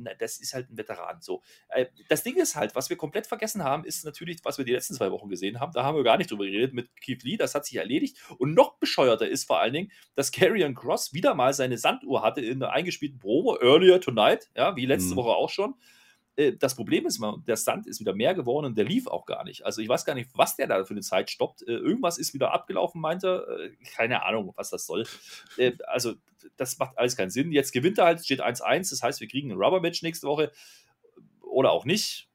Na, 0.00 0.14
das 0.14 0.38
ist 0.38 0.54
halt 0.54 0.70
ein 0.70 0.76
Veteran. 0.76 1.20
So. 1.20 1.42
Äh, 1.68 1.86
das 2.08 2.22
Ding 2.22 2.36
ist 2.36 2.54
halt, 2.54 2.74
was 2.76 2.88
wir 2.88 2.96
komplett 2.96 3.26
vergessen 3.26 3.64
haben, 3.64 3.84
ist 3.84 4.04
natürlich, 4.04 4.38
was 4.44 4.56
wir 4.56 4.64
die 4.64 4.72
letzten 4.72 4.94
zwei 4.94 5.10
Wochen 5.10 5.28
gesehen 5.28 5.58
haben. 5.58 5.72
Da 5.72 5.82
haben 5.82 5.96
wir 5.96 6.04
gar 6.04 6.18
nicht 6.18 6.30
drüber 6.30 6.44
geredet 6.44 6.72
mit 6.72 6.88
Keith 7.00 7.22
Lee. 7.24 7.36
Das 7.36 7.54
hat 7.54 7.66
sich 7.66 7.76
erledigt. 7.76 8.16
Und 8.38 8.54
noch 8.54 8.78
bescheuerter 8.78 9.28
ist 9.28 9.44
vor 9.44 9.60
allen 9.60 9.72
Dingen, 9.72 9.92
dass 10.14 10.30
Karrion 10.30 10.74
Cross 10.74 11.12
wieder 11.14 11.34
mal 11.34 11.52
seine 11.52 11.78
Sanduhr 11.78 12.22
hatte 12.22 12.40
in 12.42 12.62
einer 12.62 12.72
eingespielten 12.72 13.18
Promo, 13.18 13.56
earlier 13.60 14.00
tonight, 14.00 14.48
ja, 14.54 14.76
wie 14.76 14.86
letzte 14.86 15.12
Mhm. 15.12 15.16
Woche 15.16 15.30
auch 15.30 15.50
schon. 15.50 15.74
Äh, 16.38 16.52
Das 16.56 16.74
Problem 16.76 17.04
ist, 17.06 17.20
der 17.46 17.56
Stunt 17.56 17.86
ist 17.86 18.00
wieder 18.00 18.14
mehr 18.14 18.34
geworden 18.34 18.66
und 18.66 18.78
der 18.78 18.84
lief 18.84 19.06
auch 19.08 19.26
gar 19.26 19.44
nicht. 19.44 19.66
Also 19.66 19.82
ich 19.82 19.88
weiß 19.88 20.04
gar 20.04 20.14
nicht, 20.14 20.30
was 20.34 20.56
der 20.56 20.68
da 20.68 20.84
für 20.84 20.92
eine 20.94 21.00
Zeit 21.02 21.30
stoppt. 21.30 21.62
Äh, 21.62 21.72
Irgendwas 21.72 22.16
ist 22.16 22.32
wieder 22.32 22.52
abgelaufen, 22.52 23.00
meinte. 23.00 23.44
er. 23.48 23.64
Äh, 23.64 23.70
Keine 23.94 24.24
Ahnung, 24.24 24.52
was 24.56 24.70
das 24.70 24.86
soll. 24.86 25.04
Äh, 25.56 25.72
Also 25.86 26.14
das 26.56 26.78
macht 26.78 26.96
alles 26.96 27.16
keinen 27.16 27.30
Sinn. 27.30 27.50
Jetzt 27.50 27.72
gewinnt 27.72 27.98
er 27.98 28.04
halt, 28.06 28.24
steht 28.24 28.40
1-1. 28.40 28.90
Das 28.90 29.02
heißt, 29.02 29.20
wir 29.20 29.28
kriegen 29.28 29.50
ein 29.50 29.58
Rubber-Match 29.58 30.02
nächste 30.02 30.28
Woche. 30.28 30.52
Oder 31.42 31.72
auch 31.72 31.84
nicht. 31.84 32.28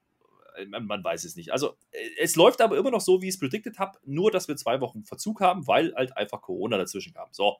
Äh, 0.57 0.65
Man, 0.65 1.03
weiß 1.03 1.23
es 1.23 1.35
nicht. 1.37 1.51
Also 1.53 1.77
es 2.19 2.35
läuft 2.35 2.61
aber 2.61 2.77
immer 2.77 2.91
noch 2.91 3.01
so, 3.01 3.21
wie 3.21 3.29
ich 3.29 3.35
es 3.35 3.39
predicted 3.39 3.79
habe. 3.79 3.97
Nur, 4.03 4.29
dass 4.31 4.47
wir 4.49 4.57
zwei 4.57 4.81
Wochen 4.81 5.05
Verzug 5.05 5.39
haben, 5.39 5.65
weil 5.67 5.95
halt 5.95 6.17
einfach 6.17 6.41
Corona 6.41 6.77
dazwischen 6.77 7.13
kam. 7.13 7.29
So. 7.31 7.57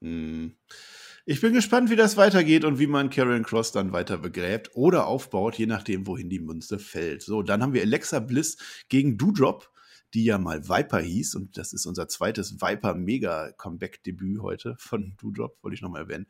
Hm. 0.00 0.56
Ich 1.30 1.40
bin 1.40 1.52
gespannt, 1.52 1.90
wie 1.90 1.96
das 1.96 2.16
weitergeht 2.16 2.64
und 2.64 2.80
wie 2.80 2.88
man 2.88 3.08
Karen 3.08 3.44
Cross 3.44 3.70
dann 3.70 3.92
weiter 3.92 4.18
begräbt 4.18 4.72
oder 4.74 5.06
aufbaut, 5.06 5.54
je 5.54 5.66
nachdem, 5.66 6.08
wohin 6.08 6.28
die 6.28 6.40
Münze 6.40 6.80
fällt. 6.80 7.22
So, 7.22 7.42
dann 7.42 7.62
haben 7.62 7.72
wir 7.72 7.82
Alexa 7.82 8.18
Bliss 8.18 8.56
gegen 8.88 9.16
Doudrop. 9.16 9.70
Die 10.14 10.24
ja 10.24 10.38
mal 10.38 10.68
Viper 10.68 11.00
hieß. 11.00 11.34
Und 11.34 11.56
das 11.56 11.72
ist 11.72 11.86
unser 11.86 12.08
zweites 12.08 12.60
Viper-Mega-Comeback-Debüt 12.60 14.40
heute 14.40 14.76
von 14.78 15.16
Doudrop, 15.20 15.58
wollte 15.62 15.74
ich 15.74 15.82
nochmal 15.82 16.02
erwähnen. 16.02 16.26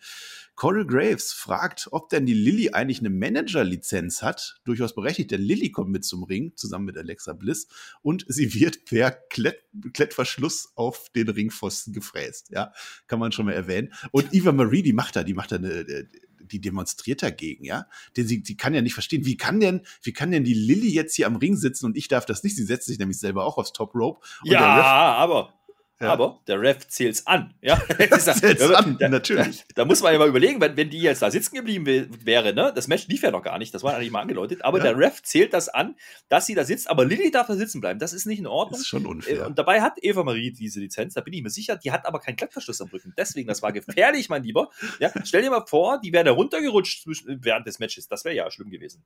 Coral 0.54 0.86
Graves 0.86 1.32
fragt, 1.32 1.88
ob 1.90 2.08
denn 2.08 2.26
die 2.26 2.34
Lilly 2.34 2.70
eigentlich 2.70 3.00
eine 3.00 3.10
Manager-Lizenz 3.10 4.22
hat. 4.22 4.60
Durchaus 4.64 4.94
berechtigt, 4.94 5.30
denn 5.30 5.42
Lilly 5.42 5.70
kommt 5.70 5.90
mit 5.90 6.04
zum 6.04 6.22
Ring, 6.24 6.52
zusammen 6.56 6.86
mit 6.86 6.98
Alexa 6.98 7.32
Bliss. 7.32 7.68
Und 8.02 8.24
sie 8.28 8.54
wird 8.54 8.84
per 8.84 9.10
Klett 9.10 9.64
Klettverschluss 9.92 10.72
auf 10.74 11.10
den 11.10 11.28
Ringpfosten 11.28 11.92
gefräst. 11.92 12.50
Ja, 12.50 12.72
kann 13.06 13.18
man 13.18 13.32
schon 13.32 13.46
mal 13.46 13.52
erwähnen. 13.52 13.92
Und 14.10 14.34
Eva 14.34 14.52
Marie, 14.52 14.82
die 14.82 14.92
macht 14.92 15.16
da, 15.16 15.22
die 15.22 15.34
macht 15.34 15.52
da 15.52 15.56
eine, 15.56 15.70
äh, 15.70 16.06
die 16.52 16.60
demonstriert 16.60 17.22
dagegen, 17.22 17.64
ja. 17.64 17.86
Denn 18.16 18.26
sie, 18.26 18.42
sie 18.44 18.56
kann 18.56 18.74
ja 18.74 18.82
nicht 18.82 18.94
verstehen, 18.94 19.26
wie 19.26 19.36
kann 19.36 19.60
denn, 19.60 19.82
wie 20.02 20.12
kann 20.12 20.30
denn 20.30 20.44
die 20.44 20.54
Lilly 20.54 20.90
jetzt 20.90 21.14
hier 21.14 21.26
am 21.26 21.36
Ring 21.36 21.56
sitzen 21.56 21.86
und 21.86 21.96
ich 21.96 22.08
darf 22.08 22.26
das 22.26 22.42
nicht? 22.42 22.56
Sie 22.56 22.64
setzt 22.64 22.86
sich 22.86 22.98
nämlich 22.98 23.18
selber 23.18 23.44
auch 23.44 23.58
aufs 23.58 23.72
Top 23.72 23.94
Rope. 23.94 24.26
ja, 24.44 25.14
aber 25.14 25.59
ja. 26.00 26.12
Aber 26.12 26.40
der 26.46 26.60
Ref 26.60 26.88
zählt 26.88 27.14
es 27.14 27.26
an. 27.26 27.52
Ja, 27.60 27.78
zählt's 27.98 28.62
an, 28.62 28.96
da, 28.98 29.08
natürlich. 29.08 29.58
Da, 29.60 29.64
da, 29.76 29.84
muss 29.84 30.02
man 30.02 30.12
ja 30.12 30.18
mal 30.18 30.28
überlegen, 30.28 30.60
wenn, 30.60 30.76
wenn 30.76 30.88
die 30.88 31.00
jetzt 31.00 31.20
da 31.20 31.30
sitzen 31.30 31.56
geblieben 31.56 31.84
wäre, 32.24 32.54
ne? 32.54 32.72
Das 32.74 32.88
Match 32.88 33.06
lief 33.08 33.22
ja 33.22 33.30
noch 33.30 33.42
gar 33.42 33.58
nicht, 33.58 33.74
das 33.74 33.82
war 33.82 33.94
eigentlich 33.94 34.10
mal 34.10 34.22
angedeutet, 34.22 34.64
aber 34.64 34.78
ja. 34.78 34.84
der 34.84 34.98
Ref 34.98 35.22
zählt 35.22 35.52
das 35.52 35.68
an, 35.68 35.96
dass 36.28 36.46
sie 36.46 36.54
da 36.54 36.64
sitzt, 36.64 36.88
aber 36.88 37.04
Lilly 37.04 37.30
darf 37.30 37.48
da 37.48 37.54
sitzen 37.54 37.82
bleiben. 37.82 37.98
Das 37.98 38.14
ist 38.14 38.24
nicht 38.24 38.38
in 38.38 38.46
Ordnung. 38.46 38.72
Das 38.72 38.80
ist 38.80 38.88
schon 38.88 39.04
unfair. 39.04 39.42
Äh, 39.42 39.46
und 39.46 39.58
dabei 39.58 39.82
hat 39.82 39.94
Eva 40.00 40.22
Marie 40.24 40.52
diese 40.52 40.80
Lizenz, 40.80 41.14
da 41.14 41.20
bin 41.20 41.34
ich 41.34 41.42
mir 41.42 41.50
sicher, 41.50 41.76
die 41.76 41.92
hat 41.92 42.06
aber 42.06 42.18
keinen 42.20 42.36
Klettverschluss 42.36 42.80
am 42.80 42.88
Rücken. 42.88 43.12
Deswegen, 43.18 43.48
das 43.48 43.60
war 43.60 43.72
gefährlich, 43.72 44.30
mein 44.30 44.42
Lieber. 44.42 44.70
Ja, 45.00 45.12
stell 45.24 45.42
dir 45.42 45.50
mal 45.50 45.66
vor, 45.66 46.00
die 46.00 46.14
wäre 46.14 46.24
da 46.24 46.32
runtergerutscht 46.32 47.06
während 47.26 47.66
des 47.66 47.78
Matches. 47.78 48.08
Das 48.08 48.24
wäre 48.24 48.34
ja 48.34 48.50
schlimm 48.50 48.70
gewesen. 48.70 49.02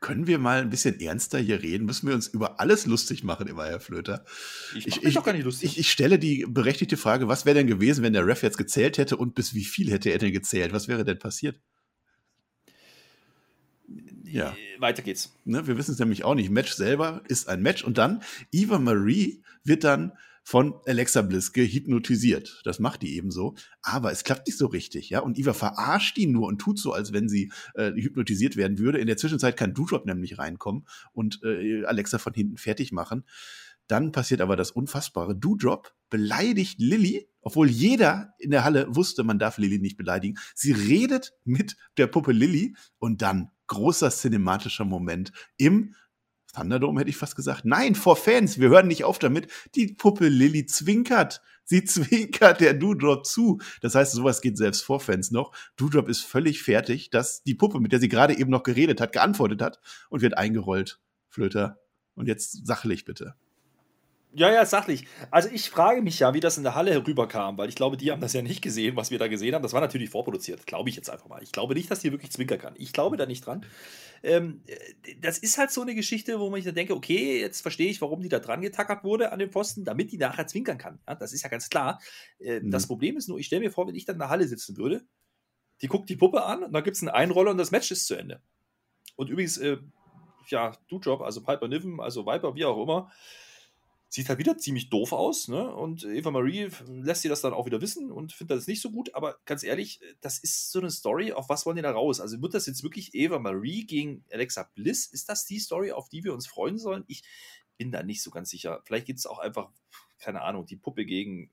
Können 0.00 0.26
wir 0.26 0.38
mal 0.38 0.60
ein 0.60 0.70
bisschen 0.70 0.98
ernster 1.00 1.38
hier 1.38 1.62
reden? 1.62 1.86
Müssen 1.86 2.08
wir 2.08 2.14
uns 2.14 2.26
über 2.26 2.58
alles 2.58 2.86
lustig 2.86 3.22
machen, 3.22 3.46
immer, 3.46 3.66
Herr 3.66 3.78
Flöter? 3.78 4.24
Ich, 4.74 4.88
ich, 4.88 5.02
ich, 5.04 5.14
doch 5.14 5.24
gar 5.24 5.32
nicht 5.32 5.44
lustig. 5.44 5.72
Ich, 5.72 5.78
ich 5.78 5.90
stelle 5.90 6.18
die 6.18 6.31
berechtigte 6.48 6.96
Frage, 6.96 7.28
was 7.28 7.46
wäre 7.46 7.56
denn 7.56 7.66
gewesen, 7.66 8.02
wenn 8.02 8.12
der 8.12 8.26
Ref 8.26 8.42
jetzt 8.42 8.58
gezählt 8.58 8.98
hätte 8.98 9.16
und 9.16 9.34
bis 9.34 9.54
wie 9.54 9.64
viel 9.64 9.90
hätte 9.90 10.10
er 10.10 10.18
denn 10.18 10.32
gezählt? 10.32 10.72
Was 10.72 10.88
wäre 10.88 11.04
denn 11.04 11.18
passiert? 11.18 11.60
Ja. 14.24 14.56
Weiter 14.78 15.02
geht's. 15.02 15.32
Ne, 15.44 15.66
wir 15.66 15.76
wissen 15.76 15.92
es 15.92 15.98
nämlich 15.98 16.24
auch 16.24 16.34
nicht. 16.34 16.50
Match 16.50 16.72
selber 16.72 17.22
ist 17.28 17.48
ein 17.48 17.62
Match 17.62 17.84
und 17.84 17.98
dann 17.98 18.22
Eva 18.50 18.78
Marie 18.78 19.42
wird 19.64 19.84
dann 19.84 20.12
von 20.44 20.74
Alexa 20.86 21.22
Bliss 21.22 21.52
gehypnotisiert. 21.52 22.62
Das 22.64 22.80
macht 22.80 23.02
die 23.02 23.14
eben 23.16 23.30
so. 23.30 23.54
Aber 23.80 24.10
es 24.10 24.24
klappt 24.24 24.46
nicht 24.46 24.58
so 24.58 24.66
richtig, 24.66 25.10
ja. 25.10 25.20
Und 25.20 25.38
Eva 25.38 25.52
verarscht 25.52 26.18
ihn 26.18 26.32
nur 26.32 26.48
und 26.48 26.58
tut 26.58 26.78
so, 26.78 26.92
als 26.92 27.12
wenn 27.12 27.28
sie 27.28 27.52
äh, 27.74 27.92
hypnotisiert 27.92 28.56
werden 28.56 28.78
würde. 28.78 28.98
In 28.98 29.06
der 29.06 29.16
Zwischenzeit 29.16 29.56
kann 29.56 29.74
Doudrop 29.74 30.04
nämlich 30.04 30.38
reinkommen 30.38 30.86
und 31.12 31.40
äh, 31.44 31.84
Alexa 31.84 32.18
von 32.18 32.34
hinten 32.34 32.56
fertig 32.56 32.90
machen. 32.90 33.24
Dann 33.92 34.10
passiert 34.10 34.40
aber 34.40 34.56
das 34.56 34.70
Unfassbare. 34.70 35.36
Doudrop 35.36 35.92
beleidigt 36.08 36.80
Lilly, 36.80 37.28
obwohl 37.42 37.68
jeder 37.68 38.32
in 38.38 38.50
der 38.50 38.64
Halle 38.64 38.86
wusste, 38.88 39.22
man 39.22 39.38
darf 39.38 39.58
Lilly 39.58 39.80
nicht 39.80 39.98
beleidigen. 39.98 40.38
Sie 40.54 40.72
redet 40.72 41.34
mit 41.44 41.76
der 41.98 42.06
Puppe 42.06 42.32
Lilly 42.32 42.74
und 42.98 43.20
dann 43.20 43.50
großer 43.66 44.08
cinematischer 44.08 44.86
Moment 44.86 45.32
im 45.58 45.94
Thunderdome 46.54 47.00
hätte 47.00 47.10
ich 47.10 47.18
fast 47.18 47.36
gesagt. 47.36 47.66
Nein, 47.66 47.94
vor 47.94 48.16
Fans. 48.16 48.58
Wir 48.58 48.70
hören 48.70 48.88
nicht 48.88 49.04
auf 49.04 49.18
damit. 49.18 49.48
Die 49.74 49.88
Puppe 49.88 50.28
Lilly 50.28 50.64
zwinkert. 50.64 51.42
Sie 51.64 51.84
zwinkert 51.84 52.62
der 52.62 52.72
Doudrop 52.72 53.26
zu. 53.26 53.60
Das 53.82 53.94
heißt, 53.94 54.12
sowas 54.12 54.40
geht 54.40 54.56
selbst 54.56 54.84
vor 54.84 55.00
Fans 55.00 55.30
noch. 55.30 55.54
Doudrop 55.76 56.08
ist 56.08 56.22
völlig 56.22 56.62
fertig, 56.62 57.10
dass 57.10 57.42
die 57.42 57.54
Puppe, 57.54 57.78
mit 57.78 57.92
der 57.92 58.00
sie 58.00 58.08
gerade 58.08 58.38
eben 58.38 58.50
noch 58.50 58.62
geredet 58.62 59.02
hat, 59.02 59.12
geantwortet 59.12 59.60
hat 59.60 59.80
und 60.08 60.22
wird 60.22 60.38
eingerollt. 60.38 60.98
Flöter. 61.28 61.78
Und 62.14 62.26
jetzt 62.26 62.66
sachlich 62.66 63.04
bitte. 63.04 63.34
Ja, 64.34 64.50
ja, 64.50 64.64
sachlich. 64.64 65.04
Also 65.30 65.50
ich 65.52 65.68
frage 65.68 66.00
mich 66.00 66.18
ja, 66.18 66.32
wie 66.32 66.40
das 66.40 66.56
in 66.56 66.62
der 66.62 66.74
Halle 66.74 66.90
herüberkam, 66.90 67.58
weil 67.58 67.68
ich 67.68 67.74
glaube, 67.74 67.98
die 67.98 68.10
haben 68.10 68.22
das 68.22 68.32
ja 68.32 68.40
nicht 68.40 68.62
gesehen, 68.62 68.96
was 68.96 69.10
wir 69.10 69.18
da 69.18 69.28
gesehen 69.28 69.54
haben. 69.54 69.62
Das 69.62 69.74
war 69.74 69.82
natürlich 69.82 70.08
vorproduziert, 70.08 70.66
glaube 70.66 70.88
ich 70.88 70.96
jetzt 70.96 71.10
einfach 71.10 71.28
mal. 71.28 71.42
Ich 71.42 71.52
glaube 71.52 71.74
nicht, 71.74 71.90
dass 71.90 72.00
die 72.00 72.12
wirklich 72.12 72.32
zwinkern 72.32 72.58
kann. 72.58 72.74
Ich 72.78 72.94
glaube 72.94 73.18
da 73.18 73.26
nicht 73.26 73.44
dran. 73.44 73.66
Ähm, 74.22 74.62
das 75.20 75.36
ist 75.38 75.58
halt 75.58 75.70
so 75.70 75.82
eine 75.82 75.94
Geschichte, 75.94 76.40
wo 76.40 76.48
man 76.48 76.62
sich 76.62 76.72
denke, 76.72 76.94
okay, 76.94 77.40
jetzt 77.40 77.60
verstehe 77.60 77.90
ich, 77.90 78.00
warum 78.00 78.22
die 78.22 78.30
da 78.30 78.38
dran 78.38 78.62
getackert 78.62 79.04
wurde 79.04 79.32
an 79.32 79.38
den 79.38 79.50
Pfosten, 79.50 79.84
damit 79.84 80.12
die 80.12 80.18
nachher 80.18 80.46
zwinkern 80.46 80.78
kann. 80.78 80.98
Ja, 81.06 81.14
das 81.14 81.34
ist 81.34 81.42
ja 81.42 81.50
ganz 81.50 81.68
klar. 81.68 82.00
Äh, 82.38 82.60
mhm. 82.60 82.70
Das 82.70 82.86
Problem 82.86 83.18
ist 83.18 83.28
nur, 83.28 83.38
ich 83.38 83.46
stelle 83.46 83.60
mir 83.60 83.70
vor, 83.70 83.86
wenn 83.86 83.94
ich 83.94 84.06
dann 84.06 84.16
in 84.16 84.20
der 84.20 84.30
Halle 84.30 84.48
sitzen 84.48 84.78
würde, 84.78 85.02
die 85.82 85.88
guckt 85.88 86.08
die 86.08 86.16
Puppe 86.16 86.44
an 86.44 86.62
und 86.62 86.72
dann 86.72 86.84
gibt 86.84 86.96
es 86.96 87.02
einen 87.02 87.10
Einroller 87.10 87.50
und 87.50 87.58
das 87.58 87.70
Match 87.70 87.90
ist 87.90 88.06
zu 88.06 88.14
Ende. 88.14 88.40
Und 89.16 89.28
übrigens, 89.28 89.58
äh, 89.58 89.76
ja, 90.48 90.72
Du-Job, 90.88 91.20
also 91.20 91.42
Piper 91.42 91.68
Niven, 91.68 92.00
also 92.00 92.24
Viper, 92.24 92.54
wie 92.54 92.64
auch 92.64 92.82
immer, 92.82 93.10
sieht 94.12 94.28
halt 94.28 94.38
wieder 94.38 94.58
ziemlich 94.58 94.90
doof 94.90 95.12
aus. 95.14 95.48
Ne? 95.48 95.74
Und 95.74 96.04
Eva 96.04 96.30
Marie 96.30 96.68
lässt 96.86 97.22
sie 97.22 97.30
das 97.30 97.40
dann 97.40 97.54
auch 97.54 97.64
wieder 97.64 97.80
wissen 97.80 98.12
und 98.12 98.34
findet 98.34 98.58
das 98.58 98.66
nicht 98.66 98.82
so 98.82 98.90
gut. 98.90 99.14
Aber 99.14 99.38
ganz 99.46 99.62
ehrlich, 99.62 100.00
das 100.20 100.38
ist 100.38 100.70
so 100.70 100.80
eine 100.80 100.90
Story, 100.90 101.32
auf 101.32 101.48
was 101.48 101.64
wollen 101.64 101.76
die 101.76 101.82
da 101.82 101.92
raus? 101.92 102.20
Also 102.20 102.42
wird 102.42 102.52
das 102.52 102.66
jetzt 102.66 102.82
wirklich 102.82 103.14
Eva 103.14 103.38
Marie 103.38 103.86
gegen 103.86 104.22
Alexa 104.30 104.68
Bliss? 104.74 105.06
Ist 105.06 105.30
das 105.30 105.46
die 105.46 105.58
Story, 105.58 105.92
auf 105.92 106.10
die 106.10 106.24
wir 106.24 106.34
uns 106.34 106.46
freuen 106.46 106.76
sollen? 106.76 107.04
Ich 107.06 107.22
bin 107.78 107.90
da 107.90 108.02
nicht 108.02 108.22
so 108.22 108.30
ganz 108.30 108.50
sicher. 108.50 108.82
Vielleicht 108.84 109.06
gibt 109.06 109.18
es 109.18 109.26
auch 109.26 109.38
einfach, 109.38 109.70
keine 110.18 110.42
Ahnung, 110.42 110.66
die 110.66 110.76
Puppe 110.76 111.06
gegen 111.06 111.50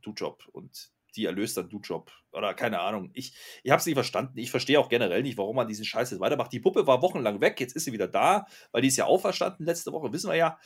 Du-Job 0.00 0.48
und 0.52 0.92
die 1.16 1.24
erlöst 1.24 1.56
dann 1.56 1.68
Du-Job. 1.68 2.12
Oder 2.30 2.54
keine 2.54 2.78
Ahnung. 2.78 3.10
Ich, 3.14 3.34
ich 3.64 3.72
habe 3.72 3.80
es 3.80 3.86
nicht 3.86 3.96
verstanden. 3.96 4.38
Ich 4.38 4.52
verstehe 4.52 4.78
auch 4.78 4.88
generell 4.88 5.24
nicht, 5.24 5.38
warum 5.38 5.56
man 5.56 5.66
diesen 5.66 5.84
Scheiß 5.84 6.12
jetzt 6.12 6.20
weitermacht. 6.20 6.52
Die 6.52 6.60
Puppe 6.60 6.86
war 6.86 7.02
wochenlang 7.02 7.40
weg, 7.40 7.58
jetzt 7.58 7.74
ist 7.74 7.86
sie 7.86 7.92
wieder 7.92 8.06
da, 8.06 8.46
weil 8.70 8.82
die 8.82 8.88
ist 8.88 8.96
ja 8.96 9.06
auferstanden 9.06 9.66
letzte 9.66 9.90
Woche, 9.90 10.12
wissen 10.12 10.30
wir 10.30 10.36
ja 10.36 10.56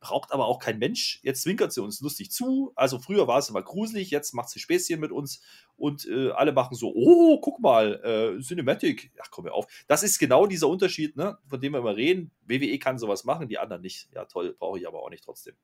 braucht 0.00 0.32
aber 0.32 0.46
auch 0.46 0.58
kein 0.58 0.78
Mensch. 0.78 1.20
Jetzt 1.22 1.42
zwinkert 1.42 1.72
sie 1.72 1.82
uns 1.82 2.00
lustig 2.00 2.30
zu. 2.30 2.72
Also 2.76 2.98
früher 2.98 3.26
war 3.26 3.38
es 3.38 3.48
immer 3.48 3.62
gruselig, 3.62 4.10
jetzt 4.10 4.34
macht 4.34 4.50
sie 4.50 4.60
Späßchen 4.60 5.00
mit 5.00 5.12
uns 5.12 5.40
und 5.76 6.06
äh, 6.06 6.30
alle 6.30 6.52
machen 6.52 6.76
so, 6.76 6.92
oh, 6.94 7.40
guck 7.40 7.60
mal, 7.60 8.00
äh, 8.04 8.42
Cinematic. 8.42 9.12
Ach, 9.20 9.28
komm 9.30 9.44
mir 9.44 9.52
auf. 9.52 9.66
Das 9.86 10.02
ist 10.02 10.18
genau 10.18 10.46
dieser 10.46 10.68
Unterschied, 10.68 11.16
ne, 11.16 11.38
von 11.48 11.60
dem 11.60 11.72
wir 11.72 11.78
immer 11.78 11.96
reden. 11.96 12.30
WWE 12.46 12.78
kann 12.78 12.98
sowas 12.98 13.24
machen, 13.24 13.48
die 13.48 13.58
anderen 13.58 13.82
nicht. 13.82 14.08
Ja, 14.14 14.24
toll, 14.24 14.54
brauche 14.58 14.78
ich 14.78 14.86
aber 14.86 15.02
auch 15.02 15.10
nicht 15.10 15.24
trotzdem. 15.24 15.54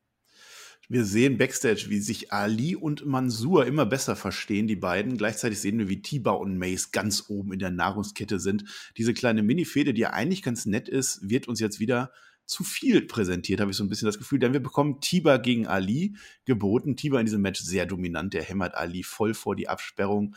Wir 0.88 1.06
sehen 1.06 1.38
Backstage, 1.38 1.86
wie 1.88 1.98
sich 1.98 2.30
Ali 2.30 2.76
und 2.76 3.06
Mansur 3.06 3.64
immer 3.64 3.86
besser 3.86 4.16
verstehen, 4.16 4.66
die 4.66 4.76
beiden. 4.76 5.16
Gleichzeitig 5.16 5.58
sehen 5.58 5.78
wir, 5.78 5.88
wie 5.88 6.02
Tiba 6.02 6.32
und 6.32 6.58
Mace 6.58 6.90
ganz 6.90 7.24
oben 7.28 7.54
in 7.54 7.58
der 7.58 7.70
Nahrungskette 7.70 8.38
sind. 8.38 8.64
Diese 8.98 9.14
kleine 9.14 9.42
Mini-Fehde, 9.42 9.94
die 9.94 10.02
ja 10.02 10.10
eigentlich 10.10 10.42
ganz 10.42 10.66
nett 10.66 10.90
ist, 10.90 11.26
wird 11.26 11.48
uns 11.48 11.58
jetzt 11.58 11.80
wieder 11.80 12.12
zu 12.46 12.64
viel 12.64 13.02
präsentiert, 13.02 13.60
habe 13.60 13.70
ich 13.70 13.76
so 13.76 13.84
ein 13.84 13.88
bisschen 13.88 14.06
das 14.06 14.18
Gefühl. 14.18 14.38
Denn 14.38 14.52
wir 14.52 14.62
bekommen 14.62 15.00
Tiba 15.00 15.38
gegen 15.38 15.66
Ali 15.66 16.16
geboten. 16.44 16.96
Tiba 16.96 17.18
in 17.18 17.26
diesem 17.26 17.42
Match 17.42 17.60
sehr 17.60 17.86
dominant. 17.86 18.34
Der 18.34 18.42
hämmert 18.42 18.74
Ali 18.74 19.02
voll 19.02 19.34
vor 19.34 19.56
die 19.56 19.68
Absperrung. 19.68 20.34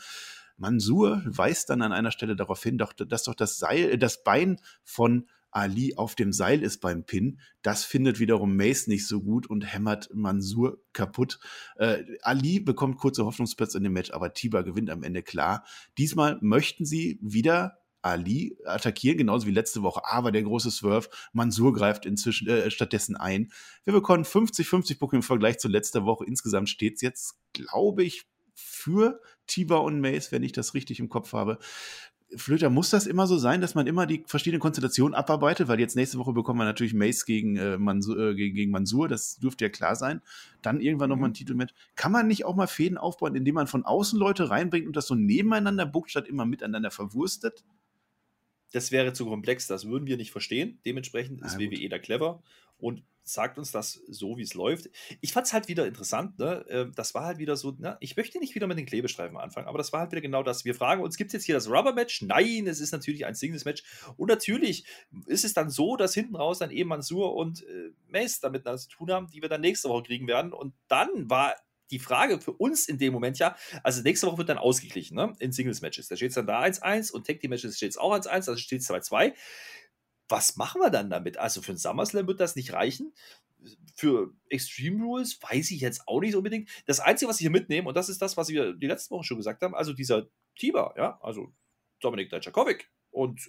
Mansur 0.56 1.22
weist 1.24 1.70
dann 1.70 1.82
an 1.82 1.92
einer 1.92 2.10
Stelle 2.10 2.36
darauf 2.36 2.62
hin, 2.62 2.78
dass 2.78 3.22
doch 3.22 3.34
das 3.34 3.58
Seil, 3.58 3.90
äh, 3.90 3.98
das 3.98 4.24
Bein 4.24 4.60
von 4.82 5.26
Ali 5.50 5.94
auf 5.96 6.14
dem 6.14 6.32
Seil 6.32 6.62
ist 6.62 6.80
beim 6.80 7.04
Pin. 7.04 7.40
Das 7.62 7.84
findet 7.84 8.18
wiederum 8.18 8.56
Mace 8.56 8.86
nicht 8.86 9.06
so 9.06 9.22
gut 9.22 9.48
und 9.48 9.72
hämmert 9.72 10.10
Mansur 10.12 10.78
kaputt. 10.92 11.38
Äh, 11.76 12.04
Ali 12.22 12.60
bekommt 12.60 12.98
kurze 12.98 13.24
Hoffnungsplätze 13.24 13.78
in 13.78 13.84
dem 13.84 13.92
Match, 13.92 14.10
aber 14.10 14.34
Tiba 14.34 14.62
gewinnt 14.62 14.90
am 14.90 15.02
Ende 15.02 15.22
klar. 15.22 15.64
Diesmal 15.96 16.38
möchten 16.42 16.84
sie 16.84 17.18
wieder 17.22 17.77
Ali 18.02 18.56
attackieren, 18.64 19.18
genauso 19.18 19.46
wie 19.46 19.52
letzte 19.52 19.82
Woche. 19.82 20.02
Aber 20.04 20.32
der 20.32 20.42
große 20.42 20.70
Swerve, 20.70 21.08
Mansur 21.32 21.72
greift 21.72 22.06
inzwischen 22.06 22.48
äh, 22.48 22.70
stattdessen 22.70 23.16
ein. 23.16 23.50
Wir 23.84 23.92
bekommen 23.92 24.24
50-50 24.24 24.98
Punkte 24.98 25.16
im 25.16 25.22
Vergleich 25.22 25.58
zu 25.58 25.68
letzter 25.68 26.04
Woche. 26.04 26.24
Insgesamt 26.24 26.68
steht 26.68 26.96
es 26.96 27.02
jetzt, 27.02 27.36
glaube 27.52 28.04
ich, 28.04 28.26
für 28.54 29.20
Tiba 29.46 29.76
und 29.76 30.00
Mace, 30.00 30.32
wenn 30.32 30.42
ich 30.42 30.52
das 30.52 30.74
richtig 30.74 31.00
im 31.00 31.08
Kopf 31.08 31.32
habe. 31.32 31.58
Flöter, 32.36 32.68
muss 32.68 32.90
das 32.90 33.06
immer 33.06 33.26
so 33.26 33.38
sein, 33.38 33.62
dass 33.62 33.74
man 33.74 33.86
immer 33.86 34.04
die 34.04 34.22
verschiedenen 34.26 34.60
Konstellationen 34.60 35.14
abarbeitet? 35.14 35.68
Weil 35.68 35.80
jetzt 35.80 35.96
nächste 35.96 36.18
Woche 36.18 36.34
bekommen 36.34 36.58
wir 36.58 36.64
natürlich 36.64 36.92
Mace 36.92 37.24
gegen, 37.24 37.56
äh, 37.56 37.78
Mansur, 37.78 38.18
äh, 38.18 38.34
gegen, 38.34 38.54
gegen, 38.54 38.70
Mansur, 38.70 39.08
das 39.08 39.38
dürfte 39.38 39.64
ja 39.64 39.70
klar 39.70 39.96
sein. 39.96 40.20
Dann 40.60 40.80
irgendwann 40.80 41.08
mhm. 41.08 41.14
nochmal 41.14 41.30
ein 41.30 41.34
Titel 41.34 41.54
mit. 41.54 41.72
Kann 41.96 42.12
man 42.12 42.26
nicht 42.26 42.44
auch 42.44 42.54
mal 42.54 42.66
Fäden 42.66 42.98
aufbauen, 42.98 43.34
indem 43.34 43.54
man 43.54 43.66
von 43.66 43.84
außen 43.84 44.18
Leute 44.18 44.50
reinbringt 44.50 44.86
und 44.86 44.94
das 44.94 45.06
so 45.06 45.14
nebeneinander 45.14 45.86
buckt, 45.86 46.10
statt 46.10 46.28
immer 46.28 46.44
miteinander 46.44 46.90
verwurstet? 46.90 47.64
Das 48.72 48.92
wäre 48.92 49.12
zu 49.12 49.26
komplex, 49.26 49.66
das 49.66 49.86
würden 49.86 50.06
wir 50.06 50.16
nicht 50.16 50.30
verstehen. 50.30 50.80
Dementsprechend 50.84 51.40
ist 51.42 51.56
ah, 51.56 51.58
WWE 51.58 51.88
da 51.88 51.98
clever 51.98 52.42
und 52.78 53.02
sagt 53.28 53.58
uns 53.58 53.70
das 53.70 54.00
so, 54.08 54.38
wie 54.38 54.42
es 54.42 54.54
läuft. 54.54 54.88
Ich 55.20 55.32
fand 55.32 55.46
es 55.46 55.52
halt 55.52 55.68
wieder 55.68 55.86
interessant, 55.86 56.38
ne? 56.38 56.64
Ähm, 56.68 56.92
das 56.94 57.14
war 57.14 57.24
halt 57.24 57.38
wieder 57.38 57.56
so, 57.56 57.72
ne? 57.72 57.96
ich 58.00 58.16
möchte 58.16 58.38
nicht 58.38 58.54
wieder 58.54 58.66
mit 58.66 58.78
den 58.78 58.86
Klebestreifen 58.86 59.36
anfangen, 59.36 59.68
aber 59.68 59.78
das 59.78 59.92
war 59.92 60.00
halt 60.00 60.12
wieder 60.12 60.22
genau 60.22 60.42
das. 60.42 60.64
Wir 60.64 60.74
fragen 60.74 61.02
uns, 61.02 61.16
gibt 61.16 61.28
es 61.28 61.34
jetzt 61.34 61.44
hier 61.44 61.54
das 61.54 61.68
Rubber-Match? 61.68 62.22
Nein, 62.22 62.66
es 62.66 62.80
ist 62.80 62.92
natürlich 62.92 63.26
ein 63.26 63.34
Singles-Match. 63.34 63.82
Und 64.16 64.28
natürlich 64.28 64.86
ist 65.26 65.44
es 65.44 65.52
dann 65.52 65.70
so, 65.70 65.96
dass 65.96 66.14
hinten 66.14 66.36
raus 66.36 66.58
dann 66.58 66.70
eben 66.70 66.88
Mansur 66.88 67.34
und 67.34 67.62
äh, 67.64 67.90
Mace 68.08 68.40
damit 68.40 68.64
zu 68.64 68.88
tun 68.88 69.10
haben, 69.10 69.28
die 69.28 69.42
wir 69.42 69.48
dann 69.48 69.60
nächste 69.60 69.88
Woche 69.88 70.04
kriegen 70.04 70.26
werden. 70.26 70.52
Und 70.52 70.74
dann 70.88 71.28
war 71.28 71.54
die 71.90 71.98
Frage 71.98 72.40
für 72.40 72.52
uns 72.52 72.88
in 72.88 72.98
dem 72.98 73.12
Moment 73.12 73.38
ja, 73.38 73.56
also 73.82 74.02
nächste 74.02 74.26
Woche 74.26 74.38
wird 74.38 74.48
dann 74.48 74.58
ausgeglichen, 74.58 75.16
ne? 75.16 75.34
In 75.38 75.52
Singles-Matches. 75.52 76.08
Da 76.08 76.16
steht 76.16 76.30
es 76.30 76.34
dann 76.34 76.46
da 76.46 76.60
1-1 76.62 77.12
und 77.12 77.26
Tag 77.26 77.40
Team-Matches 77.40 77.76
steht 77.76 77.90
es 77.90 77.98
auch 77.98 78.12
1-1, 78.14 78.28
also 78.30 78.56
steht 78.56 78.80
es 78.82 78.90
2-2. 78.90 79.34
Was 80.28 80.56
machen 80.56 80.80
wir 80.80 80.90
dann 80.90 81.08
damit? 81.10 81.38
Also 81.38 81.62
für 81.62 81.72
einen 81.72 81.78
SummerSlam 81.78 82.26
wird 82.26 82.40
das 82.40 82.54
nicht 82.56 82.72
reichen. 82.72 83.14
für 83.94 84.32
Extreme 84.48 85.02
Rules 85.04 85.38
weiß 85.42 85.70
ich 85.72 85.80
jetzt 85.80 86.06
auch 86.06 86.20
nicht 86.20 86.36
unbedingt. 86.36 86.70
Das 86.86 87.00
Einzige, 87.00 87.28
was 87.28 87.36
ich 87.36 87.42
hier 87.42 87.50
mitnehme, 87.50 87.88
und 87.88 87.96
das 87.96 88.08
ist 88.08 88.22
das, 88.22 88.36
was 88.36 88.48
wir 88.48 88.74
die 88.74 88.86
letzten 88.86 89.14
Wochen 89.14 89.24
schon 89.24 89.36
gesagt 89.38 89.62
haben, 89.62 89.74
also 89.74 89.92
dieser 89.92 90.28
Tiber, 90.56 90.94
ja, 90.96 91.18
also 91.22 91.52
Dominik 92.00 92.30
Dajakovic 92.30 92.90
und 93.10 93.40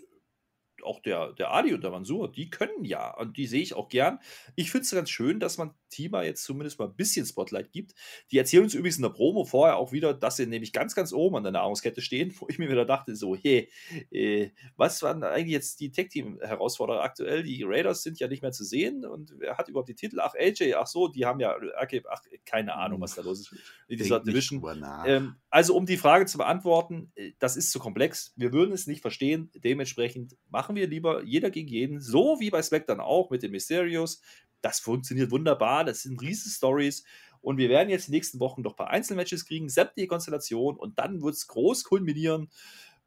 auch 0.84 1.02
der, 1.02 1.34
der 1.34 1.52
Adi 1.52 1.74
und 1.74 1.84
der 1.84 1.92
Mansur, 1.92 2.32
die 2.32 2.50
können 2.50 2.86
ja 2.86 3.14
und 3.16 3.38
die 3.38 3.48
sehe 3.48 3.62
ich 3.62 3.74
auch 3.74 3.90
gern. 3.90 4.20
Ich 4.56 4.72
finde 4.72 4.86
es 4.86 4.92
ganz 4.92 5.10
schön, 5.10 5.40
dass 5.40 5.58
man 5.58 5.74
Tima 5.90 6.24
jetzt 6.24 6.44
zumindest 6.44 6.80
mal 6.80 6.86
ein 6.86 6.96
bisschen 6.96 7.26
Spotlight 7.26 7.72
gibt. 7.72 7.94
Die 8.32 8.38
erzählen 8.38 8.64
uns 8.64 8.74
übrigens 8.74 8.98
in 8.98 9.04
der 9.04 9.10
Promo 9.10 9.46
vorher 9.46 9.78
auch 9.78 9.92
wieder, 9.92 10.14
dass 10.14 10.38
sie 10.38 10.46
nämlich 10.46 10.74
ganz, 10.74 10.96
ganz 10.96 11.14
oben 11.14 11.38
an 11.38 11.44
der 11.44 11.52
Nahrungskette 11.52 12.02
stehen, 12.02 12.34
wo 12.40 12.48
ich 12.50 12.60
mir 12.60 12.70
wieder 12.70 12.86
dachte, 12.86 13.16
so, 13.16 13.36
hey, 13.36 13.70
äh, 14.12 14.50
was 14.76 15.02
waren 15.02 15.24
eigentlich 15.24 15.54
jetzt 15.54 15.80
die 15.80 15.92
Tech-Team-Herausforderer 15.92 17.04
aktuell? 17.04 17.44
Die 17.44 17.64
Raiders 17.64 18.04
sind 18.04 18.20
ja 18.20 18.28
nicht 18.28 18.42
mehr 18.42 18.52
zu 18.52 18.64
sehen 18.64 19.06
und 19.06 19.34
wer 19.38 19.58
hat 19.58 19.70
überhaupt 19.70 19.90
die 19.90 19.96
Titel? 19.96 20.20
Ach, 20.20 20.34
AJ, 20.36 20.74
ach 20.76 20.88
so, 20.88 21.08
die 21.08 21.26
haben 21.26 21.40
ja, 21.40 21.56
okay, 21.82 22.04
ach, 22.10 22.22
keine 22.46 22.76
Ahnung, 22.76 23.02
was 23.02 23.16
da 23.16 23.22
los 23.22 23.42
ist 23.42 23.56
in 23.88 23.98
dieser 23.98 24.20
Division. 24.20 24.62
Ähm, 25.06 25.36
also, 25.50 25.76
um 25.76 25.86
die 25.86 25.98
Frage 25.98 26.26
zu 26.26 26.38
beantworten, 26.38 27.12
äh, 27.16 27.32
das 27.40 27.58
ist 27.58 27.72
zu 27.72 27.80
komplex. 27.80 28.34
Wir 28.36 28.54
würden 28.54 28.72
es 28.74 28.88
nicht 28.88 29.02
verstehen. 29.02 29.52
Dementsprechend 29.56 30.38
machen 30.50 30.76
wir 30.76 30.88
lieber 30.88 31.24
jeder 31.24 31.50
gegen 31.50 31.68
jeden, 31.68 32.00
so 32.00 32.38
wie 32.40 32.50
bei 32.50 32.62
SmackDown 32.62 33.00
auch 33.00 33.30
mit 33.30 33.44
den 33.44 33.52
Mysterios 33.52 34.22
das 34.62 34.80
funktioniert 34.80 35.32
wunderbar, 35.32 35.84
das 35.84 36.04
sind 36.04 36.22
riesige 36.22 36.50
Stories. 36.50 37.04
Und 37.42 37.58
wir 37.58 37.70
werden 37.70 37.90
jetzt 37.90 38.08
die 38.08 38.12
nächsten 38.12 38.40
Wochen 38.40 38.64
doch 38.64 38.74
ein 38.74 38.76
paar 38.78 38.90
Einzelmatches 38.90 39.46
kriegen, 39.46 39.70
sämtliche 39.70 40.08
Konstellation 40.08 40.76
und 40.76 41.00
dann 41.00 41.22
wird 41.22 41.36
es 41.36 41.48
groß 41.48 41.86
kulminieren 41.86 42.50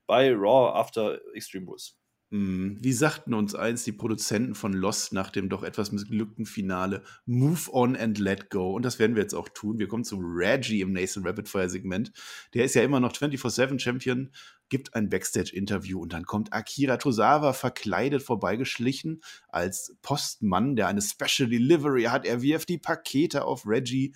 bei 0.06 0.32
Raw 0.32 0.72
After 0.78 1.20
Extreme 1.34 1.66
Rules. 1.66 1.98
Wie 2.34 2.92
sagten 2.94 3.34
uns 3.34 3.54
eins 3.54 3.84
die 3.84 3.92
Produzenten 3.92 4.54
von 4.54 4.72
Lost 4.72 5.12
nach 5.12 5.28
dem 5.28 5.50
doch 5.50 5.62
etwas 5.62 5.92
missglückten 5.92 6.46
Finale? 6.46 7.02
Move 7.26 7.70
on 7.70 7.94
and 7.94 8.18
let 8.18 8.48
go. 8.48 8.72
Und 8.74 8.86
das 8.86 8.98
werden 8.98 9.16
wir 9.16 9.22
jetzt 9.22 9.34
auch 9.34 9.50
tun. 9.50 9.78
Wir 9.78 9.86
kommen 9.86 10.04
zum 10.04 10.24
Reggie 10.24 10.80
im 10.80 10.94
nächsten 10.94 11.26
Rapid 11.26 11.46
Fire 11.46 11.68
Segment. 11.68 12.10
Der 12.54 12.64
ist 12.64 12.74
ja 12.74 12.82
immer 12.82 13.00
noch 13.00 13.12
24-7 13.12 13.78
Champion, 13.78 14.30
gibt 14.70 14.94
ein 14.94 15.10
Backstage-Interview 15.10 16.00
und 16.00 16.14
dann 16.14 16.24
kommt 16.24 16.54
Akira 16.54 16.96
Tosawa 16.96 17.52
verkleidet 17.52 18.22
vorbeigeschlichen 18.22 19.22
als 19.48 19.94
Postmann, 20.00 20.74
der 20.74 20.88
eine 20.88 21.02
Special 21.02 21.50
Delivery 21.50 22.04
hat. 22.04 22.24
Er 22.24 22.40
wirft 22.40 22.70
die 22.70 22.78
Pakete 22.78 23.44
auf 23.44 23.66
Reggie 23.66 24.14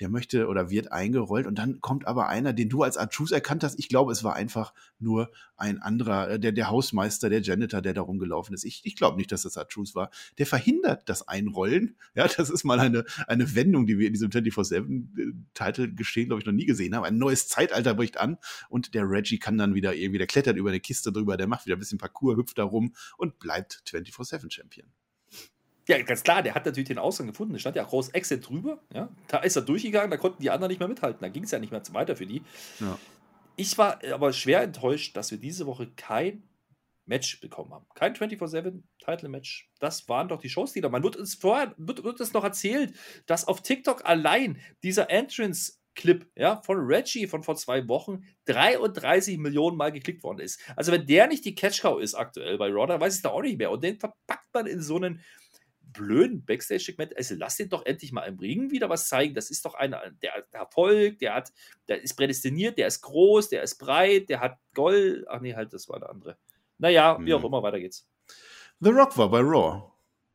der 0.00 0.08
möchte 0.08 0.48
oder 0.48 0.70
wird 0.70 0.92
eingerollt 0.92 1.46
und 1.46 1.58
dann 1.58 1.80
kommt 1.80 2.06
aber 2.06 2.28
einer, 2.28 2.52
den 2.52 2.68
du 2.68 2.82
als 2.82 2.96
Artus 2.96 3.30
erkannt 3.30 3.64
hast. 3.64 3.78
Ich 3.78 3.88
glaube, 3.88 4.12
es 4.12 4.24
war 4.24 4.34
einfach 4.34 4.74
nur 4.98 5.30
ein 5.56 5.80
anderer, 5.80 6.30
äh, 6.30 6.40
der, 6.40 6.52
der 6.52 6.68
Hausmeister, 6.68 7.30
der 7.30 7.40
Janitor, 7.40 7.80
der 7.80 7.94
da 7.94 8.02
rumgelaufen 8.02 8.54
ist. 8.54 8.64
Ich, 8.64 8.82
ich 8.84 8.96
glaube 8.96 9.16
nicht, 9.16 9.32
dass 9.32 9.42
das 9.42 9.56
Artus 9.56 9.94
war. 9.94 10.10
Der 10.38 10.46
verhindert 10.46 11.08
das 11.08 11.26
Einrollen. 11.26 11.96
Ja, 12.14 12.28
das 12.28 12.50
ist 12.50 12.64
mal 12.64 12.78
eine, 12.78 13.04
eine 13.26 13.54
Wendung, 13.54 13.86
die 13.86 13.98
wir 13.98 14.06
in 14.06 14.12
diesem 14.12 14.30
24-7-Titel 14.30 15.94
geschehen, 15.94 16.26
glaube 16.26 16.40
ich, 16.40 16.46
noch 16.46 16.52
nie 16.52 16.66
gesehen 16.66 16.94
haben. 16.94 17.04
Ein 17.04 17.18
neues 17.18 17.48
Zeitalter 17.48 17.94
bricht 17.94 18.18
an 18.18 18.38
und 18.68 18.94
der 18.94 19.08
Reggie 19.08 19.38
kann 19.38 19.58
dann 19.58 19.74
wieder 19.74 19.94
irgendwie, 19.94 20.18
der 20.18 20.26
klettert 20.26 20.56
über 20.56 20.68
eine 20.68 20.80
Kiste 20.80 21.12
drüber, 21.12 21.36
der 21.36 21.46
macht 21.46 21.66
wieder 21.66 21.76
ein 21.76 21.80
bisschen 21.80 21.98
Parcours, 21.98 22.36
hüpft 22.36 22.58
da 22.58 22.64
rum 22.64 22.94
und 23.16 23.38
bleibt 23.38 23.82
24-7 23.86 24.50
Champion. 24.50 24.88
Ja, 25.88 26.02
ganz 26.02 26.22
klar, 26.22 26.42
der 26.42 26.54
hat 26.54 26.66
natürlich 26.66 26.88
den 26.88 26.98
Ausgang 26.98 27.28
gefunden. 27.28 27.52
Da 27.52 27.58
stand 27.60 27.76
ja 27.76 27.84
groß 27.84 28.08
Exit 28.10 28.48
drüber. 28.48 28.80
Ja? 28.92 29.08
Da 29.28 29.38
ist 29.38 29.56
er 29.56 29.62
durchgegangen, 29.62 30.10
da 30.10 30.16
konnten 30.16 30.42
die 30.42 30.50
anderen 30.50 30.70
nicht 30.70 30.80
mehr 30.80 30.88
mithalten. 30.88 31.20
Da 31.20 31.28
ging 31.28 31.44
es 31.44 31.52
ja 31.52 31.58
nicht 31.58 31.70
mehr 31.70 31.82
weiter 31.92 32.16
für 32.16 32.26
die. 32.26 32.42
Ja. 32.80 32.98
Ich 33.56 33.78
war 33.78 34.00
aber 34.12 34.32
schwer 34.32 34.62
enttäuscht, 34.62 35.16
dass 35.16 35.30
wir 35.30 35.38
diese 35.38 35.66
Woche 35.66 35.90
kein 35.96 36.42
Match 37.06 37.40
bekommen 37.40 37.72
haben. 37.72 37.86
Kein 37.94 38.14
24-7-Title-Match. 38.14 39.70
Das 39.78 40.08
waren 40.08 40.28
doch 40.28 40.40
die 40.40 40.48
Showstealer. 40.48 40.88
Man 40.88 41.04
wird 41.04 41.16
uns 41.16 41.36
vorher, 41.36 41.72
wird, 41.76 42.02
wird 42.02 42.20
uns 42.20 42.32
noch 42.32 42.44
erzählt, 42.44 42.94
dass 43.26 43.46
auf 43.46 43.62
TikTok 43.62 44.04
allein 44.04 44.60
dieser 44.82 45.08
Entrance 45.08 45.74
Clip 45.94 46.28
ja, 46.36 46.60
von 46.62 46.76
Reggie 46.78 47.26
von 47.26 47.42
vor 47.42 47.56
zwei 47.56 47.88
Wochen 47.88 48.22
33 48.44 49.38
Millionen 49.38 49.78
Mal 49.78 49.92
geklickt 49.92 50.22
worden 50.22 50.40
ist. 50.40 50.60
Also, 50.76 50.92
wenn 50.92 51.06
der 51.06 51.26
nicht 51.26 51.44
die 51.44 51.54
Catch-Cow 51.54 52.00
ist 52.00 52.14
aktuell 52.14 52.58
bei 52.58 52.70
Raw, 52.70 52.86
dann 52.86 53.00
weiß 53.00 53.16
ich 53.16 53.22
da 53.22 53.30
auch 53.30 53.40
nicht 53.40 53.56
mehr. 53.56 53.70
Und 53.70 53.82
den 53.82 53.98
verpackt 53.98 54.52
man 54.52 54.66
in 54.66 54.82
so 54.82 54.96
einen 54.96 55.22
blöden 55.96 56.44
Backstage-Segment. 56.44 57.16
Also 57.16 57.34
lass 57.36 57.56
den 57.56 57.68
doch 57.68 57.84
endlich 57.84 58.12
mal 58.12 58.22
im 58.22 58.38
Ring 58.38 58.70
wieder 58.70 58.88
was 58.88 59.08
zeigen. 59.08 59.34
Das 59.34 59.50
ist 59.50 59.64
doch 59.64 59.74
einer, 59.74 60.02
der, 60.22 60.44
Erfolg, 60.52 61.18
der 61.18 61.34
hat, 61.34 61.52
der 61.88 62.02
ist 62.02 62.14
prädestiniert, 62.14 62.78
der 62.78 62.86
ist 62.86 63.02
groß, 63.02 63.48
der 63.48 63.62
ist 63.62 63.78
breit, 63.78 64.28
der 64.28 64.40
hat 64.40 64.58
Gold. 64.74 65.26
Ach 65.28 65.40
nee, 65.40 65.54
halt, 65.54 65.72
das 65.72 65.88
war 65.88 66.00
der 66.00 66.10
andere. 66.10 66.36
Naja, 66.78 67.18
wie 67.20 67.34
auch 67.34 67.40
mhm. 67.40 67.46
immer, 67.46 67.62
weiter 67.62 67.80
geht's. 67.80 68.08
The 68.80 68.90
Rock 68.90 69.16
war 69.16 69.30
bei 69.30 69.40
Raw. 69.40 69.90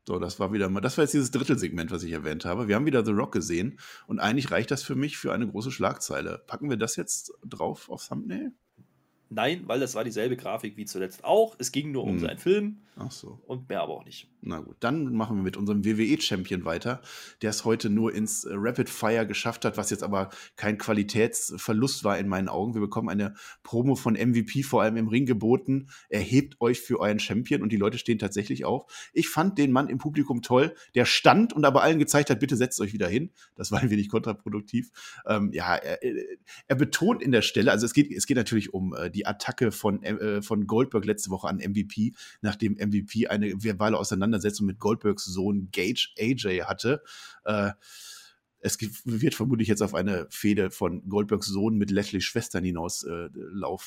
So, 0.08 0.18
das 0.18 0.40
war 0.40 0.52
wieder 0.52 0.68
mal, 0.68 0.82
das 0.82 0.98
war 0.98 1.04
jetzt 1.04 1.14
dieses 1.14 1.30
Drittelsegment, 1.30 1.92
was 1.92 2.02
ich 2.02 2.12
erwähnt 2.12 2.44
habe. 2.44 2.68
Wir 2.68 2.76
haben 2.76 2.88
wieder 2.88 3.06
The 3.06 3.12
Rock 3.12 3.32
gesehen 3.32 3.80
und 4.08 4.20
eigentlich 4.20 4.50
reicht 4.50 4.72
das 4.72 4.82
für 4.82 4.96
mich 4.96 5.18
für 5.18 5.32
eine 5.32 5.48
große 5.48 5.72
Schlagzeile. 5.72 6.44
Packen 6.48 6.70
wir 6.70 6.78
das 6.78 6.96
jetzt 6.96 7.34
drauf 7.46 7.88
auf 7.90 8.08
Thumbnail? 8.08 8.52
Nein, 9.30 9.64
weil 9.68 9.80
das 9.80 9.94
war 9.94 10.04
dieselbe 10.04 10.38
Grafik 10.38 10.76
wie 10.76 10.86
zuletzt 10.86 11.24
auch. 11.24 11.56
Es 11.60 11.72
ging 11.72 11.92
nur 11.92 12.04
um 12.04 12.14
hm. 12.14 12.20
seinen 12.20 12.40
Film. 12.40 12.82
Ach 12.98 13.12
so. 13.12 13.40
Und 13.46 13.70
mehr 13.70 13.82
aber 13.82 13.94
auch 13.94 14.06
nicht. 14.06 14.31
Na 14.44 14.60
gut, 14.60 14.78
dann 14.80 15.14
machen 15.14 15.38
wir 15.38 15.44
mit 15.44 15.56
unserem 15.56 15.86
WWE-Champion 15.86 16.66
weiter, 16.66 17.02
der 17.44 17.52
es 17.52 17.64
heute 17.64 17.92
nur 17.92 18.12
ins 18.12 18.44
äh, 18.44 18.54
Rapid 18.56 18.90
Fire 18.90 19.28
geschafft 19.28 19.66
hat, 19.66 19.78
was 19.78 19.92
jetzt 19.92 20.02
aber 20.02 20.30
kein 20.56 20.80
Qualitätsverlust 20.80 22.04
war 22.04 22.18
in 22.18 22.28
meinen 22.28 22.50
Augen. 22.50 22.74
Wir 22.74 22.82
bekommen 22.82 23.10
eine 23.10 23.36
Promo 23.62 23.94
von 23.94 24.16
MVP 24.16 24.64
vor 24.64 24.82
allem 24.82 24.98
im 24.98 25.08
Ring 25.10 25.28
geboten. 25.28 25.90
Erhebt 26.10 26.60
euch 26.60 26.82
für 26.82 27.00
euren 27.00 27.20
Champion 27.20 27.62
und 27.62 27.72
die 27.72 27.78
Leute 27.78 28.00
stehen 28.00 28.18
tatsächlich 28.18 28.66
auf. 28.66 29.12
Ich 29.14 29.30
fand 29.30 29.60
den 29.60 29.72
Mann 29.72 29.90
im 29.90 30.00
Publikum 30.00 30.42
toll, 30.42 30.74
der 30.96 31.06
stand 31.06 31.54
und 31.54 31.64
aber 31.64 31.84
allen 31.84 32.00
gezeigt 32.00 32.32
hat, 32.32 32.40
bitte 32.40 32.58
setzt 32.58 32.82
euch 32.82 32.94
wieder 32.94 33.08
hin. 33.08 33.30
Das 33.56 33.72
war 33.72 33.80
ein 33.80 33.92
wenig 33.92 34.10
kontraproduktiv. 34.10 34.90
Ähm, 35.28 35.52
ja, 35.54 35.76
er, 35.76 36.00
er, 36.68 36.76
betont 36.76 37.22
in 37.22 37.32
der 37.32 37.44
Stelle, 37.44 37.72
also 37.72 37.86
es 37.86 37.94
geht, 37.94 38.12
es 38.12 38.26
geht 38.26 38.38
natürlich 38.38 38.74
um 38.74 38.96
äh, 38.96 39.12
die 39.12 39.28
Attacke 39.28 39.72
von, 39.72 40.02
äh, 40.02 40.42
von 40.42 40.66
Goldberg 40.66 41.06
letzte 41.06 41.30
Woche 41.30 41.48
an 41.48 41.58
MVP, 41.58 42.14
nachdem 42.42 42.74
MVP 42.74 43.28
eine 43.28 43.64
verbale 43.64 44.00
Auseinandersetzung 44.00 44.31
mit 44.66 44.80
Goldbergs 44.80 45.26
Sohn 45.26 45.70
Gage 45.72 46.10
AJ 46.20 46.64
hatte. 46.64 47.02
Äh, 47.46 47.72
es 48.62 48.78
wird 49.06 49.36
vermutlich 49.36 49.68
jetzt 49.68 49.82
auf 49.82 49.96
eine 49.96 50.28
Fehde 50.30 50.70
von 50.72 51.08
Goldbergs 51.10 51.48
Sohn 51.48 51.78
mit 51.78 51.92
Leslie 51.92 52.22
Schwestern 52.22 52.64
hinaus 52.64 53.04
äh, 53.04 53.30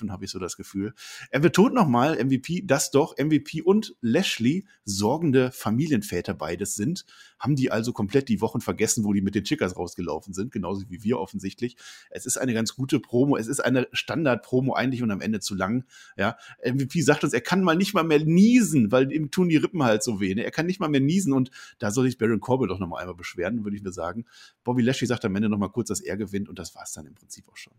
habe 0.08 0.24
ich 0.24 0.30
so 0.30 0.38
das 0.38 0.56
Gefühl. 0.56 0.94
Er 1.30 1.40
betont 1.40 1.74
nochmal, 1.74 2.22
MVP, 2.22 2.62
dass 2.64 2.90
doch 2.90 3.16
MVP 3.16 3.62
und 3.62 3.94
Lashley 4.00 4.66
sorgende 4.84 5.52
Familienväter 5.52 6.34
beides 6.34 6.74
sind. 6.74 7.04
Haben 7.38 7.56
die 7.56 7.70
also 7.70 7.92
komplett 7.92 8.28
die 8.28 8.40
Wochen 8.40 8.60
vergessen, 8.60 9.04
wo 9.04 9.12
die 9.12 9.20
mit 9.20 9.34
den 9.34 9.44
Chickers 9.44 9.76
rausgelaufen 9.76 10.34
sind, 10.34 10.52
genauso 10.52 10.88
wie 10.88 11.02
wir 11.02 11.18
offensichtlich. 11.18 11.76
Es 12.10 12.26
ist 12.26 12.36
eine 12.36 12.54
ganz 12.54 12.74
gute 12.74 13.00
Promo, 13.00 13.36
es 13.36 13.46
ist 13.46 13.60
eine 13.60 13.86
Standard-Promo 13.92 14.74
eigentlich 14.74 15.02
und 15.02 15.10
am 15.10 15.20
Ende 15.20 15.40
zu 15.40 15.54
lang. 15.54 15.84
Ja, 16.16 16.36
MVP 16.64 17.02
sagt 17.02 17.22
uns, 17.22 17.32
er 17.32 17.40
kann 17.40 17.62
mal 17.62 17.76
nicht 17.76 17.94
mal 17.94 18.04
mehr 18.04 18.24
niesen, 18.24 18.90
weil 18.90 19.12
ihm 19.12 19.30
tun 19.30 19.48
die 19.48 19.56
Rippen 19.56 19.82
halt 19.82 20.02
so 20.02 20.20
weh. 20.20 20.34
Ne? 20.34 20.44
Er 20.44 20.50
kann 20.50 20.66
nicht 20.66 20.80
mal 20.80 20.88
mehr 20.88 21.00
niesen 21.00 21.32
und 21.32 21.50
da 21.78 21.90
soll 21.90 22.06
sich 22.06 22.18
Baron 22.18 22.40
Corbin 22.40 22.68
doch 22.68 22.78
nochmal 22.78 23.02
einmal 23.02 23.16
beschweren, 23.16 23.64
würde 23.64 23.76
ich 23.76 23.82
mir 23.82 23.92
sagen. 23.92 24.24
Bobby 24.64 24.82
Lashley 24.82 25.06
sagt 25.06 25.24
am 25.24 25.36
Ende 25.36 25.48
nochmal 25.48 25.70
kurz, 25.70 25.88
dass 25.88 26.00
er 26.00 26.16
gewinnt 26.16 26.48
und 26.48 26.58
das 26.58 26.74
war 26.74 26.82
es 26.82 26.92
dann 26.92 27.06
im 27.06 27.14
Prinzip 27.14 27.46
auch 27.48 27.56
schon. 27.56 27.74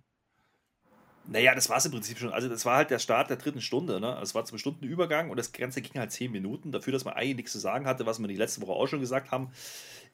Naja, 1.27 1.55
das 1.55 1.69
war 1.69 1.77
es 1.77 1.85
im 1.85 1.91
Prinzip 1.91 2.19
schon. 2.19 2.31
Also, 2.31 2.47
das 2.49 2.65
war 2.65 2.77
halt 2.77 2.91
der 2.91 2.99
Start 2.99 3.29
der 3.29 3.37
dritten 3.37 3.61
Stunde. 3.61 3.99
Ne? 3.99 4.19
Es 4.21 4.35
war 4.35 4.45
zum 4.45 4.59
Stundenübergang 4.59 5.31
und 5.31 5.37
das 5.37 5.51
Ganze 5.51 5.81
ging 5.81 5.99
halt 5.99 6.11
zehn 6.11 6.31
Minuten. 6.31 6.71
Dafür, 6.71 6.93
dass 6.93 7.03
man 7.03 7.15
eigentlich 7.15 7.37
nichts 7.37 7.51
zu 7.51 7.59
sagen 7.59 7.87
hatte, 7.87 8.05
was 8.05 8.19
wir 8.19 8.27
die 8.27 8.35
letzte 8.35 8.61
Woche 8.61 8.73
auch 8.73 8.87
schon 8.87 8.99
gesagt 8.99 9.31
haben. 9.31 9.49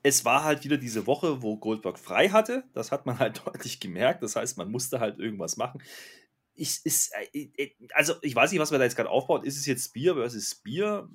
Es 0.04 0.24
war 0.24 0.46
halt 0.46 0.64
wieder 0.64 0.78
diese 0.78 1.06
Woche, 1.08 1.42
wo 1.42 1.58
Goldberg 1.58 2.00
frei 2.00 2.30
hatte. 2.30 2.64
Das 2.74 2.92
hat 2.92 3.06
man 3.06 3.20
halt 3.20 3.42
deutlich 3.46 3.82
gemerkt. 3.82 4.24
Das 4.24 4.38
heißt, 4.38 4.58
man 4.58 4.72
musste 4.72 5.02
halt 5.02 5.20
irgendwas 5.20 5.58
machen. 5.58 5.82
Ich, 6.54 6.82
ist, 6.84 7.14
äh, 7.34 7.50
äh, 7.58 7.72
also, 7.94 8.16
ich 8.22 8.36
weiß 8.36 8.52
nicht, 8.52 8.60
was 8.60 8.72
man 8.72 8.80
da 8.80 8.86
jetzt 8.86 8.96
gerade 8.96 9.10
aufbaut. 9.10 9.46
Ist 9.46 9.58
es 9.58 9.66
jetzt 9.66 9.86
Spear 9.86 10.16
versus 10.16 10.52
Spear? 10.52 11.10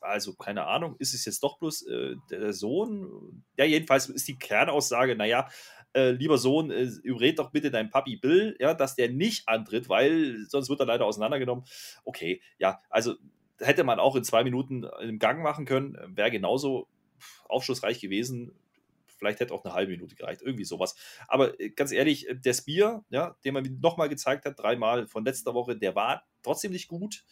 Also, 0.00 0.34
keine 0.34 0.66
Ahnung. 0.66 0.96
Ist 0.98 1.14
es 1.14 1.24
jetzt 1.24 1.42
doch 1.42 1.58
bloß 1.58 1.86
äh, 1.86 2.16
der 2.30 2.52
Sohn? 2.52 3.44
Ja, 3.56 3.64
jedenfalls 3.64 4.08
ist 4.08 4.28
die 4.28 4.38
Kernaussage, 4.38 5.14
naja, 5.14 5.48
äh, 5.94 6.10
lieber 6.10 6.38
Sohn, 6.38 6.70
äh, 6.70 6.88
überred 7.02 7.38
doch 7.38 7.50
bitte 7.50 7.70
deinen 7.70 7.90
Papi 7.90 8.16
Bill, 8.16 8.56
ja, 8.60 8.74
dass 8.74 8.94
der 8.94 9.10
nicht 9.10 9.48
antritt, 9.48 9.88
weil 9.88 10.44
sonst 10.48 10.68
wird 10.68 10.80
er 10.80 10.86
leider 10.86 11.06
auseinandergenommen. 11.06 11.64
Okay, 12.04 12.42
ja, 12.58 12.80
also 12.90 13.14
hätte 13.58 13.84
man 13.84 13.98
auch 13.98 14.14
in 14.16 14.24
zwei 14.24 14.44
Minuten 14.44 14.84
im 15.00 15.18
Gang 15.18 15.42
machen 15.42 15.64
können, 15.64 15.96
wäre 16.14 16.30
genauso 16.30 16.88
aufschlussreich 17.48 18.00
gewesen. 18.00 18.52
Vielleicht 19.18 19.40
hätte 19.40 19.52
auch 19.52 19.64
eine 19.64 19.74
halbe 19.74 19.92
Minute 19.92 20.14
gereicht, 20.14 20.42
irgendwie 20.42 20.64
sowas. 20.64 20.96
Aber 21.26 21.58
äh, 21.60 21.70
ganz 21.70 21.92
ehrlich, 21.92 22.26
der 22.30 22.54
Spear, 22.54 23.04
ja, 23.10 23.36
den 23.44 23.54
man 23.54 23.78
nochmal 23.80 24.08
gezeigt 24.08 24.44
hat, 24.44 24.58
dreimal 24.58 25.06
von 25.06 25.24
letzter 25.24 25.54
Woche, 25.54 25.76
der 25.76 25.94
war 25.94 26.24
trotzdem 26.42 26.72
nicht 26.72 26.88
gut. 26.88 27.24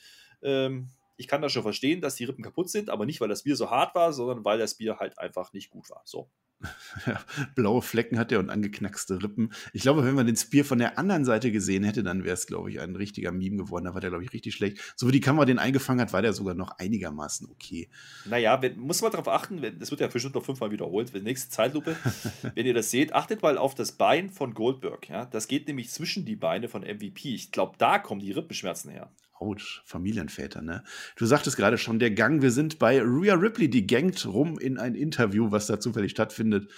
Ähm, 0.43 0.91
ich 1.17 1.29
kann 1.29 1.43
das 1.43 1.53
schon 1.53 1.63
verstehen, 1.63 2.01
dass 2.01 2.17
die 2.17 2.25
Rippen 2.25 2.45
kaputt 2.45 2.69
sind, 2.69 2.91
aber 2.91 3.07
nicht, 3.07 3.21
weil 3.21 3.29
das 3.29 3.45
Bier 3.45 3.57
so 3.57 3.71
hart 3.71 3.95
war, 3.95 4.13
sondern 4.13 4.45
weil 4.45 4.59
das 4.59 4.75
Bier 4.75 4.99
halt 4.99 5.19
einfach 5.19 5.53
nicht 5.53 5.71
gut 5.71 5.89
war. 5.89 6.03
So. 6.05 6.31
Blaue 7.55 7.83
Flecken 7.83 8.19
hat 8.19 8.33
er 8.33 8.39
und 8.39 8.51
angeknackste 8.51 9.23
Rippen. 9.23 9.53
Ich 9.73 9.83
glaube, 9.83 10.05
wenn 10.05 10.15
man 10.15 10.27
den 10.27 10.37
Spear 10.37 10.65
von 10.65 10.79
der 10.79 10.99
anderen 10.99 11.25
Seite 11.25 11.53
gesehen 11.53 11.85
hätte, 11.85 12.03
dann 12.03 12.25
wäre 12.25 12.35
es, 12.35 12.47
glaube 12.47 12.71
ich, 12.71 12.81
ein 12.81 12.97
richtiger 12.97 13.33
Meme 13.33 13.57
geworden. 13.57 13.85
Da 13.85 13.95
war 13.95 14.01
der, 14.01 14.11
glaube 14.11 14.25
ich, 14.25 14.33
richtig 14.33 14.55
schlecht. 14.55 14.79
So 14.97 15.07
wie 15.09 15.13
die 15.13 15.21
Kamera 15.21 15.45
den 15.45 15.59
eingefangen 15.59 16.01
hat, 16.01 16.13
war 16.13 16.23
der 16.23 16.33
sogar 16.33 16.55
noch 16.55 16.79
einigermaßen 16.79 17.49
okay. 17.51 17.89
Naja, 18.25 18.61
wenn, 18.63 18.79
muss 18.79 19.03
man 19.03 19.13
darauf 19.13 19.29
achten, 19.29 19.61
das 19.79 19.91
wird 19.91 20.01
ja 20.01 20.07
bestimmt 20.07 20.35
noch 20.35 20.45
fünfmal 20.45 20.71
wiederholt, 20.71 21.13
wenn 21.13 21.25
nächste 21.25 21.51
Zeitlupe, 21.51 21.97
wenn 22.55 22.67
ihr 22.67 22.75
das 22.75 22.91
seht, 22.91 23.15
achtet 23.15 23.43
mal 23.43 23.59
auf 23.59 23.75
das 23.75 23.93
Bein 23.93 24.31
von 24.31 24.55
Goldberg. 24.55 25.09
Ja? 25.09 25.27
Das 25.27 25.49
geht 25.49 25.67
nämlich 25.69 25.91
zwischen 25.91 26.25
die 26.25 26.37
Beine 26.37 26.69
von 26.69 26.83
MVP. 26.83 27.35
Ich 27.35 27.53
glaube, 27.53 27.77
da 27.79 27.99
kommen 27.99 28.21
die 28.21 28.33
Rippenschmerzen 28.33 28.91
her. 28.91 29.11
Autsch, 29.41 29.83
Familienväter, 29.85 30.63
ne? 30.63 30.83
Du 31.17 31.27
sagtest 31.27 31.57
gerade 31.57 31.79
schon, 31.79 31.99
der 31.99 32.11
Gang, 32.11 32.43
wir 32.43 32.51
sind 32.51 32.79
bei 32.79 33.01
Rhea 33.01 33.35
Ripley, 33.35 33.69
die 33.69 33.87
gangt 33.87 34.27
rum 34.27 34.59
in 34.59 34.79
ein 34.79 34.95
Interview, 34.95 35.51
was 35.51 35.67
da 35.67 35.81
zufällig 35.81 36.13
stattfindet. 36.13 36.71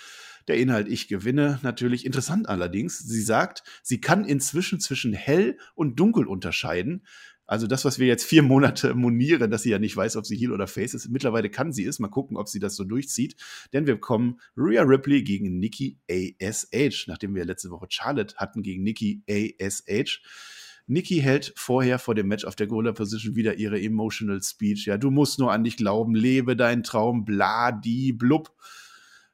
Der 0.48 0.56
Inhalt, 0.56 0.88
ich 0.88 1.08
gewinne, 1.08 1.60
natürlich 1.62 2.06
interessant 2.06 2.48
allerdings. 2.48 2.98
Sie 2.98 3.20
sagt, 3.20 3.62
sie 3.82 4.00
kann 4.00 4.24
inzwischen 4.24 4.80
zwischen 4.80 5.12
hell 5.12 5.58
und 5.74 6.00
dunkel 6.00 6.26
unterscheiden. 6.26 7.04
Also 7.48 7.66
das, 7.66 7.86
was 7.86 7.98
wir 7.98 8.06
jetzt 8.06 8.24
vier 8.24 8.42
Monate 8.42 8.94
monieren, 8.94 9.50
dass 9.50 9.62
sie 9.62 9.70
ja 9.70 9.78
nicht 9.78 9.96
weiß, 9.96 10.16
ob 10.16 10.26
sie 10.26 10.36
Heel 10.36 10.52
oder 10.52 10.66
Face 10.66 10.92
ist. 10.92 11.08
Mittlerweile 11.08 11.48
kann 11.48 11.72
sie 11.72 11.86
es. 11.86 11.98
Mal 11.98 12.08
gucken, 12.08 12.36
ob 12.36 12.46
sie 12.48 12.60
das 12.60 12.76
so 12.76 12.84
durchzieht. 12.84 13.36
Denn 13.72 13.86
wir 13.86 13.94
bekommen 13.94 14.38
Rhea 14.54 14.82
Ripley 14.82 15.22
gegen 15.22 15.58
Nikki 15.58 15.98
ASH, 16.10 17.06
nachdem 17.06 17.34
wir 17.34 17.46
letzte 17.46 17.70
Woche 17.70 17.86
Charlotte 17.88 18.36
hatten 18.36 18.62
gegen 18.62 18.82
Nikki 18.82 19.22
ASH. 19.28 20.20
Nikki 20.88 21.20
hält 21.20 21.52
vorher 21.54 21.98
vor 21.98 22.14
dem 22.14 22.28
Match 22.28 22.44
auf 22.44 22.56
der 22.56 22.66
Gorilla 22.66 22.92
Position 22.92 23.36
wieder 23.36 23.58
ihre 23.58 23.80
emotional 23.80 24.42
Speech. 24.42 24.86
Ja, 24.86 24.96
du 24.96 25.10
musst 25.10 25.38
nur 25.38 25.52
an 25.52 25.62
dich 25.62 25.76
glauben, 25.76 26.14
lebe 26.14 26.56
deinen 26.56 26.82
Traum, 26.82 27.26
bla, 27.26 27.72
die, 27.72 28.12
blub. 28.14 28.52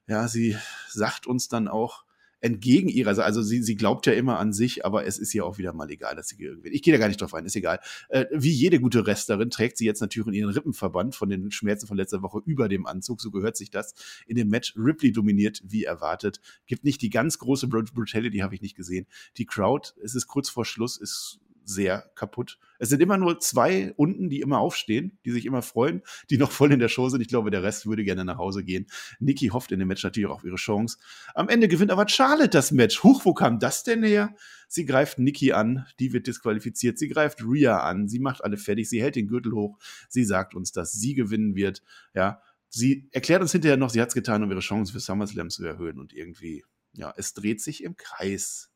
Ja, 0.09 0.27
sie 0.27 0.57
sagt 0.89 1.27
uns 1.27 1.49
dann 1.49 1.69
auch 1.69 2.05
entgegen 2.45 2.91
ihrer, 2.91 3.17
also, 3.25 3.41
sie, 3.41 3.63
sie 3.63 3.75
glaubt 3.75 4.05
ja 4.05 4.13
immer 4.13 4.39
an 4.39 4.53
sich, 4.53 4.85
aber 4.85 5.07
es 5.07 5.19
ist 5.19 5.35
ihr 5.35 5.47
auch 5.47 5.57
wieder 5.57 5.73
mal 5.73 5.91
egal, 5.91 6.15
dass 6.15 6.29
sie 6.29 6.37
gewinnt. 6.37 6.75
Ich 6.75 6.83
gehe 6.83 6.93
da 6.93 6.99
gar 6.99 7.09
nicht 7.09 7.19
drauf 7.19 7.33
ein, 7.33 7.47
ist 7.47 7.57
egal. 7.57 7.81
Äh, 8.11 8.27
wie 8.33 8.51
jede 8.51 8.81
gute 8.81 9.07
Wrestlerin 9.07 9.49
trägt 9.49 9.79
sie 9.79 9.87
jetzt 9.87 10.03
natürlich 10.03 10.37
ihren 10.37 10.51
Rippenverband 10.51 11.15
von 11.15 11.31
den 11.31 11.51
Schmerzen 11.51 11.87
von 11.87 11.97
letzter 11.97 12.21
Woche 12.21 12.43
über 12.45 12.69
dem 12.69 12.85
Anzug, 12.85 13.23
so 13.23 13.31
gehört 13.31 13.57
sich 13.57 13.71
das. 13.71 13.95
In 14.27 14.37
dem 14.37 14.49
Match 14.49 14.75
Ripley 14.77 15.11
dominiert, 15.11 15.63
wie 15.65 15.85
erwartet. 15.85 16.41
Gibt 16.67 16.85
nicht 16.85 17.01
die 17.01 17.09
ganz 17.09 17.39
große 17.39 17.67
Brutality, 17.67 18.39
habe 18.39 18.55
ich 18.55 18.61
nicht 18.61 18.77
gesehen. 18.77 19.07
Die 19.39 19.47
Crowd, 19.47 19.93
es 20.03 20.15
ist 20.15 20.27
kurz 20.27 20.51
vor 20.51 20.67
Schluss, 20.67 20.99
ist 20.99 21.41
sehr 21.65 22.11
kaputt. 22.15 22.59
Es 22.79 22.89
sind 22.89 23.01
immer 23.01 23.17
nur 23.17 23.41
zwei 23.41 23.93
unten, 23.97 24.29
die 24.29 24.41
immer 24.41 24.59
aufstehen, 24.59 25.19
die 25.25 25.31
sich 25.31 25.47
immer 25.47 25.63
freuen, 25.63 26.03
die 26.31 26.39
noch 26.39 26.51
voll 26.51 26.73
in 26.73 26.81
der 26.81 26.89
Show 26.89 27.09
sind. 27.09 27.21
Ich 27.21 27.29
glaube, 27.29 27.51
der 27.51 27.63
Rest 27.63 27.87
würde 27.87 28.05
gerne 28.05 28.25
nach 28.25 28.39
Hause 28.39 28.65
gehen. 28.65 28.87
Nikki 29.21 29.49
hofft 29.49 29.73
in 29.73 29.79
dem 29.79 29.89
Match 29.89 30.05
natürlich 30.05 30.29
auch 30.29 30.37
auf 30.37 30.45
ihre 30.45 30.57
Chance. 30.57 30.99
Am 31.35 31.49
Ende 31.49 31.69
gewinnt 31.69 31.91
aber 31.91 32.09
Charlotte 32.09 32.51
das 32.51 32.73
Match. 32.73 33.03
Huch, 33.03 33.25
wo 33.25 33.35
kam 33.35 33.59
das 33.59 33.85
denn 33.85 34.03
her? 34.03 34.35
Sie 34.69 34.85
greift 34.85 35.19
Nikki 35.19 35.53
an, 35.53 35.87
die 36.01 36.13
wird 36.13 36.27
disqualifiziert. 36.27 36.99
Sie 36.99 37.09
greift 37.09 37.43
Rhea 37.45 37.79
an, 37.79 38.09
sie 38.09 38.19
macht 38.19 38.43
alle 38.45 38.57
fertig, 38.57 38.89
sie 38.89 39.01
hält 39.01 39.17
den 39.17 39.29
Gürtel 39.29 39.53
hoch. 39.53 39.79
Sie 40.09 40.25
sagt 40.25 40.55
uns, 40.55 40.73
dass 40.73 40.93
sie 40.93 41.15
gewinnen 41.15 41.55
wird. 41.55 41.83
Ja, 42.15 42.43
sie 42.69 43.09
erklärt 43.13 43.41
uns 43.41 43.53
hinterher 43.53 43.77
noch, 43.77 43.91
sie 43.91 44.01
hat 44.01 44.09
es 44.09 44.15
getan, 44.15 44.43
um 44.43 44.51
ihre 44.51 44.61
Chance 44.61 44.93
für 44.93 45.01
SummerSlam 45.01 45.51
zu 45.51 45.65
erhöhen 45.65 45.99
und 45.99 46.13
irgendwie, 46.13 46.65
ja, 46.93 47.15
es 47.17 47.35
dreht 47.35 47.61
sich 47.61 47.83
im 47.85 47.97
Kreis. 47.97 48.74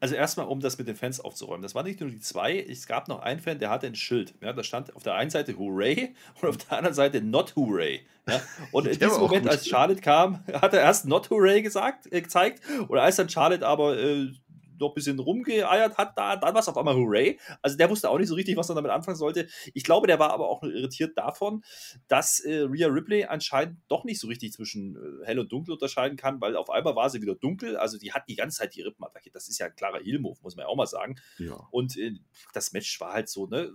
Also 0.00 0.14
erstmal, 0.14 0.46
um 0.46 0.60
das 0.60 0.78
mit 0.78 0.88
den 0.88 0.96
Fans 0.96 1.20
aufzuräumen. 1.20 1.62
Das 1.62 1.74
waren 1.74 1.84
nicht 1.84 2.00
nur 2.00 2.08
die 2.08 2.20
zwei, 2.20 2.58
es 2.58 2.86
gab 2.86 3.06
noch 3.06 3.20
einen 3.20 3.38
Fan, 3.38 3.58
der 3.58 3.68
hatte 3.68 3.86
ein 3.86 3.94
Schild. 3.94 4.34
Ja, 4.40 4.54
da 4.54 4.64
stand 4.64 4.96
auf 4.96 5.02
der 5.02 5.14
einen 5.14 5.30
Seite 5.30 5.58
Hooray 5.58 6.14
und 6.40 6.48
auf 6.48 6.56
der 6.56 6.78
anderen 6.78 6.94
Seite 6.94 7.20
Not 7.20 7.54
Hooray. 7.54 8.00
Ja, 8.26 8.40
und 8.72 8.86
in 8.88 8.98
diesem 8.98 9.20
Moment, 9.20 9.46
als 9.46 9.68
Charlotte 9.68 10.00
kam, 10.00 10.42
hat 10.54 10.72
er 10.72 10.80
erst 10.80 11.06
Not 11.06 11.28
Hooray 11.28 11.60
gesagt, 11.60 12.10
äh, 12.10 12.22
gezeigt. 12.22 12.62
Und 12.88 12.98
als 12.98 13.16
dann 13.16 13.28
Charlotte 13.28 13.66
aber 13.66 13.98
äh, 13.98 14.32
noch 14.80 14.88
ein 14.88 14.94
bisschen 14.94 15.18
rumgeeiert 15.18 15.98
hat, 15.98 16.16
da, 16.16 16.36
dann 16.36 16.54
war 16.54 16.60
es 16.60 16.68
auf 16.68 16.76
einmal 16.76 16.96
Hooray. 16.96 17.38
Also 17.62 17.76
der 17.76 17.90
wusste 17.90 18.10
auch 18.10 18.18
nicht 18.18 18.28
so 18.28 18.34
richtig, 18.34 18.56
was 18.56 18.68
er 18.68 18.74
damit 18.74 18.90
anfangen 18.90 19.16
sollte. 19.16 19.46
Ich 19.74 19.84
glaube, 19.84 20.06
der 20.06 20.18
war 20.18 20.30
aber 20.30 20.48
auch 20.48 20.62
nur 20.62 20.72
irritiert 20.72 21.16
davon, 21.16 21.62
dass 22.08 22.40
äh, 22.40 22.62
Rhea 22.62 22.88
Ripley 22.88 23.24
anscheinend 23.24 23.78
doch 23.88 24.04
nicht 24.04 24.20
so 24.20 24.26
richtig 24.26 24.52
zwischen 24.52 24.96
äh, 24.96 25.26
hell 25.26 25.38
und 25.38 25.52
dunkel 25.52 25.72
unterscheiden 25.72 26.16
kann, 26.16 26.40
weil 26.40 26.56
auf 26.56 26.70
einmal 26.70 26.96
war 26.96 27.10
sie 27.10 27.22
wieder 27.22 27.34
dunkel. 27.34 27.76
Also 27.76 27.98
die 27.98 28.12
hat 28.12 28.28
die 28.28 28.36
ganze 28.36 28.58
Zeit 28.58 28.74
die 28.74 28.82
Rippen 28.82 29.04
attackiert. 29.04 29.34
Das 29.34 29.48
ist 29.48 29.58
ja 29.58 29.66
ein 29.66 29.76
klarer 29.76 30.00
Heal-Move, 30.00 30.38
muss 30.42 30.56
man 30.56 30.64
ja 30.64 30.68
auch 30.68 30.76
mal 30.76 30.86
sagen. 30.86 31.16
Ja. 31.38 31.54
Und 31.70 31.96
äh, 31.96 32.14
das 32.52 32.72
Match 32.72 33.00
war 33.00 33.12
halt 33.12 33.28
so, 33.28 33.46
ne? 33.46 33.70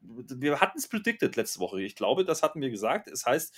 Wir 0.00 0.60
hatten 0.60 0.78
es 0.78 0.88
predicted 0.88 1.36
letzte 1.36 1.60
Woche. 1.60 1.82
Ich 1.82 1.96
glaube, 1.96 2.24
das 2.24 2.42
hatten 2.42 2.60
wir 2.60 2.70
gesagt. 2.70 3.08
Es 3.08 3.24
heißt, 3.26 3.54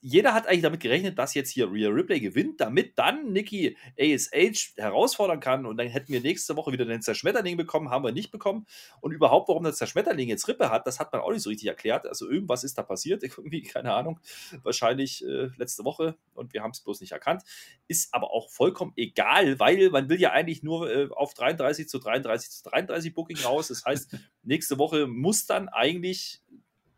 jeder 0.00 0.34
hat 0.34 0.46
eigentlich 0.46 0.62
damit 0.62 0.80
gerechnet, 0.80 1.18
dass 1.18 1.32
jetzt 1.32 1.50
hier 1.50 1.72
Rhea 1.72 1.88
Ripley 1.88 2.20
gewinnt, 2.20 2.60
damit 2.60 2.98
dann 2.98 3.32
Nikki 3.32 3.76
ASH 3.98 4.74
herausfordern 4.76 5.40
kann 5.40 5.64
und 5.64 5.78
dann 5.78 5.88
hätten 5.88 6.12
wir 6.12 6.20
nächste 6.20 6.56
Woche 6.56 6.72
wieder 6.72 6.84
den 6.84 7.00
Zerschmetterling 7.00 7.56
bekommen, 7.56 7.88
haben 7.88 8.04
wir 8.04 8.12
nicht 8.12 8.30
bekommen. 8.30 8.66
Und 9.00 9.12
überhaupt, 9.12 9.48
warum 9.48 9.64
der 9.64 9.72
Zerschmetterling 9.72 10.28
jetzt 10.28 10.46
Rippe 10.46 10.70
hat, 10.70 10.86
das 10.86 11.00
hat 11.00 11.10
man 11.12 11.22
auch 11.22 11.30
nicht 11.32 11.42
so 11.42 11.48
richtig 11.48 11.68
erklärt. 11.68 12.06
Also 12.06 12.28
irgendwas 12.28 12.64
ist 12.64 12.76
da 12.76 12.82
passiert, 12.82 13.22
irgendwie, 13.22 13.62
keine 13.62 13.94
Ahnung, 13.94 14.20
wahrscheinlich 14.62 15.24
äh, 15.24 15.48
letzte 15.56 15.84
Woche 15.84 16.16
und 16.34 16.52
wir 16.52 16.62
haben 16.62 16.72
es 16.72 16.80
bloß 16.80 17.00
nicht 17.00 17.12
erkannt. 17.12 17.42
Ist 17.88 18.12
aber 18.12 18.30
auch 18.30 18.50
vollkommen 18.50 18.92
egal, 18.96 19.58
weil 19.58 19.88
man 19.88 20.10
will 20.10 20.20
ja 20.20 20.32
eigentlich 20.32 20.62
nur 20.62 20.90
äh, 20.90 21.08
auf 21.10 21.32
33 21.32 21.88
zu 21.88 21.98
33 21.98 22.50
zu 22.50 22.62
33 22.64 23.14
Booking 23.14 23.38
raus. 23.38 23.68
Das 23.68 23.84
heißt, 23.86 24.14
nächste 24.42 24.78
Woche 24.78 25.06
muss 25.06 25.46
dann 25.46 25.70
eigentlich 25.70 26.42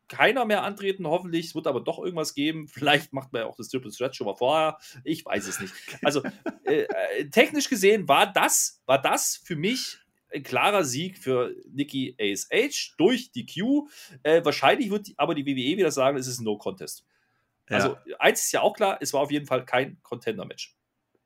keiner 0.08 0.44
mehr 0.44 0.62
antreten, 0.62 1.06
hoffentlich. 1.06 1.46
Es 1.46 1.54
wird 1.54 1.66
aber 1.66 1.80
doch 1.80 1.98
irgendwas 1.98 2.34
geben. 2.34 2.68
Vielleicht 2.72 3.12
macht 3.12 3.32
man 3.32 3.42
ja 3.42 3.48
auch 3.48 3.56
das 3.56 3.68
Triple 3.68 3.90
Threat 3.90 4.16
schon 4.16 4.26
mal 4.26 4.34
vorher. 4.34 4.78
Ich 5.04 5.24
weiß 5.24 5.46
es 5.46 5.60
nicht. 5.60 5.74
Also 6.02 6.22
äh, 6.64 6.82
äh, 6.82 7.30
technisch 7.30 7.68
gesehen 7.68 8.08
war 8.08 8.32
das, 8.32 8.82
war 8.86 9.00
das 9.00 9.40
für 9.42 9.56
mich 9.56 9.98
ein 10.34 10.42
klarer 10.42 10.84
Sieg 10.84 11.18
für 11.18 11.54
Nikki 11.70 12.16
ASH 12.20 12.94
durch 12.98 13.30
die 13.30 13.46
Q. 13.46 13.88
Äh, 14.22 14.44
wahrscheinlich 14.44 14.90
wird 14.90 15.08
aber 15.16 15.34
die 15.34 15.46
WWE 15.46 15.76
wieder 15.76 15.90
sagen, 15.90 16.16
es 16.18 16.26
ist 16.26 16.40
ein 16.40 16.44
No-Contest. 16.44 17.04
Ja. 17.68 17.76
Also 17.76 17.96
eins 18.18 18.44
ist 18.44 18.52
ja 18.52 18.60
auch 18.60 18.74
klar, 18.74 18.98
es 19.00 19.12
war 19.12 19.20
auf 19.20 19.30
jeden 19.30 19.46
Fall 19.46 19.64
kein 19.64 19.98
Contender-Match. 20.02 20.76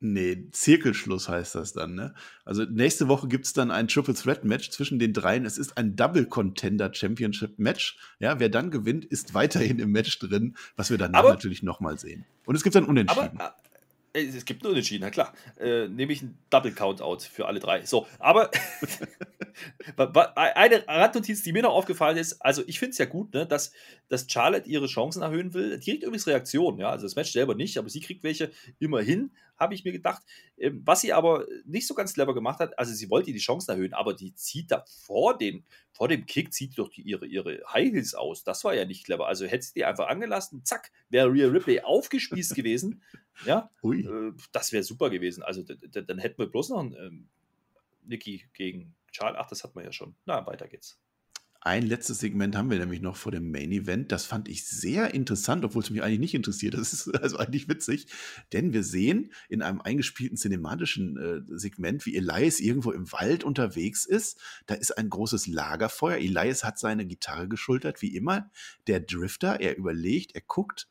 Nee, 0.03 0.46
Zirkelschluss 0.51 1.28
heißt 1.28 1.55
das 1.55 1.74
dann, 1.74 1.94
ne? 1.94 2.14
Also 2.46 2.64
nächste 2.64 3.09
Woche 3.09 3.28
gibt 3.28 3.44
es 3.44 3.53
dann 3.53 3.70
ein 3.70 3.86
Triple 3.86 4.14
Threat 4.14 4.44
Match 4.44 4.70
zwischen 4.70 4.98
den 4.98 5.12
dreien. 5.12 5.44
Es 5.44 5.59
ist 5.59 5.76
ein 5.76 5.94
Double 5.94 6.24
Contender 6.24 6.92
Championship 6.92 7.59
Match. 7.59 7.98
Ja, 8.18 8.40
wer 8.40 8.48
dann 8.48 8.70
gewinnt, 8.70 9.05
ist 9.05 9.34
weiterhin 9.34 9.78
im 9.78 9.92
Match 9.92 10.18
drin, 10.18 10.57
was 10.76 10.90
wir 10.90 10.96
dann 10.96 11.12
natürlich 11.12 11.62
nochmal 11.62 11.98
sehen. 11.98 12.24
Und 12.46 12.55
es 12.55 12.62
gibt 12.62 12.76
dann 12.76 12.86
Unentschieden. 12.86 13.38
Aber, 13.38 13.55
äh, 14.14 14.24
es 14.24 14.44
gibt 14.46 14.64
einen 14.64 14.72
Unentschieden, 14.72 15.03
na 15.03 15.11
klar. 15.11 15.34
Äh, 15.59 15.88
nämlich 15.88 16.22
ein 16.22 16.38
Double 16.48 16.72
Countout 16.72 17.20
für 17.30 17.46
alle 17.46 17.61
drei. 17.61 17.84
So, 17.84 18.07
aber 18.18 18.51
eine 20.34 20.88
Randnotiz, 20.88 21.42
die 21.42 21.53
mir 21.53 21.62
noch 21.62 21.74
aufgefallen 21.74 22.16
ist, 22.16 22.40
also 22.40 22.62
ich 22.66 22.78
finde 22.78 22.92
es 22.92 22.98
ja 22.98 23.05
gut, 23.05 23.34
ne, 23.34 23.46
dass, 23.46 23.72
dass 24.09 24.26
Charlotte 24.30 24.68
ihre 24.68 24.86
Chancen 24.86 25.22
erhöhen 25.22 25.55
will. 25.55 25.78
Die 25.78 25.90
kriegt 25.90 26.05
übrigens 26.05 26.26
Reaktionen, 26.26 26.78
ja. 26.78 26.90
Also 26.90 27.05
das 27.05 27.16
Match 27.16 27.32
selber 27.32 27.55
nicht, 27.55 27.78
aber 27.78 27.88
sie 27.88 28.01
kriegt 28.01 28.22
welche 28.22 28.51
immerhin 28.78 29.30
habe 29.61 29.74
ich 29.74 29.84
mir 29.84 29.92
gedacht. 29.92 30.22
Ähm, 30.58 30.82
was 30.84 31.02
sie 31.02 31.12
aber 31.12 31.46
nicht 31.64 31.86
so 31.86 31.94
ganz 31.94 32.14
clever 32.14 32.34
gemacht 32.34 32.58
hat, 32.58 32.76
also 32.78 32.92
sie 32.92 33.11
wollte 33.11 33.32
die 33.32 33.38
Chancen 33.38 33.72
erhöhen, 33.72 33.92
aber 33.92 34.14
die 34.14 34.34
zieht 34.34 34.70
da 34.70 34.84
vor 35.04 35.36
dem, 35.36 35.64
vor 35.92 36.08
dem 36.08 36.26
Kick, 36.26 36.52
zieht 36.52 36.78
doch 36.78 36.88
die, 36.88 37.02
ihre, 37.02 37.26
ihre 37.26 37.62
High 37.72 37.92
Heels 37.92 38.14
aus. 38.14 38.42
Das 38.42 38.64
war 38.64 38.74
ja 38.74 38.86
nicht 38.86 39.04
clever. 39.04 39.28
Also 39.28 39.46
hätte 39.46 39.66
sie 39.66 39.74
die 39.74 39.84
einfach 39.84 40.08
angelassen, 40.08 40.64
zack, 40.64 40.90
wäre 41.11 41.30
Rhea 41.30 41.48
Ripley 41.48 41.80
aufgespießt 41.80 42.54
gewesen. 42.54 43.02
Ja, 43.46 43.70
äh, 43.82 44.32
das 44.52 44.70
wäre 44.70 44.82
super 44.82 45.08
gewesen. 45.08 45.42
Also 45.42 45.62
dann 45.62 46.18
hätten 46.18 46.36
wir 46.36 46.46
bloß 46.46 46.68
noch 46.68 46.80
einen 46.80 46.92
ähm, 46.92 47.28
Nikki 48.04 48.44
gegen 48.52 48.94
Charles. 49.12 49.38
Ach, 49.40 49.48
das 49.48 49.64
hat 49.64 49.74
man 49.74 49.84
ja 49.84 49.92
schon. 49.92 50.14
Na, 50.26 50.46
weiter 50.46 50.68
geht's. 50.68 51.00
Ein 51.62 51.86
letztes 51.86 52.20
Segment 52.20 52.56
haben 52.56 52.70
wir 52.70 52.78
nämlich 52.78 53.02
noch 53.02 53.16
vor 53.16 53.32
dem 53.32 53.50
Main 53.50 53.70
Event. 53.70 54.12
Das 54.12 54.24
fand 54.24 54.48
ich 54.48 54.64
sehr 54.64 55.12
interessant, 55.12 55.62
obwohl 55.62 55.82
es 55.82 55.90
mich 55.90 56.02
eigentlich 56.02 56.18
nicht 56.18 56.34
interessiert. 56.34 56.72
Das 56.72 56.94
ist 56.94 57.08
also 57.22 57.36
eigentlich 57.36 57.68
witzig, 57.68 58.06
denn 58.54 58.72
wir 58.72 58.82
sehen 58.82 59.30
in 59.50 59.61
einem 59.61 59.82
eingespielten 59.82 60.38
cinematischen 60.38 61.18
äh, 61.18 61.42
Segment, 61.58 62.06
wie 62.06 62.16
Elias 62.16 62.61
irgendwo 62.61 62.92
im 62.92 63.12
Wald 63.12 63.44
unterwegs 63.44 64.06
ist. 64.06 64.40
Da 64.66 64.74
ist 64.74 64.96
ein 64.96 65.11
großes 65.11 65.48
Lagerfeuer. 65.48 66.16
Elias 66.16 66.64
hat 66.64 66.78
seine 66.78 67.04
Gitarre 67.04 67.46
geschultert, 67.46 68.00
wie 68.00 68.16
immer. 68.16 68.50
Der 68.86 69.00
Drifter, 69.00 69.61
er 69.61 69.76
überlegt, 69.76 70.34
er 70.34 70.40
guckt. 70.40 70.88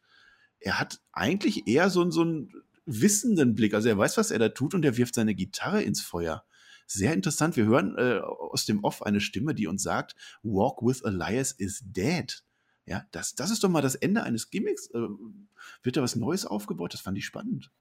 Er 0.59 0.79
hat 0.79 1.01
eigentlich 1.11 1.67
eher 1.67 1.89
so, 1.89 2.11
so 2.11 2.21
einen 2.21 2.53
wissenden 2.85 3.55
Blick. 3.55 3.73
Also 3.73 3.89
er 3.89 3.97
weiß, 3.97 4.17
was 4.17 4.29
er 4.29 4.37
da 4.37 4.49
tut 4.49 4.75
und 4.75 4.85
er 4.85 4.97
wirft 4.97 5.15
seine 5.15 5.33
Gitarre 5.33 5.81
ins 5.81 6.01
Feuer 6.01 6.45
sehr 6.91 7.13
interessant. 7.13 7.55
Wir 7.55 7.65
hören 7.65 7.95
äh, 7.97 8.19
aus 8.19 8.65
dem 8.65 8.83
Off 8.83 9.03
eine 9.03 9.21
Stimme, 9.21 9.53
die 9.53 9.67
uns 9.67 9.83
sagt, 9.83 10.15
Walk 10.43 10.81
with 10.81 11.01
Elias 11.03 11.51
is 11.51 11.81
dead. 11.85 12.43
Ja, 12.85 13.05
das, 13.11 13.35
das 13.35 13.51
ist 13.51 13.63
doch 13.63 13.69
mal 13.69 13.81
das 13.81 13.95
Ende 13.95 14.23
eines 14.23 14.49
Gimmicks. 14.49 14.87
Äh, 14.87 15.07
wird 15.83 15.97
da 15.97 16.01
was 16.01 16.15
Neues 16.15 16.45
aufgebaut? 16.45 16.93
Das 16.93 17.01
fand 17.01 17.17
ich 17.17 17.25
spannend. 17.25 17.71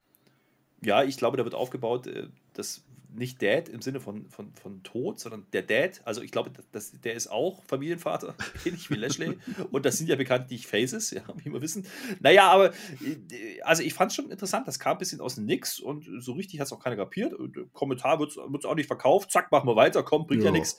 Ja, 0.82 1.02
ich 1.02 1.16
glaube, 1.16 1.36
da 1.36 1.44
wird 1.44 1.54
aufgebaut, 1.54 2.06
äh, 2.06 2.28
dass 2.54 2.84
nicht 3.14 3.42
Dad 3.42 3.68
im 3.68 3.80
Sinne 3.80 4.00
von, 4.00 4.28
von, 4.28 4.52
von 4.54 4.82
Tod, 4.82 5.18
sondern 5.18 5.46
der 5.52 5.62
Dad. 5.62 6.00
Also 6.04 6.22
ich 6.22 6.30
glaube, 6.30 6.52
das, 6.72 6.92
der 7.00 7.14
ist 7.14 7.28
auch 7.28 7.62
Familienvater, 7.64 8.34
ähnlich 8.64 8.90
wie 8.90 8.94
Lashley. 8.94 9.38
Und 9.70 9.86
das 9.86 9.98
sind 9.98 10.08
ja 10.08 10.16
bekanntlich 10.16 10.66
Faces, 10.66 11.10
ja, 11.10 11.22
wie 11.36 11.52
wir 11.52 11.60
wissen. 11.60 11.86
Naja, 12.20 12.50
aber 12.50 12.72
äh, 13.00 13.60
also 13.62 13.82
ich 13.82 13.94
fand 13.94 14.10
es 14.10 14.16
schon 14.16 14.30
interessant. 14.30 14.68
Das 14.68 14.78
kam 14.78 14.96
ein 14.96 14.98
bisschen 14.98 15.20
aus 15.20 15.36
dem 15.36 15.46
Nix 15.46 15.80
und 15.80 16.06
so 16.20 16.32
richtig 16.32 16.60
hat 16.60 16.66
es 16.66 16.72
auch 16.72 16.80
keiner 16.80 16.96
kapiert. 16.96 17.32
Und, 17.32 17.56
äh, 17.56 17.64
Kommentar 17.72 18.18
wird 18.20 18.30
es 18.32 18.64
auch 18.64 18.74
nicht 18.74 18.86
verkauft. 18.86 19.30
Zack, 19.30 19.50
machen 19.50 19.68
wir 19.68 19.76
weiter, 19.76 20.02
komm, 20.02 20.26
bringt 20.26 20.42
ja, 20.42 20.48
ja 20.48 20.52
nichts. 20.52 20.78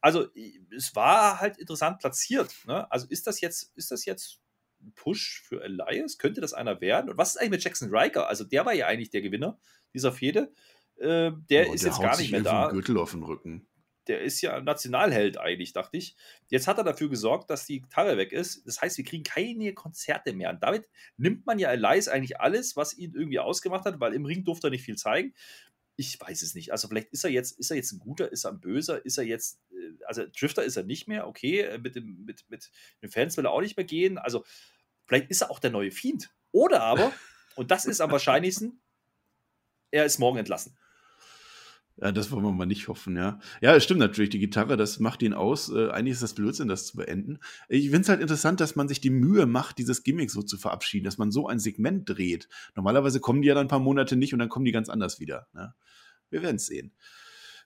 Also 0.00 0.26
es 0.76 0.94
war 0.94 1.40
halt 1.40 1.56
interessant 1.56 1.98
platziert. 1.98 2.52
Ne? 2.66 2.90
Also 2.90 3.06
ist 3.08 3.26
das 3.26 3.40
jetzt, 3.40 3.72
ist 3.74 3.90
das 3.90 4.04
jetzt 4.04 4.40
Push 4.94 5.42
für 5.46 5.62
Elias? 5.62 6.18
Könnte 6.18 6.40
das 6.40 6.52
einer 6.52 6.80
werden? 6.80 7.10
Und 7.10 7.18
was 7.18 7.30
ist 7.30 7.36
eigentlich 7.36 7.50
mit 7.50 7.64
Jackson 7.64 7.94
Riker? 7.94 8.28
Also 8.28 8.44
der 8.44 8.66
war 8.66 8.72
ja 8.72 8.86
eigentlich 8.86 9.10
der 9.10 9.22
Gewinner 9.22 9.58
dieser 9.92 10.12
Fehde. 10.12 10.52
Äh, 10.96 11.32
der 11.50 11.68
oh, 11.68 11.74
ist 11.74 11.84
der 11.84 11.90
jetzt 11.90 12.00
gar 12.00 12.18
nicht 12.18 12.30
mehr 12.30 12.42
da. 12.42 12.68
Gürtel 12.68 12.98
auf 12.98 13.12
den 13.12 13.22
Rücken. 13.22 13.66
Der 14.06 14.20
ist 14.20 14.42
ja 14.42 14.60
Nationalheld 14.60 15.38
eigentlich, 15.38 15.72
dachte 15.72 15.96
ich. 15.96 16.14
Jetzt 16.48 16.68
hat 16.68 16.76
er 16.76 16.84
dafür 16.84 17.08
gesorgt, 17.08 17.48
dass 17.48 17.64
die 17.64 17.80
Gitarre 17.80 18.18
weg 18.18 18.32
ist. 18.32 18.66
Das 18.66 18.82
heißt, 18.82 18.98
wir 18.98 19.04
kriegen 19.04 19.24
keine 19.24 19.72
Konzerte 19.72 20.34
mehr. 20.34 20.50
Und 20.50 20.62
damit 20.62 20.86
nimmt 21.16 21.46
man 21.46 21.58
ja 21.58 21.72
Elias 21.72 22.08
eigentlich 22.08 22.38
alles, 22.38 22.76
was 22.76 22.96
ihn 22.96 23.14
irgendwie 23.14 23.38
ausgemacht 23.38 23.86
hat, 23.86 24.00
weil 24.00 24.12
im 24.12 24.26
Ring 24.26 24.44
durfte 24.44 24.66
er 24.66 24.70
nicht 24.70 24.84
viel 24.84 24.96
zeigen. 24.96 25.34
Ich 25.96 26.20
weiß 26.20 26.42
es 26.42 26.54
nicht. 26.54 26.72
Also 26.72 26.88
vielleicht 26.88 27.12
ist 27.12 27.24
er 27.24 27.30
jetzt, 27.30 27.58
ist 27.58 27.70
er 27.70 27.76
jetzt 27.76 27.92
ein 27.92 28.00
guter, 28.00 28.30
ist 28.32 28.44
er 28.44 28.52
ein 28.52 28.60
böser, 28.60 29.04
ist 29.04 29.18
er 29.18 29.24
jetzt, 29.24 29.60
äh, 29.70 30.04
also 30.06 30.24
Drifter 30.26 30.64
ist 30.64 30.76
er 30.76 30.82
nicht 30.82 31.06
mehr, 31.06 31.26
okay, 31.26 31.60
äh, 31.60 31.78
mit, 31.78 31.94
dem, 31.94 32.24
mit, 32.24 32.44
mit 32.48 32.70
den 33.02 33.10
Fans 33.10 33.36
will 33.36 33.46
er 33.46 33.52
auch 33.52 33.60
nicht 33.60 33.76
mehr 33.76 33.86
gehen. 33.86 34.18
Also 34.18 34.44
vielleicht 35.06 35.30
ist 35.30 35.42
er 35.42 35.50
auch 35.50 35.60
der 35.60 35.70
neue 35.70 35.90
Fiend. 35.90 36.34
Oder 36.50 36.82
aber, 36.82 37.12
und 37.54 37.70
das 37.70 37.84
ist 37.84 38.00
am 38.00 38.10
wahrscheinlichsten, 38.12 38.80
er 39.90 40.04
ist 40.04 40.18
morgen 40.18 40.38
entlassen. 40.38 40.76
Ja, 41.96 42.10
das 42.10 42.32
wollen 42.32 42.42
wir 42.42 42.50
mal 42.50 42.66
nicht 42.66 42.88
hoffen, 42.88 43.16
ja. 43.16 43.38
Ja, 43.60 43.76
es 43.76 43.84
stimmt 43.84 44.00
natürlich, 44.00 44.30
die 44.30 44.40
Gitarre, 44.40 44.76
das 44.76 44.98
macht 44.98 45.22
ihn 45.22 45.32
aus. 45.32 45.70
Äh, 45.70 45.90
eigentlich 45.90 46.14
ist 46.14 46.22
das 46.24 46.34
Blödsinn, 46.34 46.66
das 46.66 46.86
zu 46.86 46.96
beenden. 46.96 47.38
Ich 47.68 47.84
finde 47.84 48.00
es 48.00 48.08
halt 48.08 48.20
interessant, 48.20 48.60
dass 48.60 48.74
man 48.74 48.88
sich 48.88 49.00
die 49.00 49.10
Mühe 49.10 49.46
macht, 49.46 49.78
dieses 49.78 50.02
Gimmick 50.02 50.32
so 50.32 50.42
zu 50.42 50.58
verabschieden, 50.58 51.04
dass 51.04 51.18
man 51.18 51.30
so 51.30 51.46
ein 51.46 51.60
Segment 51.60 52.08
dreht. 52.08 52.48
Normalerweise 52.74 53.20
kommen 53.20 53.42
die 53.42 53.48
ja 53.48 53.54
dann 53.54 53.66
ein 53.66 53.68
paar 53.68 53.78
Monate 53.78 54.16
nicht 54.16 54.32
und 54.32 54.40
dann 54.40 54.48
kommen 54.48 54.64
die 54.64 54.72
ganz 54.72 54.88
anders 54.88 55.20
wieder. 55.20 55.46
Ne? 55.52 55.72
Wir 56.30 56.42
werden 56.42 56.56
es 56.56 56.66
sehen. 56.66 56.92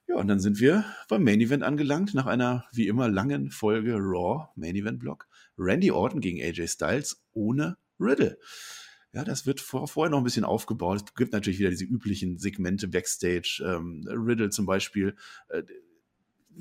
Ja, 0.09 0.17
und 0.17 0.29
dann 0.29 0.41
sind 0.41 0.61
wir 0.61 0.85
beim 1.09 1.25
Main 1.25 1.41
Event 1.41 1.63
angelangt, 1.63 2.13
nach 2.15 2.27
einer 2.27 2.65
wie 2.73 2.87
immer 2.87 3.09
langen 3.09 3.51
Folge 3.51 3.95
Raw 3.95 4.49
Main 4.57 4.77
Event 4.77 5.01
Block. 5.01 5.27
Randy 5.57 5.91
Orton 5.91 6.21
gegen 6.21 6.41
AJ 6.41 6.69
Styles 6.69 7.25
ohne 7.33 7.79
Riddle. 7.99 8.39
Ja, 9.19 9.25
das 9.25 9.47
wird 9.47 9.61
vor, 9.61 9.89
vorher 9.89 10.13
noch 10.13 10.19
ein 10.19 10.25
bisschen 10.25 10.45
aufgebaut. 10.45 11.03
Es 11.05 11.15
gibt 11.17 11.33
natürlich 11.33 11.59
wieder 11.59 11.71
diese 11.71 11.85
üblichen 11.85 12.39
Segmente 12.39 12.87
Backstage, 12.87 13.61
ähm, 13.67 14.07
Riddle 14.07 14.51
zum 14.51 14.65
Beispiel. 14.65 15.17
Äh, 15.49 15.65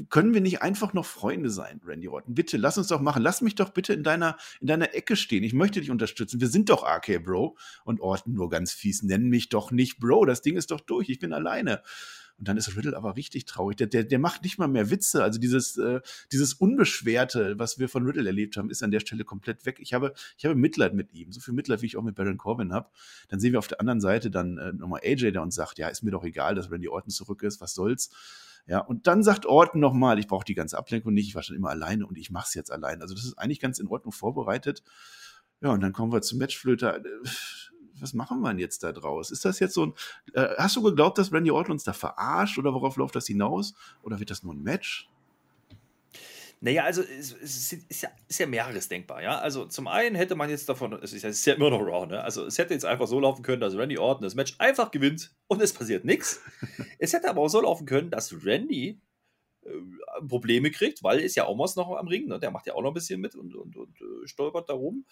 können 0.10 0.34
wir 0.34 0.42
nicht 0.42 0.64
einfach 0.64 0.92
noch 0.92 1.06
Freunde 1.06 1.52
sein, 1.52 1.82
Randy 1.86 2.08
Orton? 2.08 2.34
Bitte, 2.34 2.58
lass 2.58 2.80
uns 2.80 2.88
doch 2.88 3.00
machen. 3.00 3.22
Lass 3.22 3.42
mich 3.42 3.54
doch 3.54 3.70
bitte 3.70 3.94
in 3.94 4.02
deiner, 4.02 4.38
in 4.60 4.66
deiner 4.66 4.96
Ecke 4.96 5.16
stehen. 5.16 5.44
Ich 5.44 5.54
möchte 5.54 5.82
dich 5.82 5.92
unterstützen. 5.92 6.42
Wir 6.42 6.48
sind 6.48 6.72
doch 6.72 6.84
AK 6.84 7.24
Bro. 7.24 7.58
Und 7.84 8.02
Orton 8.02 8.34
nur 8.34 8.50
ganz 8.50 8.74
fies. 8.74 9.04
Nenn 9.04 9.30
mich 9.30 9.50
doch 9.50 9.70
nicht 9.70 10.00
Bro. 10.00 10.26
Das 10.26 10.42
Ding 10.42 10.58
ist 10.58 10.72
doch 10.72 10.82
durch. 10.82 11.10
Ich 11.10 11.20
bin 11.20 11.34
alleine. 11.34 11.84
Und 12.38 12.48
dann 12.48 12.58
ist 12.58 12.76
Riddle 12.76 12.96
aber 12.96 13.16
richtig 13.16 13.46
traurig. 13.46 13.78
Der, 13.78 13.88
der, 13.88 14.04
der 14.04 14.20
macht 14.20 14.44
nicht 14.44 14.60
mal 14.60 14.68
mehr 14.68 14.92
Witze. 14.92 15.24
Also 15.24 15.40
dieses, 15.40 15.78
äh, 15.78 16.02
dieses 16.32 16.54
Unbeschwerte, 16.54 17.58
was 17.58 17.80
wir 17.80 17.90
von 17.90 18.06
Riddle 18.06 18.28
erlebt 18.28 18.58
haben, 18.58 18.70
ist 18.70 18.84
an 18.84 18.92
der 18.92 19.00
Stelle 19.00 19.24
komplett 19.24 19.66
weg. 19.66 19.80
Ich 19.80 19.94
habe, 19.94 20.14
ich 20.38 20.46
habe 20.46 20.54
Mitleid 20.54 20.94
mit 20.94 21.14
ihm. 21.14 21.32
So 21.32 21.40
viel 21.40 21.56
Mitleid, 21.56 21.82
wie 21.82 21.88
ich 21.88 21.98
auch 21.98 22.04
mit 22.04 22.16
Baron 22.16 22.38
Corbin 22.38 22.74
habe. 22.74 22.90
Dann 23.30 23.40
sehen 23.40 23.54
wir 23.54 23.60
auf 23.60 23.68
der 23.68 23.80
anderen 23.80 24.02
Seite 24.02 24.30
dann 24.30 24.58
äh, 24.58 24.72
nochmal 24.72 25.02
AJ, 25.04 25.32
der 25.32 25.42
uns 25.42 25.56
sagt, 25.56 25.80
ja, 25.80 25.88
ist 25.88 26.04
mir 26.04 26.12
doch 26.12 26.24
egal, 26.24 26.54
dass 26.54 26.72
Randy 26.72 26.90
Orton 26.90 27.10
zurück 27.10 27.42
ist. 27.42 27.60
Was 27.60 27.74
soll's? 27.74 28.12
Ja, 28.68 28.80
und 28.80 29.08
dann 29.08 29.24
sagt 29.24 29.46
Orton 29.46 29.80
nochmal, 29.80 30.20
ich 30.20 30.28
brauche 30.28 30.44
die 30.44 30.54
ganze 30.54 30.78
Ablenkung 30.78 31.14
nicht, 31.14 31.30
ich 31.30 31.36
war 31.36 31.42
schon 31.42 31.56
immer 31.56 31.70
alleine 31.70 32.06
und 32.06 32.18
ich 32.18 32.32
mache 32.32 32.48
es 32.48 32.54
jetzt 32.54 32.72
allein. 32.72 33.02
Also 33.02 33.16
das 33.16 33.24
ist 33.24 33.38
eigentlich 33.38 33.62
ganz 33.62 33.80
in 33.80 33.88
Ordnung 33.88 34.12
vorbereitet. 34.12 34.84
Ja, 35.62 35.72
und 35.72 35.82
dann 35.82 35.94
kommen 35.94 36.12
wir 36.12 36.22
zum 36.22 36.38
Matchflöter 36.38 37.02
was 38.00 38.14
machen 38.14 38.42
wir 38.42 38.50
denn 38.50 38.60
jetzt 38.60 38.84
da 38.84 38.92
draus? 38.92 39.32
Ist 39.32 39.46
das 39.46 39.60
jetzt 39.60 39.74
so 39.74 39.88
ein, 39.88 39.94
äh, 40.34 40.56
hast 40.58 40.76
du 40.76 40.82
geglaubt, 40.82 41.18
dass 41.18 41.32
Randy 41.32 41.52
Orton 41.52 41.74
uns 41.74 41.84
da 41.84 41.94
verarscht 41.94 42.58
oder 42.58 42.74
worauf 42.74 42.98
läuft 42.98 43.16
das 43.16 43.28
hinaus? 43.28 43.74
Oder 44.04 44.20
wird 44.20 44.30
das 44.30 44.44
nur 44.44 44.54
ein 44.54 44.64
Match? 44.64 45.10
Naja, 46.60 46.86
also 46.86 47.04
es, 47.04 47.34
es 47.34 47.74
ist, 47.74 48.02
ja, 48.02 48.10
ist, 48.28 48.40
ja, 48.40 48.48
mehreres 48.48 48.90
denkbar, 48.90 49.22
ja. 49.22 49.38
Also 49.38 49.66
zum 49.68 49.88
einen 49.88 50.16
hätte 50.16 50.36
man 50.36 50.50
jetzt 50.50 50.68
davon, 50.68 50.94
es 51.04 51.14
ist 51.14 51.22
ja, 51.22 51.30
es 51.30 51.40
ist 51.40 51.46
ja 51.46 51.54
immer 51.54 51.70
noch 51.70 51.82
Raw, 51.82 52.08
ne? 52.08 52.24
Also 52.24 52.46
es 52.46 52.58
hätte 52.58 52.74
jetzt 52.74 52.86
einfach 52.86 53.06
so 53.06 53.20
laufen 53.20 53.44
können, 53.44 53.62
dass 53.62 53.76
Randy 53.76 54.00
Orton 54.00 54.24
das 54.24 54.34
Match 54.34 54.56
einfach 54.58 54.90
gewinnt 54.90 55.36
und 55.48 55.62
es 55.62 55.72
passiert 55.72 56.04
nichts. 56.04 56.42
es 57.00 57.14
hätte 57.14 57.30
aber 57.30 57.42
auch 57.42 57.48
so 57.48 57.62
laufen 57.62 57.86
können, 57.86 58.10
dass 58.10 58.34
Randy 58.44 59.00
Probleme 60.28 60.72
kriegt, 60.72 61.04
weil 61.04 61.20
ist 61.20 61.36
ja 61.36 61.48
Omos 61.48 61.76
noch 61.76 61.96
am 61.96 62.08
Ring, 62.08 62.28
ne? 62.28 62.40
der 62.40 62.52
macht 62.52 62.68
ja 62.68 62.74
auch 62.74 62.82
noch 62.82 62.92
ein 62.92 62.94
bisschen 62.94 63.20
mit 63.20 63.36
und, 63.36 63.56
und, 63.56 63.76
und 63.76 64.02
äh, 64.02 64.28
stolpert 64.28 64.70
da 64.70 64.74
rum. 64.74 65.06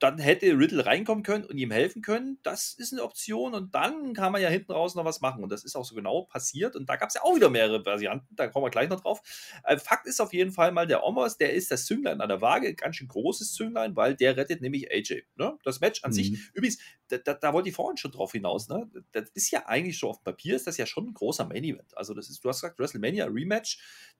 Dann 0.00 0.18
hätte 0.18 0.46
Riddle 0.58 0.84
reinkommen 0.84 1.22
können 1.22 1.44
und 1.44 1.56
ihm 1.56 1.70
helfen 1.70 2.02
können. 2.02 2.38
Das 2.42 2.74
ist 2.74 2.92
eine 2.92 3.02
Option 3.02 3.54
und 3.54 3.74
dann 3.74 4.12
kann 4.14 4.32
man 4.32 4.42
ja 4.42 4.48
hinten 4.48 4.72
raus 4.72 4.94
noch 4.94 5.04
was 5.04 5.20
machen. 5.20 5.42
Und 5.42 5.50
das 5.50 5.64
ist 5.64 5.76
auch 5.76 5.84
so 5.84 5.94
genau 5.94 6.22
passiert. 6.22 6.76
Und 6.76 6.88
da 6.88 6.96
gab 6.96 7.08
es 7.08 7.14
ja 7.14 7.22
auch 7.22 7.36
wieder 7.36 7.50
mehrere 7.50 7.84
Varianten, 7.84 8.34
da 8.34 8.48
kommen 8.48 8.66
wir 8.66 8.70
gleich 8.70 8.88
noch 8.88 9.00
drauf. 9.00 9.20
Äh, 9.64 9.78
Fakt 9.78 10.06
ist 10.06 10.20
auf 10.20 10.32
jeden 10.32 10.52
Fall 10.52 10.72
mal, 10.72 10.86
der 10.86 11.04
Omos, 11.04 11.36
der 11.38 11.52
ist 11.52 11.70
das 11.70 11.86
Zünglein 11.86 12.20
an 12.20 12.28
der 12.28 12.40
Waage, 12.40 12.74
ganz 12.74 12.96
schön 12.96 13.08
großes 13.08 13.54
Zünglein, 13.54 13.96
weil 13.96 14.16
der 14.16 14.36
rettet 14.36 14.60
nämlich 14.60 14.90
AJ. 14.92 15.22
Ne? 15.36 15.56
Das 15.64 15.80
Match 15.80 16.02
an 16.04 16.10
mhm. 16.10 16.14
sich, 16.14 16.38
übrigens, 16.54 16.78
da, 17.08 17.18
da, 17.18 17.34
da 17.34 17.52
wollte 17.52 17.68
ich 17.68 17.74
vorhin 17.74 17.96
schon 17.96 18.10
drauf 18.10 18.32
hinaus, 18.32 18.68
ne? 18.68 18.90
das 19.12 19.28
ist 19.34 19.50
ja 19.50 19.66
eigentlich 19.66 19.98
schon 19.98 20.10
auf 20.10 20.22
Papier, 20.24 20.56
ist 20.56 20.66
das 20.66 20.76
ja 20.76 20.86
schon 20.86 21.08
ein 21.08 21.14
großer 21.14 21.46
Main 21.46 21.64
Event. 21.64 21.96
Also 21.96 22.14
das 22.14 22.28
ist, 22.28 22.42
du 22.44 22.48
hast 22.48 22.60
gesagt, 22.60 22.78
WrestleMania 22.78 23.26
Rematch, 23.26 23.51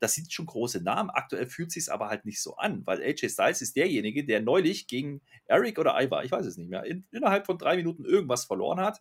das 0.01 0.15
sind 0.15 0.33
schon 0.33 0.47
große 0.47 0.83
Namen. 0.83 1.11
Aktuell 1.11 1.47
fühlt 1.47 1.69
es 1.69 1.75
sich 1.75 1.93
aber 1.93 2.09
halt 2.09 2.25
nicht 2.25 2.43
so 2.43 2.57
an, 2.57 2.85
weil 2.87 3.01
AJ 3.03 3.29
Styles 3.31 3.63
ist 3.63 3.77
derjenige, 3.77 4.25
der 4.25 4.41
neulich 4.41 4.89
gegen 4.89 5.21
Eric 5.47 5.79
oder 5.79 6.01
Ivar, 6.03 6.25
ich 6.25 6.33
weiß 6.33 6.45
es 6.45 6.57
nicht 6.57 6.71
mehr, 6.71 6.85
in, 6.85 7.05
innerhalb 7.13 7.47
von 7.47 7.57
drei 7.57 7.77
Minuten 7.77 8.05
irgendwas 8.05 8.45
verloren 8.45 8.81
hat. 8.81 9.01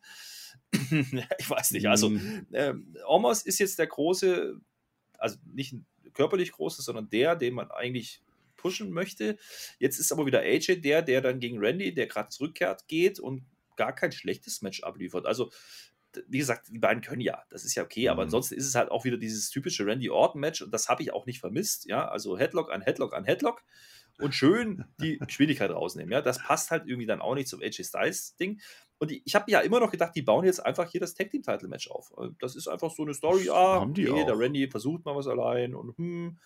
ich 0.74 1.50
weiß 1.50 1.72
nicht. 1.72 1.88
Also, 1.88 2.10
mhm. 2.10 2.46
ähm, 2.54 2.96
Omos 3.08 3.42
ist 3.44 3.60
jetzt 3.60 3.80
der 3.80 3.88
große, 3.88 4.60
also 5.18 5.38
nicht 5.54 5.74
ein 5.74 5.86
körperlich 6.14 6.52
große, 6.52 6.82
sondern 6.82 7.10
der, 7.10 7.36
den 7.36 7.56
man 7.56 7.72
eigentlich 7.72 8.22
pushen 8.58 8.92
möchte. 8.92 9.38
Jetzt 9.80 10.00
ist 10.00 10.12
aber 10.12 10.26
wieder 10.26 10.42
AJ 10.42 10.82
der, 10.82 11.02
der 11.02 11.22
dann 11.22 11.40
gegen 11.40 11.58
Randy, 11.58 11.94
der 11.94 12.08
gerade 12.08 12.30
zurückkehrt, 12.30 12.88
geht 12.88 13.20
und 13.20 13.44
gar 13.76 13.94
kein 13.94 14.12
schlechtes 14.12 14.62
Match 14.62 14.84
abliefert. 14.84 15.26
Also 15.26 15.52
wie 16.28 16.38
gesagt, 16.38 16.68
die 16.70 16.80
beiden 16.80 17.01
können 17.01 17.22
ja, 17.22 17.43
das 17.49 17.66
ist 17.66 17.76
ja 17.76 17.84
okay, 17.84 18.09
aber 18.09 18.22
mhm. 18.22 18.28
ansonsten 18.28 18.55
ist 18.55 18.68
es 18.68 18.76
halt 18.76 18.91
auch 18.91 19.05
wieder 19.05 19.18
dieses 19.18 19.49
typische 19.49 19.86
Randy 19.86 20.09
Orton-Match 20.09 20.62
und 20.62 20.74
das 20.74 20.89
habe 20.89 21.01
ich 21.03 21.14
auch 21.14 21.26
nicht 21.26 21.39
vermisst, 21.39 21.86
ja, 21.86 22.07
also 22.07 22.38
Headlock 22.38 22.72
an 22.72 22.82
Headlock 22.82 23.14
an 23.14 23.26
Headlock 23.26 23.64
und 24.20 24.36
schön 24.36 24.86
die 24.99 25.18
Geschwindigkeit 25.26 25.72
rausnehmen, 25.72 26.12
ja, 26.12 26.22
das 26.22 26.39
passt 26.39 26.72
halt 26.72 26.86
irgendwie 26.86 27.07
dann 27.07 27.22
auch 27.22 27.36
nicht 27.36 27.47
zum 27.47 27.62
AJ 27.62 27.84
Styles-Ding 27.84 28.59
und 29.01 29.12
ich 29.12 29.34
habe 29.34 29.49
ja 29.49 29.62
immer 29.62 29.80
noch 29.80 29.89
gedacht, 29.89 30.16
die 30.16 30.22
bauen 30.22 30.45
jetzt 30.45 30.64
einfach 30.64 30.88
hier 30.88 31.01
das 31.01 31.16
Tag 31.16 31.32
Team 31.32 31.41
Title 31.41 31.68
Match 31.68 31.89
auf. 31.89 32.14
Äh, 32.20 32.30
das 32.39 32.55
ist 32.55 32.68
einfach 32.68 32.91
so 32.91 33.01
eine 33.01 33.16
Story, 33.16 33.49
ah, 33.49 33.82
okay, 33.82 34.05
der 34.05 34.38
Randy 34.38 34.70
versucht 34.70 35.05
mal 35.05 35.16
was 35.16 35.28
allein 35.28 35.74
und 35.74 35.97
hm, 35.97 36.38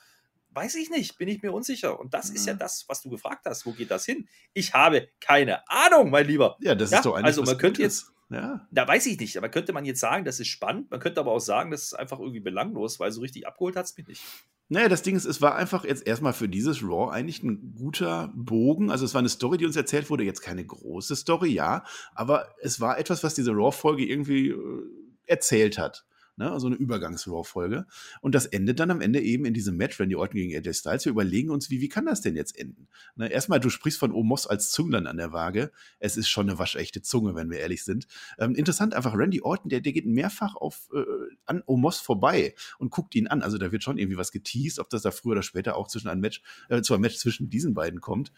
weiß 0.55 0.75
ich 0.75 0.89
nicht, 0.89 1.17
bin 1.17 1.27
ich 1.27 1.41
mir 1.41 1.51
unsicher. 1.51 1.99
Und 1.99 2.13
das 2.13 2.29
mhm. 2.29 2.35
ist 2.35 2.47
ja 2.47 2.53
mhm. 2.53 2.59
das, 2.59 2.85
was 2.87 3.01
du 3.01 3.09
gefragt 3.09 3.45
hast. 3.45 3.65
Wo 3.65 3.73
geht 3.73 3.91
das 3.91 4.05
hin? 4.05 4.27
Ich 4.53 4.73
habe 4.73 5.09
keine 5.19 5.67
Ahnung, 5.69 6.09
mein 6.09 6.25
Lieber. 6.25 6.57
Ja, 6.61 6.75
das 6.75 6.91
ja, 6.91 6.97
ist 6.97 7.05
doch 7.05 7.15
eigentlich 7.15 7.25
Also 7.25 7.43
man 7.43 7.57
könnte 7.57 7.81
jetzt, 7.81 8.11
ja. 8.29 8.67
Da 8.71 8.87
weiß 8.87 9.05
ich 9.05 9.19
nicht, 9.19 9.37
aber 9.37 9.49
könnte 9.49 9.73
man 9.73 9.85
jetzt 9.85 9.99
sagen, 9.99 10.25
das 10.25 10.39
ist 10.39 10.47
spannend. 10.47 10.89
Man 10.89 10.99
könnte 10.99 11.19
aber 11.19 11.31
auch 11.31 11.39
sagen, 11.39 11.71
das 11.71 11.83
ist 11.83 11.93
einfach 11.93 12.19
irgendwie 12.19 12.39
belanglos, 12.39 12.99
weil 12.99 13.11
so 13.11 13.21
richtig 13.21 13.45
abgeholt 13.45 13.75
hat 13.75 13.85
es 13.85 13.97
mich 13.97 14.07
nicht. 14.07 14.23
Naja, 14.67 14.89
das 14.89 15.03
Ding 15.03 15.15
ist, 15.15 15.25
es 15.25 15.43
war 15.43 15.53
einfach 15.55 15.85
jetzt 15.85 16.07
erstmal 16.07 16.33
für 16.33 16.49
dieses 16.49 16.81
Raw 16.81 17.11
eigentlich 17.11 17.43
ein 17.43 17.75
guter 17.75 18.33
Bogen. 18.35 18.89
Also 18.89 19.05
es 19.05 19.13
war 19.13 19.19
eine 19.19 19.29
Story, 19.29 19.59
die 19.59 19.65
uns 19.67 19.75
erzählt 19.75 20.09
wurde. 20.09 20.23
Jetzt 20.23 20.41
keine 20.41 20.65
große 20.65 21.15
Story, 21.15 21.51
ja, 21.51 21.83
aber 22.15 22.55
es 22.61 22.81
war 22.81 22.97
etwas, 22.97 23.23
was 23.23 23.35
diese 23.35 23.51
Raw-Folge 23.51 24.05
irgendwie 24.05 24.49
äh, 24.49 24.83
erzählt 25.27 25.77
hat 25.77 26.05
ne? 26.37 26.51
also 26.51 26.67
eine 26.67 26.75
Übergangs-Raw-Folge. 26.75 27.85
Und 28.21 28.35
das 28.35 28.45
endet 28.45 28.79
dann 28.79 28.91
am 28.91 29.01
Ende 29.01 29.21
eben 29.21 29.45
in 29.45 29.53
diesem 29.53 29.77
Match, 29.77 29.97
die 29.97 30.15
Orton 30.15 30.35
gegen 30.35 30.55
AJ 30.55 30.73
Styles. 30.73 31.05
Wir 31.05 31.11
überlegen 31.11 31.49
uns, 31.49 31.69
wie, 31.69 31.81
wie 31.81 31.89
kann 31.89 32.05
das 32.05 32.21
denn 32.21 32.35
jetzt 32.35 32.57
enden? 32.57 32.87
Ne? 33.15 33.29
Erstmal, 33.29 33.59
du 33.59 33.69
sprichst 33.69 33.99
von 33.99 34.11
Omos 34.11 34.47
als 34.47 34.71
Zünglein 34.71 35.07
an 35.07 35.17
der 35.17 35.31
Waage. 35.31 35.71
Es 35.99 36.17
ist 36.17 36.29
schon 36.29 36.49
eine 36.49 36.59
waschechte 36.59 37.01
Zunge, 37.01 37.35
wenn 37.35 37.49
wir 37.49 37.59
ehrlich 37.59 37.83
sind. 37.83 38.07
Ähm, 38.37 38.55
interessant 38.55 38.93
einfach, 38.93 39.15
Randy 39.15 39.41
Orton, 39.41 39.69
der, 39.69 39.81
der 39.81 39.93
geht 39.93 40.05
mehrfach 40.05 40.55
auf, 40.55 40.89
äh, 40.93 41.03
an 41.45 41.63
Omos 41.65 41.99
vorbei 41.99 42.53
und 42.79 42.91
guckt 42.91 43.15
ihn 43.15 43.27
an. 43.27 43.41
Also 43.41 43.57
da 43.57 43.71
wird 43.71 43.83
schon 43.83 43.97
irgendwie 43.97 44.17
was 44.17 44.31
geteased, 44.31 44.79
ob 44.79 44.89
das 44.89 45.01
da 45.01 45.11
früher 45.11 45.33
oder 45.33 45.43
später 45.43 45.75
auch 45.75 45.87
zwischen 45.87 46.07
einem 46.07 46.21
Match, 46.21 46.41
äh, 46.69 46.81
zu 46.81 46.93
einem 46.93 47.01
Match 47.01 47.17
zwischen 47.17 47.49
diesen 47.49 47.73
beiden 47.73 48.01
kommt. 48.01 48.31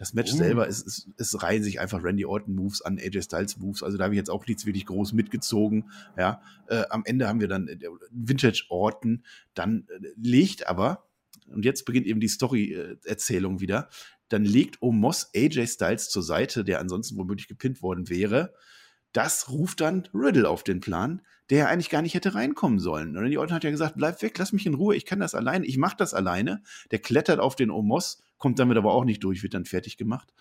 Das 0.00 0.14
Match 0.14 0.32
uh. 0.32 0.36
selber 0.36 0.66
ist, 0.66 0.86
ist, 0.86 1.08
es 1.18 1.42
reihen 1.42 1.62
sich 1.62 1.78
einfach 1.78 2.02
Randy 2.02 2.24
Orton 2.24 2.54
Moves 2.54 2.80
an, 2.80 2.98
AJ 2.98 3.20
Styles 3.20 3.58
Moves. 3.58 3.82
Also 3.82 3.98
da 3.98 4.04
habe 4.04 4.14
ich 4.14 4.18
jetzt 4.18 4.30
auch 4.30 4.46
nichts 4.46 4.64
wirklich 4.64 4.86
groß 4.86 5.12
mitgezogen. 5.12 5.90
Ja, 6.16 6.40
äh, 6.68 6.84
am 6.88 7.02
Ende 7.04 7.28
haben 7.28 7.38
wir 7.38 7.48
dann 7.48 7.68
äh, 7.68 7.78
Vintage 8.10 8.64
Orton. 8.70 9.26
Dann 9.52 9.86
äh, 9.88 10.08
legt 10.16 10.66
aber, 10.66 11.06
und 11.48 11.66
jetzt 11.66 11.84
beginnt 11.84 12.06
eben 12.06 12.18
die 12.18 12.28
Story-Erzählung 12.28 13.60
wieder, 13.60 13.90
dann 14.30 14.42
legt 14.42 14.80
Omos 14.80 15.30
AJ 15.36 15.66
Styles 15.66 16.08
zur 16.08 16.22
Seite, 16.22 16.64
der 16.64 16.80
ansonsten 16.80 17.18
womöglich 17.18 17.46
gepinnt 17.46 17.82
worden 17.82 18.08
wäre. 18.08 18.54
Das 19.12 19.48
ruft 19.50 19.80
dann 19.80 20.08
Riddle 20.14 20.48
auf 20.48 20.62
den 20.62 20.80
Plan, 20.80 21.22
der 21.50 21.68
eigentlich 21.68 21.90
gar 21.90 22.02
nicht 22.02 22.14
hätte 22.14 22.34
reinkommen 22.34 22.78
sollen. 22.78 23.10
Und 23.10 23.18
Randy 23.22 23.36
Orton 23.38 23.54
hat 23.56 23.64
ja 23.64 23.70
gesagt, 23.70 23.96
bleib 23.96 24.22
weg, 24.22 24.38
lass 24.38 24.52
mich 24.52 24.66
in 24.66 24.74
Ruhe, 24.74 24.94
ich 24.94 25.04
kann 25.04 25.18
das 25.20 25.34
alleine, 25.34 25.66
ich 25.66 25.78
mach 25.78 25.94
das 25.94 26.14
alleine. 26.14 26.62
Der 26.92 27.00
klettert 27.00 27.40
auf 27.40 27.56
den 27.56 27.70
Omos, 27.70 28.22
kommt 28.38 28.58
damit 28.58 28.76
aber 28.78 28.94
auch 28.94 29.04
nicht 29.04 29.24
durch, 29.24 29.42
wird 29.42 29.54
dann 29.54 29.64
fertig 29.64 29.96
gemacht. 29.96 30.32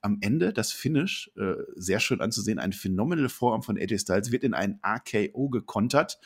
Am 0.00 0.18
Ende 0.20 0.52
das 0.52 0.72
Finish, 0.72 1.30
äh, 1.36 1.54
sehr 1.74 2.00
schön 2.00 2.20
anzusehen, 2.20 2.58
ein 2.58 2.72
phenomenal 2.72 3.28
Vorarm 3.28 3.62
von 3.62 3.76
AJ 3.76 3.98
Styles 3.98 4.30
wird 4.32 4.44
in 4.44 4.54
einen 4.54 4.80
RKO 4.84 5.48
gekontert. 5.50 6.18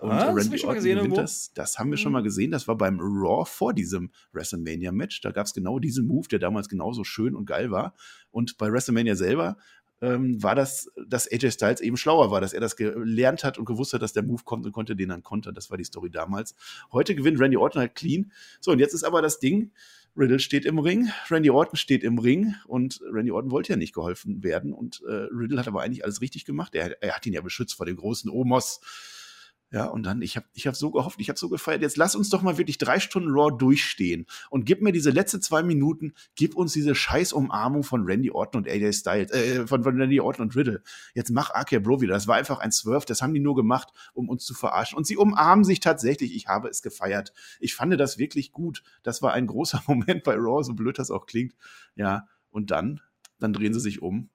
Und 0.00 0.10
Ah, 0.10 0.32
das 0.32 0.36
Randy 0.36 0.56
mal 0.56 0.62
Orton 0.62 0.74
gesehen 0.74 0.96
gewinnt 0.96 1.04
irgendwo. 1.04 1.20
das. 1.20 1.52
Das 1.54 1.78
haben 1.78 1.90
wir 1.90 1.98
schon 1.98 2.12
mal 2.12 2.22
gesehen. 2.22 2.50
Das 2.50 2.66
war 2.68 2.76
beim 2.76 2.98
Raw 3.00 3.44
vor 3.48 3.72
diesem 3.74 4.10
WrestleMania-Match. 4.32 5.20
Da 5.20 5.30
gab 5.30 5.46
es 5.46 5.54
genau 5.54 5.78
diesen 5.78 6.06
Move, 6.06 6.28
der 6.28 6.38
damals 6.38 6.68
genauso 6.68 7.04
schön 7.04 7.34
und 7.34 7.46
geil 7.46 7.70
war. 7.70 7.94
Und 8.30 8.56
bei 8.58 8.70
WrestleMania 8.72 9.14
selber 9.14 9.56
ähm, 10.00 10.42
war 10.42 10.54
das, 10.54 10.90
dass 11.06 11.30
AJ 11.30 11.52
Styles 11.52 11.80
eben 11.80 11.96
schlauer 11.96 12.30
war, 12.30 12.40
dass 12.40 12.52
er 12.52 12.60
das 12.60 12.76
gelernt 12.76 13.44
hat 13.44 13.58
und 13.58 13.64
gewusst 13.64 13.92
hat, 13.92 14.02
dass 14.02 14.12
der 14.12 14.22
Move 14.22 14.42
kommt 14.44 14.66
und 14.66 14.72
konnte 14.72 14.96
den 14.96 15.10
dann 15.10 15.22
kontern. 15.22 15.54
Das 15.54 15.70
war 15.70 15.76
die 15.76 15.84
Story 15.84 16.10
damals. 16.10 16.54
Heute 16.92 17.14
gewinnt 17.14 17.40
Randy 17.40 17.56
Orton 17.56 17.80
halt 17.80 17.94
clean. 17.94 18.32
So, 18.60 18.72
und 18.72 18.78
jetzt 18.78 18.94
ist 18.94 19.04
aber 19.04 19.22
das 19.22 19.38
Ding, 19.38 19.72
Riddle 20.16 20.40
steht 20.40 20.64
im 20.64 20.78
Ring, 20.78 21.10
Randy 21.30 21.50
Orton 21.50 21.76
steht 21.76 22.02
im 22.02 22.18
Ring 22.18 22.54
und 22.66 23.00
Randy 23.10 23.30
Orton 23.30 23.50
wollte 23.50 23.72
ja 23.72 23.76
nicht 23.76 23.94
geholfen 23.94 24.42
werden 24.42 24.72
und 24.72 25.02
äh, 25.06 25.28
Riddle 25.32 25.58
hat 25.58 25.68
aber 25.68 25.82
eigentlich 25.82 26.04
alles 26.04 26.20
richtig 26.20 26.44
gemacht. 26.44 26.74
Er, 26.74 27.00
er 27.02 27.14
hat 27.14 27.26
ihn 27.26 27.32
ja 27.32 27.40
beschützt 27.40 27.74
vor 27.74 27.86
dem 27.86 27.96
großen 27.96 28.30
Omos. 28.30 28.80
Ja, 29.72 29.84
und 29.84 30.02
dann, 30.02 30.20
ich 30.20 30.36
habe 30.36 30.46
ich 30.52 30.66
hab 30.66 30.74
so 30.74 30.90
gehofft, 30.90 31.20
ich 31.20 31.28
habe 31.28 31.38
so 31.38 31.48
gefeiert, 31.48 31.80
jetzt 31.80 31.96
lass 31.96 32.16
uns 32.16 32.28
doch 32.28 32.42
mal 32.42 32.58
wirklich 32.58 32.76
drei 32.76 32.98
Stunden 32.98 33.30
Raw 33.30 33.56
durchstehen 33.56 34.26
und 34.50 34.66
gib 34.66 34.82
mir 34.82 34.90
diese 34.90 35.10
letzte 35.10 35.38
zwei 35.38 35.62
Minuten, 35.62 36.12
gib 36.34 36.56
uns 36.56 36.72
diese 36.72 36.96
scheiß 36.96 37.32
Umarmung 37.32 37.84
von 37.84 38.04
Randy 38.04 38.32
Orton 38.32 38.62
und 38.62 38.68
AJ 38.68 38.94
Styles, 38.94 39.30
äh, 39.30 39.68
von, 39.68 39.84
von 39.84 39.96
Randy 39.96 40.20
Orton 40.20 40.46
und 40.46 40.56
Riddle. 40.56 40.82
Jetzt 41.14 41.30
mach 41.30 41.50
RK 41.50 41.84
Bro 41.84 42.00
wieder. 42.00 42.14
Das 42.14 42.26
war 42.26 42.34
einfach 42.34 42.58
ein 42.58 42.72
Swerve, 42.72 43.06
das 43.06 43.22
haben 43.22 43.32
die 43.32 43.38
nur 43.38 43.54
gemacht, 43.54 43.92
um 44.12 44.28
uns 44.28 44.44
zu 44.44 44.54
verarschen. 44.54 44.98
Und 44.98 45.06
sie 45.06 45.16
umarmen 45.16 45.64
sich 45.64 45.78
tatsächlich. 45.78 46.34
Ich 46.34 46.48
habe 46.48 46.68
es 46.68 46.82
gefeiert. 46.82 47.32
Ich 47.60 47.76
fand 47.76 47.98
das 48.00 48.18
wirklich 48.18 48.50
gut. 48.50 48.82
Das 49.04 49.22
war 49.22 49.34
ein 49.34 49.46
großer 49.46 49.84
Moment 49.86 50.24
bei 50.24 50.34
Raw, 50.34 50.64
so 50.64 50.74
blöd 50.74 50.98
das 50.98 51.12
auch 51.12 51.26
klingt. 51.26 51.54
Ja, 51.94 52.26
und 52.50 52.72
dann, 52.72 53.00
dann 53.38 53.52
drehen 53.52 53.72
sie 53.72 53.80
sich 53.80 54.02
um 54.02 54.30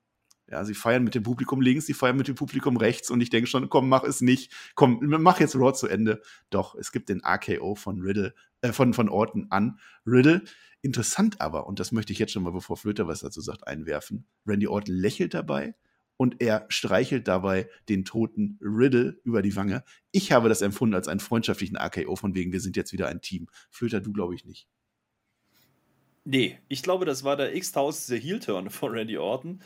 ja, 0.50 0.64
sie 0.64 0.76
feiern 0.76 1.04
mit 1.04 1.16
dem 1.16 1.24
Publikum 1.24 1.62
links, 1.62 1.86
sie 1.88 1.94
feiern 1.94 2.18
mit 2.18 2.28
dem 2.28 2.36
Publikum 2.36 2.78
rechts 2.78 3.10
und 3.10 3.22
ich 3.22 3.30
denke 3.30 3.48
schon, 3.48 3.68
komm, 3.70 3.90
mach 3.90 4.04
es 4.04 4.22
nicht. 4.22 4.54
Komm, 4.76 5.00
mach 5.02 5.40
jetzt 5.40 5.56
Raw 5.56 5.74
zu 5.74 5.88
Ende. 5.88 6.22
Doch, 6.50 6.76
es 6.76 6.92
gibt 6.92 7.10
den 7.10 7.22
RKO 7.26 7.76
von 7.76 8.02
Riddle, 8.02 8.34
äh, 8.62 8.72
von, 8.72 8.94
von 8.94 9.10
Orton 9.10 9.48
an 9.50 9.80
Riddle. 10.06 10.44
Interessant 10.82 11.42
aber, 11.42 11.66
und 11.66 11.80
das 11.80 11.92
möchte 11.92 12.14
ich 12.14 12.20
jetzt 12.20 12.32
schon 12.32 12.44
mal, 12.44 12.52
bevor 12.52 12.78
Flöter 12.78 13.08
was 13.08 13.22
dazu 13.22 13.42
sagt, 13.42 13.68
einwerfen. 13.68 14.28
Randy 14.46 14.68
Orton 14.68 14.94
lächelt 14.94 15.34
dabei 15.34 15.74
und 16.18 16.42
er 16.42 16.66
streichelt 16.70 17.28
dabei 17.28 17.68
den 17.90 18.06
toten 18.06 18.60
Riddle 18.62 19.20
über 19.24 19.42
die 19.42 19.56
Wange. 19.56 19.84
Ich 20.12 20.32
habe 20.32 20.48
das 20.48 20.62
empfunden 20.62 20.94
als 20.94 21.08
einen 21.08 21.20
freundschaftlichen 21.20 21.76
RKO, 21.76 22.16
von 22.16 22.36
wegen, 22.36 22.54
wir 22.54 22.62
sind 22.62 22.78
jetzt 22.78 22.94
wieder 22.94 23.08
ein 23.08 23.22
Team. 23.22 23.48
Flöter, 23.72 24.00
du 24.00 24.14
glaube 24.14 24.36
ich 24.36 24.46
nicht. 24.46 24.68
Nee, 26.28 26.58
ich 26.68 26.82
glaube, 26.82 27.06
das 27.06 27.24
war 27.24 27.38
der 27.38 27.56
x-tausendste 27.56 28.16
Heel-Turn 28.16 28.72
von 28.72 28.92
Randy 28.92 29.18
Orton. 29.18 29.62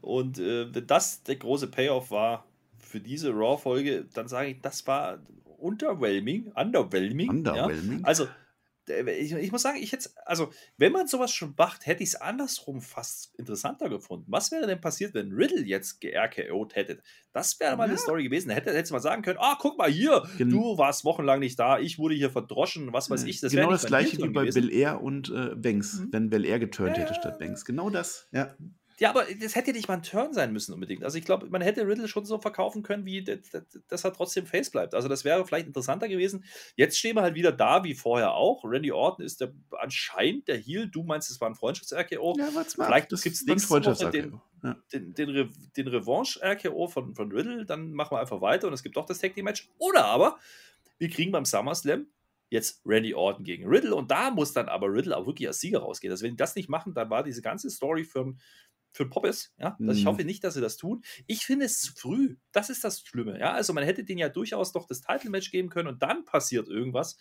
Und 0.00 0.38
äh, 0.38 0.72
wenn 0.72 0.86
das 0.86 1.24
der 1.24 1.36
große 1.36 1.66
Payoff 1.66 2.12
war 2.12 2.46
für 2.78 3.00
diese 3.00 3.30
Raw-Folge, 3.30 4.06
dann 4.14 4.28
sage 4.28 4.50
ich, 4.50 4.60
das 4.60 4.86
war 4.86 5.18
underwhelming. 5.58 6.52
Underwhelming. 6.54 7.28
Underwhelming? 7.28 7.98
Ja? 7.98 8.04
Also, 8.04 8.28
ich, 8.88 9.32
ich, 9.32 9.52
muss 9.52 9.62
sagen, 9.62 9.78
ich 9.80 9.92
hätte, 9.92 10.10
also, 10.26 10.50
wenn 10.76 10.92
man 10.92 11.06
sowas 11.06 11.32
schon 11.32 11.54
macht, 11.56 11.86
hätte 11.86 12.02
ich 12.02 12.10
es 12.10 12.14
andersrum 12.16 12.80
fast 12.80 13.34
interessanter 13.38 13.88
gefunden. 13.88 14.26
Was 14.28 14.50
wäre 14.50 14.66
denn 14.66 14.80
passiert, 14.80 15.14
wenn 15.14 15.32
Riddle 15.32 15.62
jetzt 15.64 16.00
ge-RKO'd 16.00 16.74
hätte? 16.76 17.00
Das 17.32 17.58
wäre 17.60 17.76
mal 17.76 17.84
Ja. 17.84 17.88
eine 17.90 17.98
Story 17.98 18.24
gewesen. 18.24 18.48
Da 18.50 18.54
hätte, 18.54 18.70
hättest 18.70 18.90
du 18.90 18.94
mal 18.94 19.00
sagen 19.00 19.22
können: 19.22 19.38
Ah, 19.40 19.56
guck 19.58 19.78
mal 19.78 19.90
hier, 19.90 20.22
Gen- 20.38 20.50
du 20.50 20.78
warst 20.78 21.04
wochenlang 21.04 21.40
nicht 21.40 21.58
da, 21.58 21.78
ich 21.78 21.98
wurde 21.98 22.14
hier 22.14 22.30
verdroschen, 22.30 22.92
was 22.92 23.10
weiß 23.10 23.24
ich. 23.24 23.40
Das 23.40 23.52
wäre 23.52 23.62
genau 23.62 23.72
das 23.72 23.86
gleiche 23.86 24.18
wie 24.18 24.28
bei 24.28 24.42
gewesen. 24.42 24.62
Bel 24.68 24.72
Air 24.72 25.02
und 25.02 25.30
äh, 25.30 25.54
Banks, 25.56 26.00
Mhm. 26.00 26.08
wenn 26.12 26.30
Bel 26.30 26.44
Air 26.44 26.58
geturnt 26.58 26.96
Ja, 26.96 27.02
hätte 27.04 27.14
statt 27.14 27.38
Banks. 27.38 27.64
Genau 27.64 27.90
das, 27.90 28.28
ja. 28.32 28.54
Ja, 29.00 29.10
aber 29.10 29.24
das 29.40 29.56
hätte 29.56 29.72
nicht 29.72 29.88
mal 29.88 29.94
ein 29.94 30.02
Turn 30.02 30.32
sein 30.32 30.52
müssen 30.52 30.72
unbedingt. 30.72 31.02
Also 31.02 31.18
ich 31.18 31.24
glaube, 31.24 31.48
man 31.50 31.62
hätte 31.62 31.86
Riddle 31.86 32.06
schon 32.06 32.24
so 32.24 32.38
verkaufen 32.38 32.82
können, 32.82 33.04
wie 33.04 33.24
dass 33.24 34.04
er 34.04 34.12
trotzdem 34.12 34.46
Face 34.46 34.70
bleibt. 34.70 34.94
Also 34.94 35.08
das 35.08 35.24
wäre 35.24 35.44
vielleicht 35.44 35.66
interessanter 35.66 36.08
gewesen. 36.08 36.44
Jetzt 36.76 36.98
stehen 36.98 37.16
wir 37.16 37.22
halt 37.22 37.34
wieder 37.34 37.50
da, 37.52 37.82
wie 37.82 37.94
vorher 37.94 38.34
auch. 38.34 38.62
Randy 38.64 38.92
Orton 38.92 39.24
ist 39.24 39.40
der, 39.40 39.52
anscheinend 39.80 40.46
der 40.48 40.58
Heel. 40.58 40.86
Du 40.88 41.02
meinst, 41.02 41.30
es 41.30 41.40
war 41.40 41.48
ein 41.48 41.54
Freundschafts-RKO. 41.56 42.36
Ja, 42.38 42.54
warte 42.54 42.78
mal. 42.78 42.86
Vielleicht 42.86 43.10
war 43.12 43.18
ein 43.18 43.46
nächste 43.54 43.68
Woche 43.70 44.10
den- 44.12 44.40
ja. 44.62 44.76
Den, 44.92 45.14
den, 45.14 45.28
Re 45.30 45.48
den 45.76 45.88
Revanche-RKO 45.88 46.88
von, 46.88 47.14
von 47.14 47.30
Riddle, 47.32 47.66
dann 47.66 47.92
machen 47.92 48.12
wir 48.16 48.20
einfach 48.20 48.40
weiter 48.40 48.66
und 48.68 48.72
es 48.72 48.82
gibt 48.82 48.96
doch 48.96 49.04
das 49.06 49.18
Tag 49.18 49.34
Team 49.34 49.44
Match. 49.44 49.68
Oder 49.78 50.04
aber 50.06 50.38
wir 50.98 51.10
kriegen 51.10 51.32
beim 51.32 51.44
SummerSlam 51.44 52.06
jetzt 52.50 52.80
Randy 52.86 53.12
Orton 53.14 53.44
gegen 53.44 53.66
Riddle 53.68 53.94
und 53.94 54.10
da 54.10 54.30
muss 54.30 54.52
dann 54.52 54.68
aber 54.68 54.86
Riddle 54.92 55.16
auch 55.16 55.26
wirklich 55.26 55.48
als 55.48 55.60
Sieger 55.60 55.80
rausgehen. 55.80 56.12
Also 56.12 56.24
wenn 56.24 56.30
die 56.32 56.36
das 56.36 56.54
nicht 56.54 56.68
machen, 56.68 56.94
dann 56.94 57.10
war 57.10 57.22
diese 57.24 57.42
ganze 57.42 57.68
Story 57.68 58.04
für, 58.04 58.32
für 58.94 59.10
Poppes. 59.10 59.52
Ja? 59.58 59.76
Also 59.80 59.92
ich 59.92 60.04
Mhm. 60.04 60.08
hoffe 60.08 60.24
nicht, 60.24 60.44
dass 60.44 60.54
sie 60.54 60.60
das 60.62 60.76
tun. 60.78 61.02
Ich 61.26 61.44
finde 61.44 61.66
es 61.66 61.80
zu 61.80 61.92
früh. 61.94 62.36
Das 62.52 62.70
ist 62.70 62.84
das 62.84 63.00
Schlimme. 63.02 63.38
Ja? 63.38 63.52
Also 63.52 63.72
man 63.74 63.84
hätte 63.84 64.04
den 64.04 64.16
ja 64.18 64.28
durchaus 64.30 64.72
noch 64.72 64.86
das 64.86 65.00
Title-Match 65.02 65.50
geben 65.50 65.68
können 65.68 65.88
und 65.88 66.00
dann 66.02 66.24
passiert 66.24 66.68
irgendwas. 66.68 67.18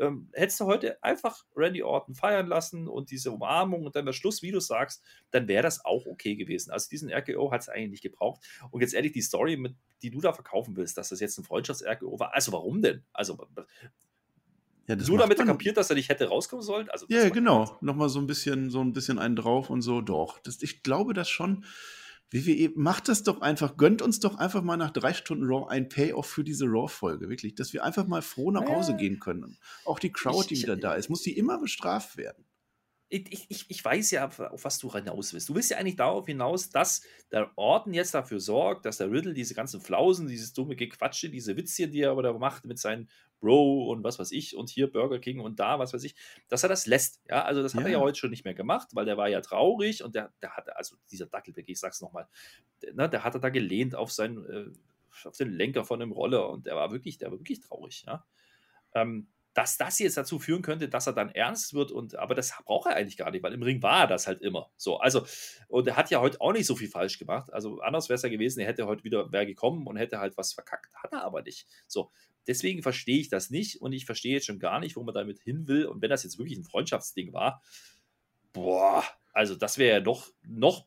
Ähm, 0.00 0.30
hättest 0.32 0.60
du 0.60 0.66
heute 0.66 1.02
einfach 1.02 1.44
Randy 1.56 1.82
Orton 1.82 2.14
feiern 2.14 2.46
lassen 2.46 2.86
und 2.86 3.10
diese 3.10 3.32
Umarmung 3.32 3.84
und 3.84 3.96
dann 3.96 4.06
der 4.06 4.12
Schluss, 4.12 4.42
wie 4.42 4.52
du 4.52 4.60
sagst, 4.60 5.02
dann 5.32 5.48
wäre 5.48 5.64
das 5.64 5.84
auch 5.84 6.06
okay 6.06 6.36
gewesen. 6.36 6.70
Also 6.70 6.88
diesen 6.88 7.10
RKO 7.10 7.50
hat 7.50 7.62
es 7.62 7.68
eigentlich 7.68 7.90
nicht 7.90 8.02
gebraucht. 8.04 8.40
Und 8.70 8.80
jetzt 8.80 8.94
ehrlich, 8.94 9.10
die 9.10 9.22
Story, 9.22 9.56
mit, 9.56 9.74
die 10.02 10.10
du 10.10 10.20
da 10.20 10.32
verkaufen 10.32 10.76
willst, 10.76 10.98
dass 10.98 11.08
das 11.08 11.18
jetzt 11.18 11.36
ein 11.38 11.42
Freundschafts-RKO 11.44 12.20
war, 12.20 12.32
also 12.32 12.52
warum 12.52 12.80
denn? 12.80 13.04
Also 13.12 13.44
Ja, 14.88 14.96
nur 14.96 15.18
damit 15.18 15.38
er 15.38 15.44
kapiert, 15.44 15.76
dass 15.76 15.90
er 15.90 15.96
nicht 15.96 16.08
hätte 16.08 16.26
rauskommen 16.28 16.64
sollen? 16.64 16.88
Also, 16.90 17.06
Ja, 17.08 17.28
genau. 17.28 17.66
Sinn. 17.66 17.76
Nochmal 17.82 18.08
so 18.08 18.18
ein 18.18 18.26
bisschen, 18.26 18.70
so 18.70 18.80
ein 18.80 18.92
bisschen 18.92 19.18
einen 19.18 19.36
drauf 19.36 19.70
und 19.70 19.82
so. 19.82 20.00
Doch. 20.00 20.38
Das, 20.40 20.62
ich 20.62 20.82
glaube 20.82 21.12
das 21.14 21.28
schon. 21.28 21.64
WWE, 22.30 22.70
macht 22.74 23.08
das 23.08 23.22
doch 23.22 23.40
einfach, 23.40 23.76
gönnt 23.78 24.02
uns 24.02 24.20
doch 24.20 24.36
einfach 24.36 24.62
mal 24.62 24.76
nach 24.76 24.90
drei 24.90 25.14
Stunden 25.14 25.44
Raw 25.46 25.66
ein 25.70 25.88
Payoff 25.88 26.26
für 26.26 26.44
diese 26.44 26.66
Raw-Folge, 26.66 27.30
wirklich, 27.30 27.54
dass 27.54 27.72
wir 27.72 27.84
einfach 27.84 28.06
mal 28.06 28.20
froh 28.20 28.50
nach 28.50 28.62
Ja. 28.62 28.68
Hause 28.68 28.96
gehen 28.96 29.18
können. 29.18 29.56
Auch 29.86 29.98
die 29.98 30.12
Crowd, 30.12 30.46
die 30.48 30.54
ich- 30.54 30.62
wieder 30.62 30.76
da 30.76 30.92
ist, 30.94 31.08
muss 31.08 31.22
die 31.22 31.36
immer 31.38 31.58
bestraft 31.58 32.18
werden. 32.18 32.44
Ich, 33.10 33.46
ich- 33.50 33.66
ich, 33.70 33.84
weiß 33.84 34.10
ja, 34.10 34.26
auf 34.26 34.64
was 34.64 34.78
du 34.78 34.92
hinaus 34.92 35.32
willst. 35.32 35.48
Du 35.48 35.54
willst 35.54 35.70
ja 35.70 35.78
eigentlich 35.78 35.96
darauf 35.96 36.26
hinaus, 36.26 36.68
dass 36.70 37.02
der 37.32 37.50
Orton 37.56 37.94
jetzt 37.94 38.12
dafür 38.14 38.38
sorgt, 38.40 38.84
dass 38.84 38.98
der 38.98 39.10
Riddle 39.10 39.32
diese 39.34 39.54
ganzen 39.54 39.80
Flausen, 39.80 40.26
dieses 40.28 40.52
dumme 40.52 40.76
Gequatsche, 40.76 41.30
diese 41.30 41.56
Witzchen, 41.56 41.90
die 41.90 42.00
er 42.02 42.10
aber 42.10 42.22
da 42.22 42.32
macht 42.34 42.64
mit 42.66 42.78
seinen 42.78 43.08
Bro 43.40 43.88
und 43.90 44.04
was 44.04 44.18
weiß 44.18 44.32
ich 44.32 44.56
und 44.56 44.68
hier 44.68 44.90
Burger 44.92 45.20
King 45.20 45.40
und 45.40 45.60
da, 45.60 45.78
was 45.78 45.94
weiß 45.94 46.04
ich, 46.04 46.16
dass 46.48 46.62
er 46.64 46.68
das 46.68 46.86
lässt. 46.86 47.20
Ja, 47.28 47.44
also 47.44 47.62
das 47.62 47.76
hat 47.76 47.84
er 47.84 47.90
Ja. 47.92 47.98
ja 47.98 48.00
heute 48.00 48.18
schon 48.18 48.30
nicht 48.30 48.44
mehr 48.44 48.54
gemacht, 48.54 48.88
weil 48.92 49.04
der 49.06 49.16
war 49.16 49.28
ja 49.28 49.40
traurig 49.40 50.02
und 50.02 50.14
der, 50.14 50.32
der 50.42 50.56
hatte, 50.56 50.76
also 50.76 50.96
dieser 51.10 51.26
Dackelblick, 51.26 51.68
ich 51.68 51.78
sag's 51.78 52.00
nochmal, 52.00 52.28
der, 52.82 52.94
ne, 52.94 53.08
der 53.08 53.24
hatte 53.24 53.40
da 53.40 53.48
gelehnt 53.50 53.94
auf 53.94 54.12
seinen, 54.12 54.44
äh, 54.46 54.72
auf 55.24 55.36
den 55.36 55.50
Lenker 55.52 55.84
von 55.84 56.00
dem 56.00 56.12
Roller 56.12 56.50
und 56.50 56.66
der 56.66 56.76
war 56.76 56.90
wirklich, 56.90 57.16
der 57.18 57.30
war 57.30 57.38
wirklich 57.38 57.60
traurig, 57.60 58.04
ja. 58.06 58.26
Ähm, 58.94 59.28
dass 59.58 59.76
das 59.76 59.98
jetzt 59.98 60.16
dazu 60.16 60.38
führen 60.38 60.62
könnte, 60.62 60.88
dass 60.88 61.08
er 61.08 61.14
dann 61.14 61.30
ernst 61.30 61.74
wird 61.74 61.90
und 61.90 62.14
aber 62.14 62.36
das 62.36 62.54
braucht 62.64 62.86
er 62.86 62.94
eigentlich 62.94 63.16
gar 63.16 63.32
nicht, 63.32 63.42
weil 63.42 63.52
im 63.52 63.62
Ring 63.64 63.82
war 63.82 64.02
er 64.02 64.06
das 64.06 64.28
halt 64.28 64.40
immer. 64.40 64.70
So, 64.76 64.98
also 64.98 65.26
und 65.66 65.88
er 65.88 65.96
hat 65.96 66.10
ja 66.10 66.20
heute 66.20 66.40
auch 66.40 66.52
nicht 66.52 66.64
so 66.64 66.76
viel 66.76 66.86
falsch 66.86 67.18
gemacht. 67.18 67.52
Also 67.52 67.80
anders 67.80 68.08
wäre 68.08 68.14
es 68.14 68.22
ja 68.22 68.28
gewesen, 68.28 68.60
er 68.60 68.68
hätte 68.68 68.86
heute 68.86 69.02
wieder 69.02 69.32
wer 69.32 69.46
gekommen 69.46 69.88
und 69.88 69.96
hätte 69.96 70.20
halt 70.20 70.36
was 70.36 70.52
verkackt, 70.52 70.94
hat 70.94 71.12
er 71.12 71.24
aber 71.24 71.42
nicht. 71.42 71.66
So, 71.88 72.12
deswegen 72.46 72.84
verstehe 72.84 73.18
ich 73.18 73.30
das 73.30 73.50
nicht 73.50 73.82
und 73.82 73.92
ich 73.92 74.06
verstehe 74.06 74.34
jetzt 74.34 74.46
schon 74.46 74.60
gar 74.60 74.78
nicht, 74.78 74.94
wo 74.94 75.02
man 75.02 75.12
damit 75.12 75.40
hin 75.40 75.66
will 75.66 75.86
und 75.86 76.02
wenn 76.02 76.10
das 76.10 76.22
jetzt 76.22 76.38
wirklich 76.38 76.56
ein 76.56 76.62
Freundschaftsding 76.62 77.32
war, 77.32 77.60
boah, 78.52 79.02
also 79.32 79.56
das 79.56 79.76
wäre 79.76 79.96
ja 79.96 80.00
doch 80.00 80.30
noch 80.46 80.86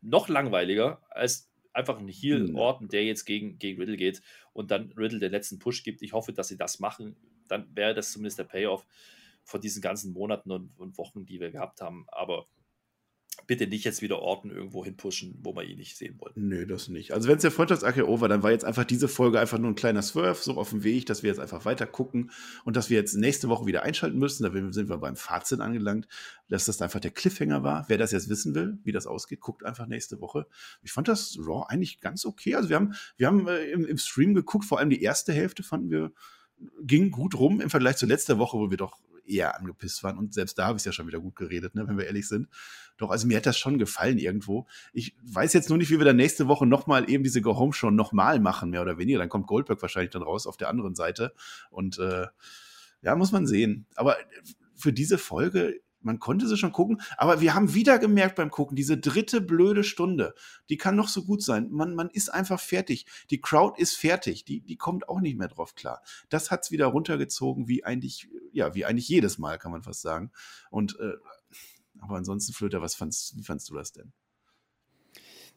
noch 0.00 0.30
langweiliger 0.30 1.02
als 1.10 1.50
einfach 1.74 1.98
ein 1.98 2.08
Heel 2.08 2.48
Hm. 2.48 2.88
Der 2.88 3.04
jetzt 3.04 3.26
gegen, 3.26 3.58
gegen 3.58 3.78
Riddle 3.78 3.98
geht 3.98 4.22
und 4.54 4.70
dann 4.70 4.92
Riddle 4.92 5.18
den 5.18 5.32
letzten 5.32 5.58
Push 5.58 5.82
gibt. 5.82 6.00
Ich 6.00 6.14
hoffe, 6.14 6.32
dass 6.32 6.48
sie 6.48 6.56
das 6.56 6.80
machen. 6.80 7.14
Dann 7.48 7.74
wäre 7.74 7.94
das 7.94 8.12
zumindest 8.12 8.38
der 8.38 8.44
Payoff 8.44 8.86
von 9.44 9.60
diesen 9.60 9.82
ganzen 9.82 10.12
Monaten 10.12 10.50
und, 10.50 10.78
und 10.78 10.98
Wochen, 10.98 11.24
die 11.26 11.40
wir 11.40 11.50
gehabt 11.50 11.80
haben. 11.80 12.06
Aber 12.08 12.46
bitte 13.46 13.66
nicht 13.66 13.84
jetzt 13.84 14.02
wieder 14.02 14.20
Orten 14.20 14.50
irgendwo 14.50 14.84
hinpushen, 14.84 15.38
wo 15.42 15.54
wir 15.54 15.62
ihn 15.62 15.78
nicht 15.78 15.96
sehen 15.96 16.18
wollten. 16.18 16.48
Nö, 16.48 16.66
das 16.66 16.88
nicht. 16.88 17.12
Also 17.12 17.28
wenn 17.28 17.36
es 17.36 17.42
der 17.42 17.50
Freundschafts-AKO 17.50 18.20
war, 18.20 18.28
dann 18.28 18.42
war 18.42 18.50
jetzt 18.50 18.64
einfach 18.64 18.84
diese 18.84 19.08
Folge 19.08 19.38
einfach 19.38 19.58
nur 19.58 19.70
ein 19.70 19.74
kleiner 19.74 20.02
Swerve, 20.02 20.38
so 20.40 20.56
auf 20.56 20.70
dem 20.70 20.84
Weg, 20.84 21.06
dass 21.06 21.22
wir 21.22 21.30
jetzt 21.30 21.38
einfach 21.38 21.64
weiter 21.64 21.86
gucken 21.86 22.30
und 22.64 22.76
dass 22.76 22.90
wir 22.90 22.96
jetzt 22.96 23.14
nächste 23.14 23.48
Woche 23.48 23.66
wieder 23.66 23.82
einschalten 23.82 24.18
müssen. 24.18 24.42
Da 24.42 24.72
sind 24.72 24.88
wir 24.88 24.98
beim 24.98 25.16
Fazit 25.16 25.60
angelangt, 25.60 26.08
dass 26.48 26.64
das 26.64 26.80
einfach 26.82 27.00
der 27.00 27.10
Cliffhanger 27.10 27.62
war. 27.62 27.84
Wer 27.88 27.98
das 27.98 28.12
jetzt 28.12 28.28
wissen 28.28 28.54
will, 28.54 28.78
wie 28.84 28.92
das 28.92 29.06
ausgeht, 29.06 29.40
guckt 29.40 29.64
einfach 29.64 29.86
nächste 29.86 30.20
Woche. 30.20 30.46
Ich 30.82 30.92
fand 30.92 31.08
das 31.08 31.38
Raw 31.38 31.66
eigentlich 31.68 32.00
ganz 32.00 32.24
okay. 32.24 32.54
Also 32.54 32.68
wir 32.68 32.76
haben, 32.76 32.94
wir 33.16 33.26
haben 33.26 33.46
äh, 33.46 33.64
im, 33.66 33.84
im 33.84 33.98
Stream 33.98 34.34
geguckt, 34.34 34.64
vor 34.64 34.78
allem 34.78 34.90
die 34.90 35.02
erste 35.02 35.32
Hälfte 35.32 35.62
fanden 35.62 35.90
wir, 35.90 36.12
ging 36.82 37.10
gut 37.10 37.38
rum 37.38 37.60
im 37.60 37.70
Vergleich 37.70 37.96
zu 37.96 38.06
letzter 38.06 38.38
Woche, 38.38 38.58
wo 38.58 38.70
wir 38.70 38.76
doch 38.76 38.98
eher 39.26 39.58
angepisst 39.58 40.02
waren. 40.02 40.18
Und 40.18 40.34
selbst 40.34 40.58
da 40.58 40.66
habe 40.66 40.76
ich 40.76 40.82
es 40.82 40.84
ja 40.84 40.92
schon 40.92 41.06
wieder 41.06 41.20
gut 41.20 41.36
geredet, 41.36 41.74
ne, 41.74 41.86
wenn 41.88 41.98
wir 41.98 42.06
ehrlich 42.06 42.28
sind. 42.28 42.48
Doch, 42.96 43.10
also 43.10 43.26
mir 43.26 43.36
hat 43.36 43.46
das 43.46 43.58
schon 43.58 43.78
gefallen 43.78 44.18
irgendwo. 44.18 44.66
Ich 44.92 45.16
weiß 45.22 45.52
jetzt 45.52 45.68
nur 45.68 45.78
nicht, 45.78 45.90
wie 45.90 45.98
wir 45.98 46.04
dann 46.04 46.16
nächste 46.16 46.48
Woche 46.48 46.66
nochmal 46.66 47.10
eben 47.10 47.24
diese 47.24 47.42
Go-Home-Show 47.42 47.90
nochmal 47.90 48.40
machen, 48.40 48.70
mehr 48.70 48.82
oder 48.82 48.98
weniger. 48.98 49.18
Dann 49.18 49.28
kommt 49.28 49.46
Goldberg 49.46 49.82
wahrscheinlich 49.82 50.12
dann 50.12 50.22
raus 50.22 50.46
auf 50.46 50.56
der 50.56 50.68
anderen 50.68 50.94
Seite. 50.94 51.34
Und 51.70 51.98
äh, 51.98 52.26
ja, 53.02 53.16
muss 53.16 53.32
man 53.32 53.46
sehen. 53.46 53.86
Aber 53.96 54.16
für 54.74 54.92
diese 54.92 55.18
Folge 55.18 55.80
man 56.06 56.20
konnte 56.20 56.46
sie 56.46 56.56
schon 56.56 56.72
gucken, 56.72 57.02
aber 57.16 57.40
wir 57.40 57.54
haben 57.54 57.74
wieder 57.74 57.98
gemerkt 57.98 58.36
beim 58.36 58.50
Gucken, 58.50 58.76
diese 58.76 58.96
dritte 58.96 59.40
blöde 59.40 59.84
Stunde, 59.84 60.34
die 60.70 60.76
kann 60.76 60.96
noch 60.96 61.08
so 61.08 61.24
gut 61.24 61.42
sein. 61.42 61.68
Man, 61.70 61.94
man 61.94 62.08
ist 62.08 62.32
einfach 62.32 62.60
fertig. 62.60 63.06
Die 63.30 63.40
Crowd 63.40 63.80
ist 63.80 63.96
fertig. 63.96 64.44
Die, 64.44 64.60
die 64.60 64.76
kommt 64.76 65.08
auch 65.08 65.20
nicht 65.20 65.36
mehr 65.36 65.48
drauf 65.48 65.74
klar. 65.74 66.02
Das 66.28 66.50
hat 66.50 66.64
es 66.64 66.70
wieder 66.70 66.86
runtergezogen, 66.86 67.66
wie 67.68 67.84
eigentlich, 67.84 68.28
ja, 68.52 68.74
wie 68.74 68.84
eigentlich 68.84 69.08
jedes 69.08 69.36
Mal, 69.36 69.58
kann 69.58 69.72
man 69.72 69.82
fast 69.82 70.00
sagen. 70.00 70.30
Und 70.70 70.98
äh, 71.00 71.14
aber 71.98 72.16
ansonsten, 72.16 72.52
Flöter, 72.52 72.80
was 72.80 72.94
fandst, 72.94 73.36
wie 73.36 73.42
fandst 73.42 73.68
du 73.70 73.74
das 73.74 73.92
denn? 73.92 74.12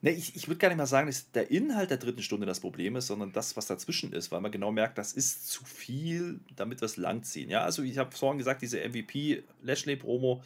Ne, 0.02 0.12
ich, 0.12 0.36
ich 0.36 0.48
würde 0.48 0.60
gar 0.60 0.70
nicht 0.70 0.78
mal 0.78 0.86
sagen, 0.86 1.08
dass 1.08 1.32
der 1.32 1.52
Inhalt 1.52 1.90
der 1.90 1.98
dritten 1.98 2.22
Stunde 2.22 2.46
das 2.46 2.62
Problem 2.62 2.96
ist, 2.96 3.08
sondern 3.08 3.34
das, 3.34 3.58
was 3.58 3.68
dazwischen 3.68 4.14
ist, 4.14 4.32
weil 4.32 4.40
man 4.40 4.52
genau 4.52 4.72
merkt, 4.72 4.98
das 4.98 5.12
ist 5.12 5.48
zu 5.50 5.66
viel, 5.66 6.40
damit 6.56 6.82
wir 6.82 6.86
es 6.86 6.96
langziehen. 6.96 7.50
Ja, 7.50 7.64
also 7.64 7.84
ich 7.84 7.98
habe 7.98 8.16
vorhin 8.16 8.38
gesagt, 8.38 8.62
diese 8.62 8.80
MVP-Lashley-Promo, 8.80 10.42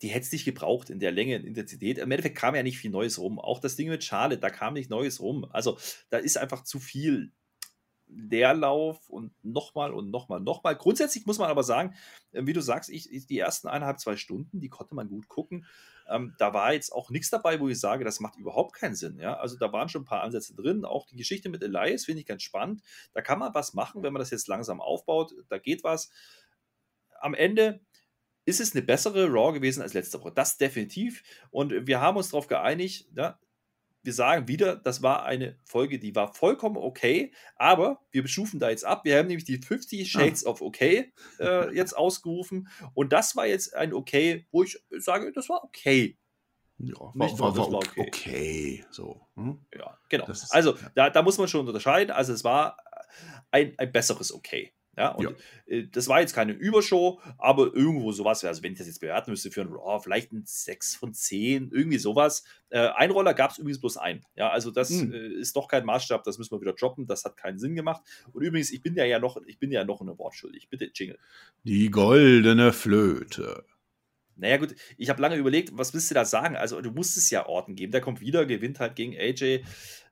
die 0.00 0.08
hätte 0.08 0.26
es 0.26 0.32
nicht 0.32 0.44
gebraucht 0.46 0.90
in 0.90 1.00
der 1.00 1.12
Länge 1.12 1.36
und 1.36 1.44
Intensität. 1.44 1.98
Im 1.98 2.10
Endeffekt 2.10 2.38
kam 2.38 2.54
ja 2.54 2.62
nicht 2.62 2.78
viel 2.78 2.90
Neues 2.90 3.18
rum. 3.18 3.38
Auch 3.38 3.60
das 3.60 3.76
Ding 3.76 3.88
mit 3.88 4.04
Charlotte, 4.04 4.40
da 4.40 4.48
kam 4.48 4.74
nicht 4.74 4.90
Neues 4.90 5.20
rum. 5.20 5.46
Also 5.50 5.78
da 6.10 6.18
ist 6.18 6.38
einfach 6.38 6.64
zu 6.64 6.78
viel 6.78 7.32
Leerlauf 8.08 9.08
und 9.08 9.32
nochmal 9.42 9.92
und 9.92 10.10
nochmal, 10.10 10.40
nochmal. 10.40 10.76
Grundsätzlich 10.76 11.26
muss 11.26 11.38
man 11.38 11.50
aber 11.50 11.62
sagen, 11.62 11.94
äh, 12.32 12.46
wie 12.46 12.52
du 12.52 12.60
sagst, 12.60 12.90
ich, 12.90 13.26
die 13.26 13.38
ersten 13.38 13.68
eineinhalb, 13.68 14.00
zwei 14.00 14.16
Stunden, 14.16 14.60
die 14.60 14.68
konnte 14.68 14.94
man 14.94 15.08
gut 15.08 15.28
gucken. 15.28 15.66
Ähm, 16.08 16.34
da 16.38 16.54
war 16.54 16.72
jetzt 16.72 16.92
auch 16.92 17.10
nichts 17.10 17.30
dabei, 17.30 17.60
wo 17.60 17.68
ich 17.68 17.78
sage, 17.78 18.04
das 18.04 18.20
macht 18.20 18.36
überhaupt 18.36 18.74
keinen 18.74 18.94
Sinn. 18.94 19.18
Ja? 19.18 19.34
Also 19.34 19.58
da 19.58 19.72
waren 19.72 19.88
schon 19.88 20.02
ein 20.02 20.06
paar 20.06 20.22
Ansätze 20.22 20.54
drin. 20.54 20.84
Auch 20.84 21.06
die 21.06 21.16
Geschichte 21.16 21.48
mit 21.48 21.62
Elias 21.62 22.06
finde 22.06 22.20
ich 22.20 22.26
ganz 22.26 22.42
spannend. 22.42 22.82
Da 23.12 23.20
kann 23.20 23.38
man 23.38 23.54
was 23.54 23.74
machen, 23.74 24.02
wenn 24.02 24.12
man 24.12 24.20
das 24.20 24.30
jetzt 24.30 24.48
langsam 24.48 24.80
aufbaut. 24.80 25.34
Da 25.48 25.58
geht 25.58 25.84
was. 25.84 26.10
Am 27.20 27.34
Ende 27.34 27.80
ist 28.46 28.60
es 28.60 28.74
eine 28.74 28.82
bessere 28.82 29.26
Raw 29.26 29.52
gewesen 29.52 29.82
als 29.82 29.92
letzte 29.92 30.20
Woche. 30.20 30.32
Das 30.32 30.56
definitiv. 30.56 31.22
Und 31.50 31.86
wir 31.86 32.00
haben 32.00 32.16
uns 32.16 32.30
darauf 32.30 32.46
geeinigt, 32.46 33.06
ja, 33.14 33.38
wir 34.08 34.14
sagen 34.14 34.48
wieder, 34.48 34.74
das 34.74 35.02
war 35.02 35.26
eine 35.26 35.58
Folge, 35.66 35.98
die 35.98 36.14
war 36.14 36.32
vollkommen 36.32 36.78
okay, 36.78 37.30
aber 37.56 38.00
wir 38.10 38.22
beschufen 38.22 38.58
da 38.58 38.70
jetzt 38.70 38.86
ab. 38.86 39.04
Wir 39.04 39.18
haben 39.18 39.26
nämlich 39.26 39.44
die 39.44 39.58
50 39.58 40.00
ah. 40.00 40.04
Shades 40.06 40.46
ah. 40.46 40.50
of 40.50 40.62
Okay 40.62 41.12
äh, 41.38 41.70
jetzt 41.76 41.94
ausgerufen 41.94 42.68
und 42.94 43.12
das 43.12 43.36
war 43.36 43.46
jetzt 43.46 43.76
ein 43.76 43.92
Okay, 43.92 44.46
wo 44.50 44.62
ich 44.62 44.82
sage, 44.96 45.30
das 45.32 45.50
war 45.50 45.62
okay. 45.62 46.16
Ja, 46.78 46.94
war, 46.98 47.12
Nicht 47.14 47.38
war, 47.38 47.54
war, 47.54 47.70
war 47.70 47.78
okay. 47.80 48.00
okay. 48.06 48.84
So. 48.90 49.20
Hm? 49.34 49.66
Ja, 49.76 49.98
genau. 50.08 50.26
Ist, 50.26 50.50
also 50.54 50.74
ja. 50.76 50.90
Da, 50.94 51.10
da 51.10 51.22
muss 51.22 51.36
man 51.36 51.48
schon 51.48 51.66
unterscheiden. 51.66 52.10
Also 52.14 52.32
es 52.32 52.44
war 52.44 52.78
ein, 53.50 53.74
ein 53.76 53.92
besseres 53.92 54.32
Okay. 54.32 54.72
Ja, 54.98 55.10
und 55.10 55.24
ja. 55.24 55.30
Äh, 55.66 55.86
das 55.92 56.08
war 56.08 56.20
jetzt 56.20 56.34
keine 56.34 56.52
Übershow, 56.52 57.20
aber 57.38 57.72
irgendwo 57.72 58.10
sowas, 58.10 58.44
also 58.44 58.64
wenn 58.64 58.72
ich 58.72 58.78
das 58.78 58.88
jetzt 58.88 59.00
bewerten 59.00 59.30
müsste 59.30 59.52
für 59.52 59.60
ein 59.60 59.68
Raw, 59.68 60.02
vielleicht 60.02 60.32
ein 60.32 60.42
6 60.44 60.96
von 60.96 61.14
10, 61.14 61.70
irgendwie 61.72 61.98
sowas. 61.98 62.42
Äh, 62.70 62.88
Einroller 62.88 63.32
gab 63.32 63.52
es 63.52 63.58
übrigens 63.58 63.80
bloß 63.80 63.96
ein. 63.98 64.24
Ja, 64.34 64.50
also 64.50 64.72
das 64.72 64.90
hm. 64.90 65.12
äh, 65.12 65.28
ist 65.28 65.54
doch 65.54 65.68
kein 65.68 65.84
Maßstab, 65.84 66.24
das 66.24 66.38
müssen 66.38 66.50
wir 66.50 66.60
wieder 66.60 66.72
droppen, 66.72 67.06
das 67.06 67.24
hat 67.24 67.36
keinen 67.36 67.60
Sinn 67.60 67.76
gemacht. 67.76 68.02
Und 68.32 68.42
übrigens, 68.42 68.72
ich 68.72 68.82
bin 68.82 68.96
ja, 68.96 69.04
ja 69.04 69.20
noch, 69.20 69.40
ich 69.46 69.60
bin 69.60 69.70
ja 69.70 69.84
noch 69.84 70.00
ein 70.00 70.08
Award 70.08 70.34
schuldig. 70.34 70.68
Bitte, 70.68 70.90
Jingle. 70.92 71.18
Die 71.62 71.90
goldene 71.90 72.72
Flöte. 72.72 73.64
Naja, 74.38 74.56
gut, 74.56 74.76
ich 74.96 75.10
habe 75.10 75.20
lange 75.20 75.36
überlegt, 75.36 75.76
was 75.76 75.92
willst 75.92 76.10
du 76.10 76.14
da 76.14 76.24
sagen? 76.24 76.56
Also, 76.56 76.80
du 76.80 76.92
musst 76.92 77.16
es 77.16 77.28
ja 77.30 77.46
Orten 77.46 77.74
geben. 77.74 77.90
Der 77.90 78.00
kommt 78.00 78.20
wieder, 78.20 78.46
gewinnt 78.46 78.78
halt 78.78 78.94
gegen 78.94 79.16
AJ. 79.16 79.64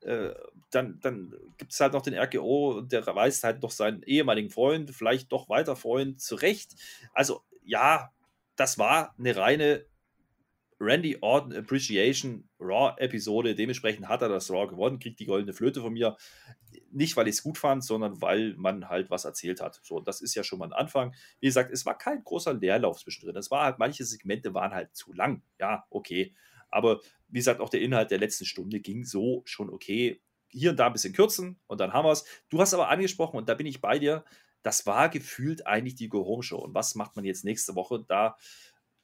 Äh, 0.06 0.34
dann 0.70 1.00
dann 1.00 1.34
gibt 1.58 1.72
es 1.72 1.80
halt 1.80 1.92
noch 1.92 2.02
den 2.02 2.14
RKO, 2.14 2.80
der 2.80 3.04
weist 3.06 3.42
halt 3.42 3.60
noch 3.60 3.72
seinen 3.72 4.04
ehemaligen 4.04 4.50
Freund, 4.50 4.92
vielleicht 4.92 5.32
doch 5.32 5.48
weiter 5.48 5.74
Freund, 5.74 6.20
zurecht. 6.20 6.74
Also, 7.12 7.42
ja, 7.64 8.12
das 8.54 8.78
war 8.78 9.16
eine 9.18 9.34
reine 9.34 9.84
Randy 10.78 11.18
Orton 11.20 11.52
Appreciation 11.56 12.48
Raw-Episode. 12.60 13.56
Dementsprechend 13.56 14.06
hat 14.08 14.22
er 14.22 14.28
das 14.28 14.48
Raw 14.48 14.68
gewonnen, 14.68 15.00
kriegt 15.00 15.18
die 15.18 15.26
goldene 15.26 15.54
Flöte 15.54 15.80
von 15.80 15.92
mir. 15.92 16.16
Nicht, 16.92 17.16
weil 17.16 17.26
ich 17.26 17.36
es 17.36 17.42
gut 17.42 17.58
fand, 17.58 17.82
sondern 17.82 18.22
weil 18.22 18.54
man 18.56 18.88
halt 18.88 19.10
was 19.10 19.24
erzählt 19.24 19.60
hat. 19.60 19.80
So, 19.82 19.98
das 19.98 20.20
ist 20.20 20.36
ja 20.36 20.44
schon 20.44 20.60
mal 20.60 20.66
ein 20.66 20.72
Anfang. 20.72 21.14
Wie 21.40 21.46
gesagt, 21.46 21.72
es 21.72 21.84
war 21.84 21.98
kein 21.98 22.22
großer 22.22 22.54
Leerlauf 22.54 23.00
zwischendrin. 23.00 23.36
Es 23.36 23.50
war 23.50 23.64
halt, 23.64 23.80
manche 23.80 24.04
Segmente 24.04 24.54
waren 24.54 24.72
halt 24.72 24.94
zu 24.94 25.12
lang. 25.12 25.42
Ja, 25.58 25.84
okay. 25.90 26.32
Aber 26.76 27.00
wie 27.28 27.38
gesagt, 27.38 27.60
auch 27.60 27.70
der 27.70 27.80
Inhalt 27.80 28.10
der 28.10 28.18
letzten 28.18 28.44
Stunde 28.44 28.80
ging 28.80 29.04
so 29.04 29.42
schon 29.44 29.70
okay. 29.70 30.20
Hier 30.48 30.70
und 30.70 30.76
da 30.76 30.86
ein 30.86 30.92
bisschen 30.92 31.12
kürzen 31.12 31.58
und 31.66 31.80
dann 31.80 31.92
haben 31.92 32.06
wir 32.06 32.12
es. 32.12 32.24
Du 32.48 32.60
hast 32.60 32.74
aber 32.74 32.88
angesprochen, 32.88 33.36
und 33.36 33.48
da 33.48 33.54
bin 33.54 33.66
ich 33.66 33.80
bei 33.80 33.98
dir, 33.98 34.24
das 34.62 34.86
war 34.86 35.08
gefühlt 35.08 35.66
eigentlich 35.66 35.94
die 35.96 36.08
Go-Home-Show. 36.08 36.58
Und 36.58 36.74
was 36.74 36.94
macht 36.94 37.16
man 37.16 37.24
jetzt 37.24 37.44
nächste 37.44 37.74
Woche? 37.74 38.04
Da 38.06 38.36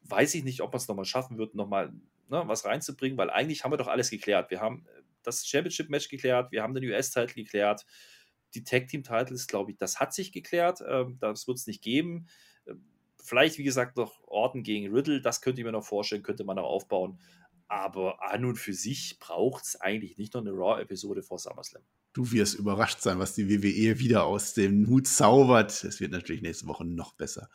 weiß 0.02 0.34
ich 0.34 0.44
nicht, 0.44 0.60
ob 0.60 0.72
man 0.72 0.78
es 0.78 0.88
nochmal 0.88 1.04
schaffen 1.04 1.38
wird, 1.38 1.54
nochmal 1.54 1.92
ne, 2.28 2.42
was 2.46 2.64
reinzubringen, 2.64 3.18
weil 3.18 3.30
eigentlich 3.30 3.64
haben 3.64 3.72
wir 3.72 3.76
doch 3.76 3.88
alles 3.88 4.10
geklärt. 4.10 4.50
Wir 4.50 4.60
haben 4.60 4.86
das 5.22 5.46
Championship-Match 5.46 6.08
geklärt, 6.08 6.52
wir 6.52 6.62
haben 6.62 6.74
den 6.74 6.84
US-Titel 6.84 7.34
geklärt, 7.34 7.86
die 8.54 8.64
Tag-Team-Titles, 8.64 9.46
glaube 9.46 9.70
ich, 9.70 9.76
das 9.76 10.00
hat 10.00 10.12
sich 10.12 10.32
geklärt. 10.32 10.82
Ähm, 10.86 11.18
das 11.20 11.46
wird 11.46 11.58
es 11.58 11.66
nicht 11.66 11.82
geben. 11.82 12.26
Vielleicht, 13.22 13.58
wie 13.58 13.64
gesagt, 13.64 13.96
noch 13.96 14.20
Orton 14.26 14.62
gegen 14.62 14.92
Riddle, 14.92 15.20
das 15.20 15.40
könnte 15.40 15.60
ich 15.60 15.64
mir 15.64 15.72
noch 15.72 15.84
vorstellen, 15.84 16.22
könnte 16.22 16.44
man 16.44 16.56
noch 16.56 16.64
aufbauen. 16.64 17.20
Aber 17.72 18.22
an 18.22 18.44
und 18.44 18.56
für 18.56 18.74
sich 18.74 19.18
braucht 19.18 19.64
es 19.64 19.80
eigentlich 19.80 20.18
nicht 20.18 20.34
noch 20.34 20.42
eine 20.42 20.52
Raw-Episode 20.52 21.22
vor 21.22 21.38
SummerSlam. 21.38 21.82
Du 22.14 22.30
wirst 22.30 22.54
überrascht 22.56 23.00
sein, 23.00 23.18
was 23.18 23.34
die 23.34 23.48
WWE 23.48 23.98
wieder 23.98 24.24
aus 24.24 24.52
dem 24.52 24.86
Hut 24.86 25.06
zaubert. 25.06 25.82
Es 25.82 25.98
wird 25.98 26.12
natürlich 26.12 26.42
nächste 26.42 26.66
Woche 26.66 26.84
noch 26.84 27.14
besser. 27.14 27.48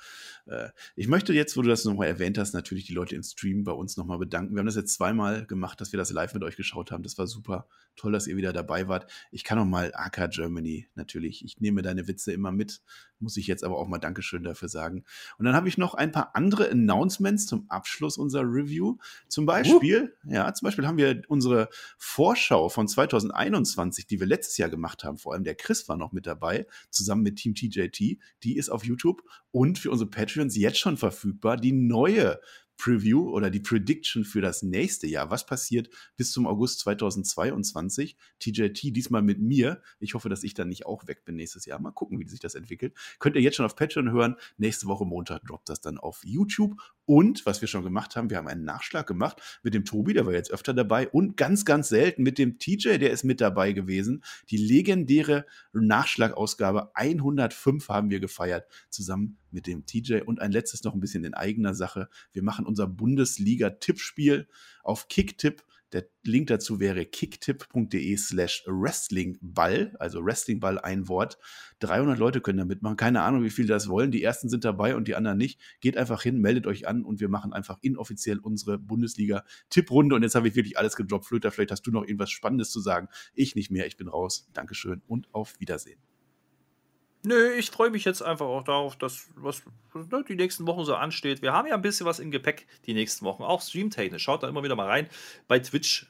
Äh, 0.48 0.70
ich 0.96 1.08
möchte 1.08 1.32
jetzt, 1.32 1.56
wo 1.56 1.62
du 1.62 1.70
das 1.70 1.86
nochmal 1.86 2.08
erwähnt 2.08 2.40
hast, 2.40 2.54
natürlich 2.54 2.86
die 2.86 2.94
Leute 2.94 3.16
im 3.16 3.22
Stream 3.22 3.64
bei 3.64 3.72
uns 3.72 3.98
nochmal 3.98 4.18
bedanken. 4.18 4.56
Wir 4.56 4.60
haben 4.60 4.66
das 4.66 4.76
jetzt 4.76 4.96
zweimal 4.96 5.46
gemacht, 5.46 5.80
dass 5.80 5.92
wir 5.92 5.98
das 5.98 6.10
live 6.10 6.34
mit 6.34 6.44
euch 6.44 6.56
geschaut 6.56 6.92
haben. 6.92 7.04
Das 7.04 7.20
war 7.20 7.28
super. 7.28 7.68
Toll, 7.96 8.12
dass 8.12 8.28
ihr 8.28 8.38
wieder 8.38 8.54
dabei 8.54 8.88
wart. 8.88 9.12
Ich 9.32 9.44
kann 9.44 9.58
noch 9.60 9.66
mal 9.66 9.92
AK 9.94 10.32
Germany 10.32 10.88
natürlich. 10.96 11.46
Ich 11.46 11.60
nehme 11.60 11.84
deine 11.84 12.08
Witze 12.08 12.32
immer 12.32 12.52
mit. 12.52 12.82
Muss 13.20 13.38
ich 13.38 13.48
jetzt 13.48 13.64
aber 13.64 13.78
auch 13.78 13.88
mal 13.88 13.98
Dankeschön 13.98 14.44
dafür 14.44 14.70
sagen. 14.70 15.04
Und 15.38 15.46
dann 15.46 15.56
habe 15.56 15.68
ich 15.68 15.78
noch 15.78 15.94
ein 15.94 16.12
paar 16.12 16.36
andere 16.36 16.70
Announcements 16.70 17.48
zum 17.48 17.70
Abschluss 17.70 18.18
unserer 18.18 18.44
Review. 18.44 18.98
Zum 19.28 19.46
Beispiel, 19.46 20.16
uh. 20.26 20.32
ja, 20.32 20.54
zum 20.54 20.68
Beispiel 20.68 20.86
haben 20.86 20.98
wir 20.98 21.22
unsere 21.28 21.70
Vorschau 21.98 22.70
von 22.70 22.88
2021, 22.88 24.06
die 24.06 24.20
wir 24.20 24.28
letztes 24.28 24.47
letztes 24.48 24.58
Jahr 24.58 24.70
gemacht 24.70 25.04
haben, 25.04 25.18
vor 25.18 25.34
allem 25.34 25.44
der 25.44 25.56
Chris 25.56 25.88
war 25.90 25.98
noch 25.98 26.14
mit 26.14 26.26
dabei, 26.26 26.66
zusammen 26.90 27.24
mit 27.24 27.36
Team 27.36 27.54
TJT, 27.54 28.18
die 28.44 28.58
ist 28.58 28.70
auf 28.70 28.86
YouTube 28.86 29.22
und 29.52 29.78
für 29.78 29.92
unsere 29.92 30.10
Patreons 30.10 30.56
jetzt 30.56 30.80
schon 30.80 30.98
verfügbar. 30.98 31.58
Die 31.58 31.74
neue 31.74 32.40
Preview 32.78 33.30
oder 33.30 33.50
die 33.50 33.60
Prediction 33.60 34.24
für 34.24 34.40
das 34.40 34.62
nächste 34.62 35.08
Jahr. 35.08 35.30
Was 35.30 35.46
passiert 35.46 35.90
bis 36.16 36.32
zum 36.32 36.48
August 36.48 36.80
2022? 36.82 38.16
TJT 38.40 38.96
diesmal 38.96 39.24
mit 39.24 39.40
mir. 39.40 39.82
Ich 40.00 40.14
hoffe, 40.14 40.30
dass 40.30 40.44
ich 40.44 40.54
dann 40.54 40.70
nicht 40.70 40.86
auch 40.86 41.08
weg 41.08 41.26
bin 41.26 41.36
nächstes 41.36 41.66
Jahr. 41.66 41.80
Mal 41.80 41.92
gucken, 41.92 42.20
wie 42.20 42.28
sich 42.28 42.40
das 42.40 42.56
entwickelt. 42.56 42.94
Könnt 43.20 43.36
ihr 43.36 43.42
jetzt 43.42 43.56
schon 43.56 43.66
auf 43.66 43.76
Patreon 43.76 44.12
hören. 44.12 44.36
Nächste 44.58 44.86
Woche 44.88 45.06
Montag 45.06 45.44
droppt 45.44 45.70
das 45.70 45.82
dann 45.82 45.98
auf 45.98 46.22
YouTube. 46.24 46.80
Und 47.08 47.46
was 47.46 47.62
wir 47.62 47.70
schon 47.70 47.86
gemacht 47.86 48.18
haben, 48.18 48.30
wir 48.30 48.36
haben 48.36 48.50
einen 48.50 48.66
Nachschlag 48.66 49.08
gemacht 49.08 49.42
mit 49.64 49.74
dem 49.74 49.86
Tobi, 49.86 50.14
der 50.14 50.26
war 50.26 50.34
jetzt 50.34 50.52
öfter 50.52 50.74
dabei. 50.74 51.08
Und 51.08 51.38
ganz, 51.38 51.64
ganz 51.64 51.88
selten 51.88 52.22
mit 52.22 52.38
dem 52.38 52.60
TJ, 52.60 52.98
der 52.98 53.12
ist 53.12 53.24
mit 53.24 53.40
dabei 53.40 53.72
gewesen. 53.72 54.26
Die 54.50 54.58
legendäre 54.58 55.46
Nachschlagausgabe 55.72 56.92
105 56.96 57.88
haben 57.88 58.10
wir 58.10 58.20
gefeiert, 58.20 58.68
zusammen 58.90 59.38
mit 59.52 59.68
dem 59.68 59.86
TJ. 59.86 60.20
Und 60.26 60.42
ein 60.42 60.52
letztes 60.52 60.84
noch 60.84 60.94
ein 60.94 61.00
bisschen 61.00 61.24
in 61.24 61.34
eigener 61.34 61.74
Sache. 61.74 62.10
Wir 62.34 62.44
machen 62.44 62.66
unser 62.66 62.88
Bundesliga-Tippspiel 62.88 64.50
auf 64.84 65.08
Kicktipp. 65.08 65.64
Der 65.94 66.06
Link 66.24 66.48
dazu 66.48 66.80
wäre 66.82 67.06
kicktipp.de 67.06 68.18
slash 68.18 68.64
wrestlingball, 68.68 69.96
also 70.00 70.24
Wrestlingball 70.24 70.80
ein 70.80 71.08
Wort. 71.08 71.38
300 71.80 72.20
Leute 72.20 72.42
können 72.42 72.58
da 72.58 72.66
mitmachen. 72.66 72.98
Keine 72.98 73.22
Ahnung, 73.22 73.44
wie 73.44 73.50
viele 73.50 73.70
das 73.70 73.88
wollen. 73.88 74.12
Die 74.12 74.22
ersten 74.22 74.50
sind 74.50 74.66
dabei 74.66 74.96
und 74.96 75.08
die 75.08 75.16
anderen 75.16 75.38
nicht. 75.38 75.62
Geht 75.80 75.96
einfach 75.96 76.22
hin, 76.22 76.42
meldet 76.42 76.68
euch 76.68 76.88
an 76.88 77.06
und 77.06 77.22
wir 77.22 77.30
machen 77.30 77.54
einfach 77.54 77.78
inoffiziell 77.82 78.40
unsere 78.40 78.78
Bundesliga-Tipprunde. 78.78 80.16
Und 80.16 80.24
jetzt 80.24 80.36
habe 80.36 80.50
ich 80.50 80.56
wirklich 80.56 80.78
alles 80.78 80.96
gedroppt. 80.96 81.28
Flöter, 81.28 81.52
vielleicht 81.52 81.72
hast 81.72 81.84
du 81.88 81.92
noch 81.92 82.04
irgendwas 82.04 82.32
Spannendes 82.32 82.70
zu 82.72 82.82
sagen. 82.82 83.08
Ich 83.34 83.56
nicht 83.56 83.72
mehr. 83.72 83.88
Ich 83.88 83.96
bin 83.96 84.10
raus. 84.10 84.50
Dankeschön 84.54 85.02
und 85.08 85.34
auf 85.34 85.60
Wiedersehen. 85.60 86.00
Nö, 87.28 87.56
ich 87.56 87.72
freue 87.72 87.90
mich 87.90 88.06
jetzt 88.06 88.22
einfach 88.22 88.46
auch 88.46 88.64
darauf, 88.64 88.96
dass 88.96 89.28
was 89.36 89.62
ne, 89.94 90.24
die 90.26 90.36
nächsten 90.36 90.66
Wochen 90.66 90.86
so 90.86 90.96
ansteht. 90.96 91.42
Wir 91.42 91.52
haben 91.52 91.68
ja 91.68 91.76
ein 91.76 91.82
bisschen 91.82 92.06
was 92.06 92.20
im 92.20 92.32
Gepäck 92.32 92.68
die 92.86 92.94
nächsten 92.94 93.26
Wochen, 93.26 93.44
auch 93.44 93.62
streamtechnisch. 93.62 94.24
Schaut 94.24 94.44
da 94.44 94.48
immer 94.48 94.64
wieder 94.64 94.78
mal 94.78 94.88
rein. 94.88 95.10
Bei 95.50 95.60
Twitch 95.60 96.06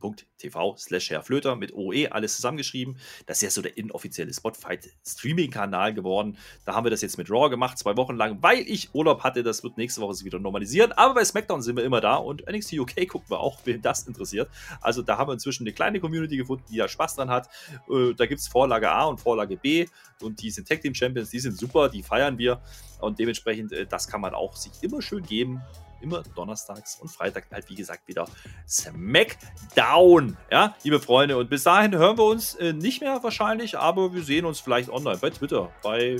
twitch.tv 0.00 0.76
slash 0.76 1.12
Flöter 1.22 1.56
mit 1.56 1.72
OE, 1.74 2.08
alles 2.10 2.36
zusammengeschrieben. 2.36 2.98
Das 3.26 3.38
ist 3.38 3.42
ja 3.42 3.50
so 3.50 3.62
der 3.62 3.76
inoffizielle 3.76 4.32
Spotfight-Streaming-Kanal 4.32 5.94
geworden. 5.94 6.38
Da 6.64 6.74
haben 6.74 6.84
wir 6.84 6.90
das 6.90 7.00
jetzt 7.00 7.18
mit 7.18 7.30
Raw 7.30 7.48
gemacht, 7.48 7.78
zwei 7.78 7.96
Wochen 7.96 8.16
lang, 8.16 8.38
weil 8.42 8.60
ich 8.60 8.94
Urlaub 8.94 9.22
hatte. 9.22 9.42
Das 9.42 9.62
wird 9.62 9.76
nächste 9.76 10.00
Woche 10.00 10.14
sich 10.14 10.24
wieder 10.24 10.38
normalisieren. 10.38 10.92
Aber 10.92 11.14
bei 11.14 11.24
SmackDown 11.24 11.62
sind 11.62 11.76
wir 11.76 11.84
immer 11.84 12.00
da 12.00 12.16
und 12.16 12.46
NXT 12.48 12.74
UK 12.74 13.08
gucken 13.08 13.30
wir 13.30 13.40
auch, 13.40 13.60
wen 13.64 13.82
das 13.82 14.06
interessiert. 14.06 14.48
Also 14.80 15.02
da 15.02 15.18
haben 15.18 15.28
wir 15.28 15.34
inzwischen 15.34 15.64
eine 15.64 15.72
kleine 15.72 16.00
Community 16.00 16.36
gefunden, 16.36 16.64
die 16.70 16.76
da 16.76 16.88
Spaß 16.88 17.16
dran 17.16 17.30
hat. 17.30 17.48
Äh, 17.90 18.14
da 18.14 18.26
gibt 18.26 18.40
es 18.40 18.48
Vorlage 18.48 18.90
A 18.90 19.04
und 19.04 19.20
Vorlage 19.20 19.56
B 19.56 19.86
und 20.20 20.40
die 20.42 20.50
sind 20.50 20.68
Tag 20.68 20.80
Team 20.80 20.94
Champions, 20.94 21.30
die 21.30 21.40
sind 21.40 21.58
super, 21.58 21.88
die 21.88 22.02
feiern 22.02 22.38
wir 22.38 22.60
und 23.00 23.18
dementsprechend, 23.18 23.72
äh, 23.72 23.86
das 23.86 24.08
kann 24.08 24.20
man 24.20 24.34
auch 24.34 24.56
sich 24.56 24.72
immer 24.82 25.02
schön 25.02 25.22
geben 25.22 25.62
immer 26.00 26.22
donnerstags 26.34 26.96
und 27.00 27.08
Freitag 27.08 27.46
halt, 27.50 27.68
wie 27.68 27.74
gesagt, 27.74 28.06
wieder 28.06 28.26
SmackDown. 28.68 30.36
Ja, 30.50 30.74
liebe 30.82 31.00
Freunde. 31.00 31.36
Und 31.36 31.50
bis 31.50 31.64
dahin 31.64 31.94
hören 31.94 32.18
wir 32.18 32.24
uns 32.24 32.54
äh, 32.56 32.72
nicht 32.72 33.00
mehr 33.00 33.22
wahrscheinlich, 33.22 33.78
aber 33.78 34.12
wir 34.14 34.22
sehen 34.22 34.44
uns 34.44 34.60
vielleicht 34.60 34.90
online 34.90 35.18
bei 35.18 35.30
Twitter, 35.30 35.70
bei 35.82 36.16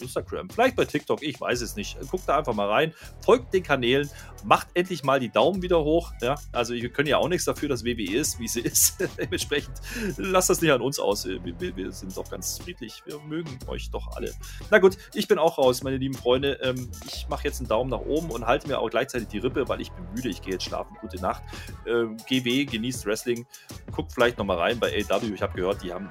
Instagram, 0.00 0.50
vielleicht 0.50 0.76
bei 0.76 0.84
TikTok, 0.84 1.22
ich 1.22 1.40
weiß 1.40 1.60
es 1.60 1.76
nicht. 1.76 1.98
Guckt 2.10 2.28
da 2.28 2.38
einfach 2.38 2.54
mal 2.54 2.68
rein, 2.68 2.92
folgt 3.24 3.52
den 3.54 3.62
Kanälen, 3.62 4.08
macht 4.44 4.68
endlich 4.74 5.04
mal 5.04 5.20
die 5.20 5.30
Daumen 5.30 5.62
wieder 5.62 5.82
hoch. 5.82 6.12
Ja? 6.20 6.36
Also 6.52 6.74
wir 6.74 6.88
können 6.90 7.08
ja 7.08 7.18
auch 7.18 7.28
nichts 7.28 7.44
dafür, 7.44 7.68
dass 7.68 7.84
WWE 7.84 8.16
ist, 8.16 8.38
wie 8.38 8.48
sie 8.48 8.60
ist. 8.62 8.96
Dementsprechend 9.18 9.74
lasst 10.16 10.50
das 10.50 10.60
nicht 10.60 10.72
an 10.72 10.80
uns 10.80 10.98
aus. 10.98 11.26
Wir, 11.26 11.76
wir, 11.76 11.92
sind 11.92 12.16
doch 12.16 12.28
ganz 12.30 12.58
friedlich. 12.58 13.02
Wir 13.06 13.18
mögen 13.20 13.58
euch 13.66 13.90
doch 13.90 14.16
alle. 14.16 14.32
Na 14.70 14.78
gut, 14.78 14.96
ich 15.14 15.28
bin 15.28 15.38
auch 15.38 15.58
raus, 15.58 15.82
meine 15.82 15.96
lieben 15.96 16.14
Freunde. 16.14 16.58
Ähm, 16.62 16.90
ich 17.06 17.28
mache 17.28 17.44
jetzt 17.44 17.60
einen 17.60 17.68
Daumen 17.68 17.90
nach 17.90 18.00
oben 18.00 18.30
und 18.30 18.46
halte 18.46 18.68
mir 18.68 18.78
auch 18.78 18.90
gleichzeitig 18.90 19.28
die 19.28 19.38
Rippe, 19.38 19.68
weil 19.68 19.80
ich 19.80 19.92
bin 19.92 20.04
müde. 20.14 20.28
Ich 20.28 20.42
gehe 20.42 20.54
jetzt 20.54 20.64
schlafen. 20.64 20.96
Gute 21.00 21.20
Nacht. 21.20 21.42
Ähm, 21.86 22.16
GW, 22.28 22.64
genießt 22.64 23.06
Wrestling. 23.06 23.46
Guckt 23.92 24.12
vielleicht 24.12 24.38
nochmal 24.38 24.58
rein 24.58 24.78
bei 24.78 25.04
AW. 25.08 25.32
Ich 25.34 25.42
habe 25.42 25.54
gehört, 25.54 25.82
die 25.82 25.92
haben 25.92 26.10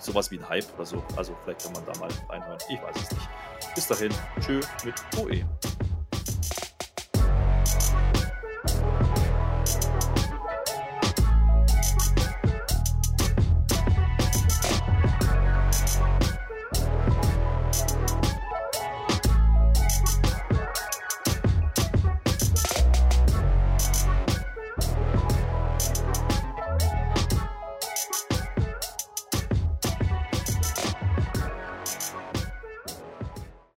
sowas 0.00 0.30
wie 0.30 0.38
ein 0.38 0.48
Hype 0.48 0.66
oder 0.74 0.86
so. 0.86 1.02
Also 1.16 1.36
vielleicht 1.44 1.62
kann 1.62 1.72
man 1.72 1.84
da 1.86 1.98
mal 1.98 2.10
reinhören. 2.28 2.58
Ich 2.68 2.82
weiß 2.82 2.96
es 2.96 3.10
nicht. 3.12 3.28
Bis 3.74 3.86
dahin, 3.86 4.12
tschö 4.40 4.60
mit 4.84 4.94
OE. 5.18 5.44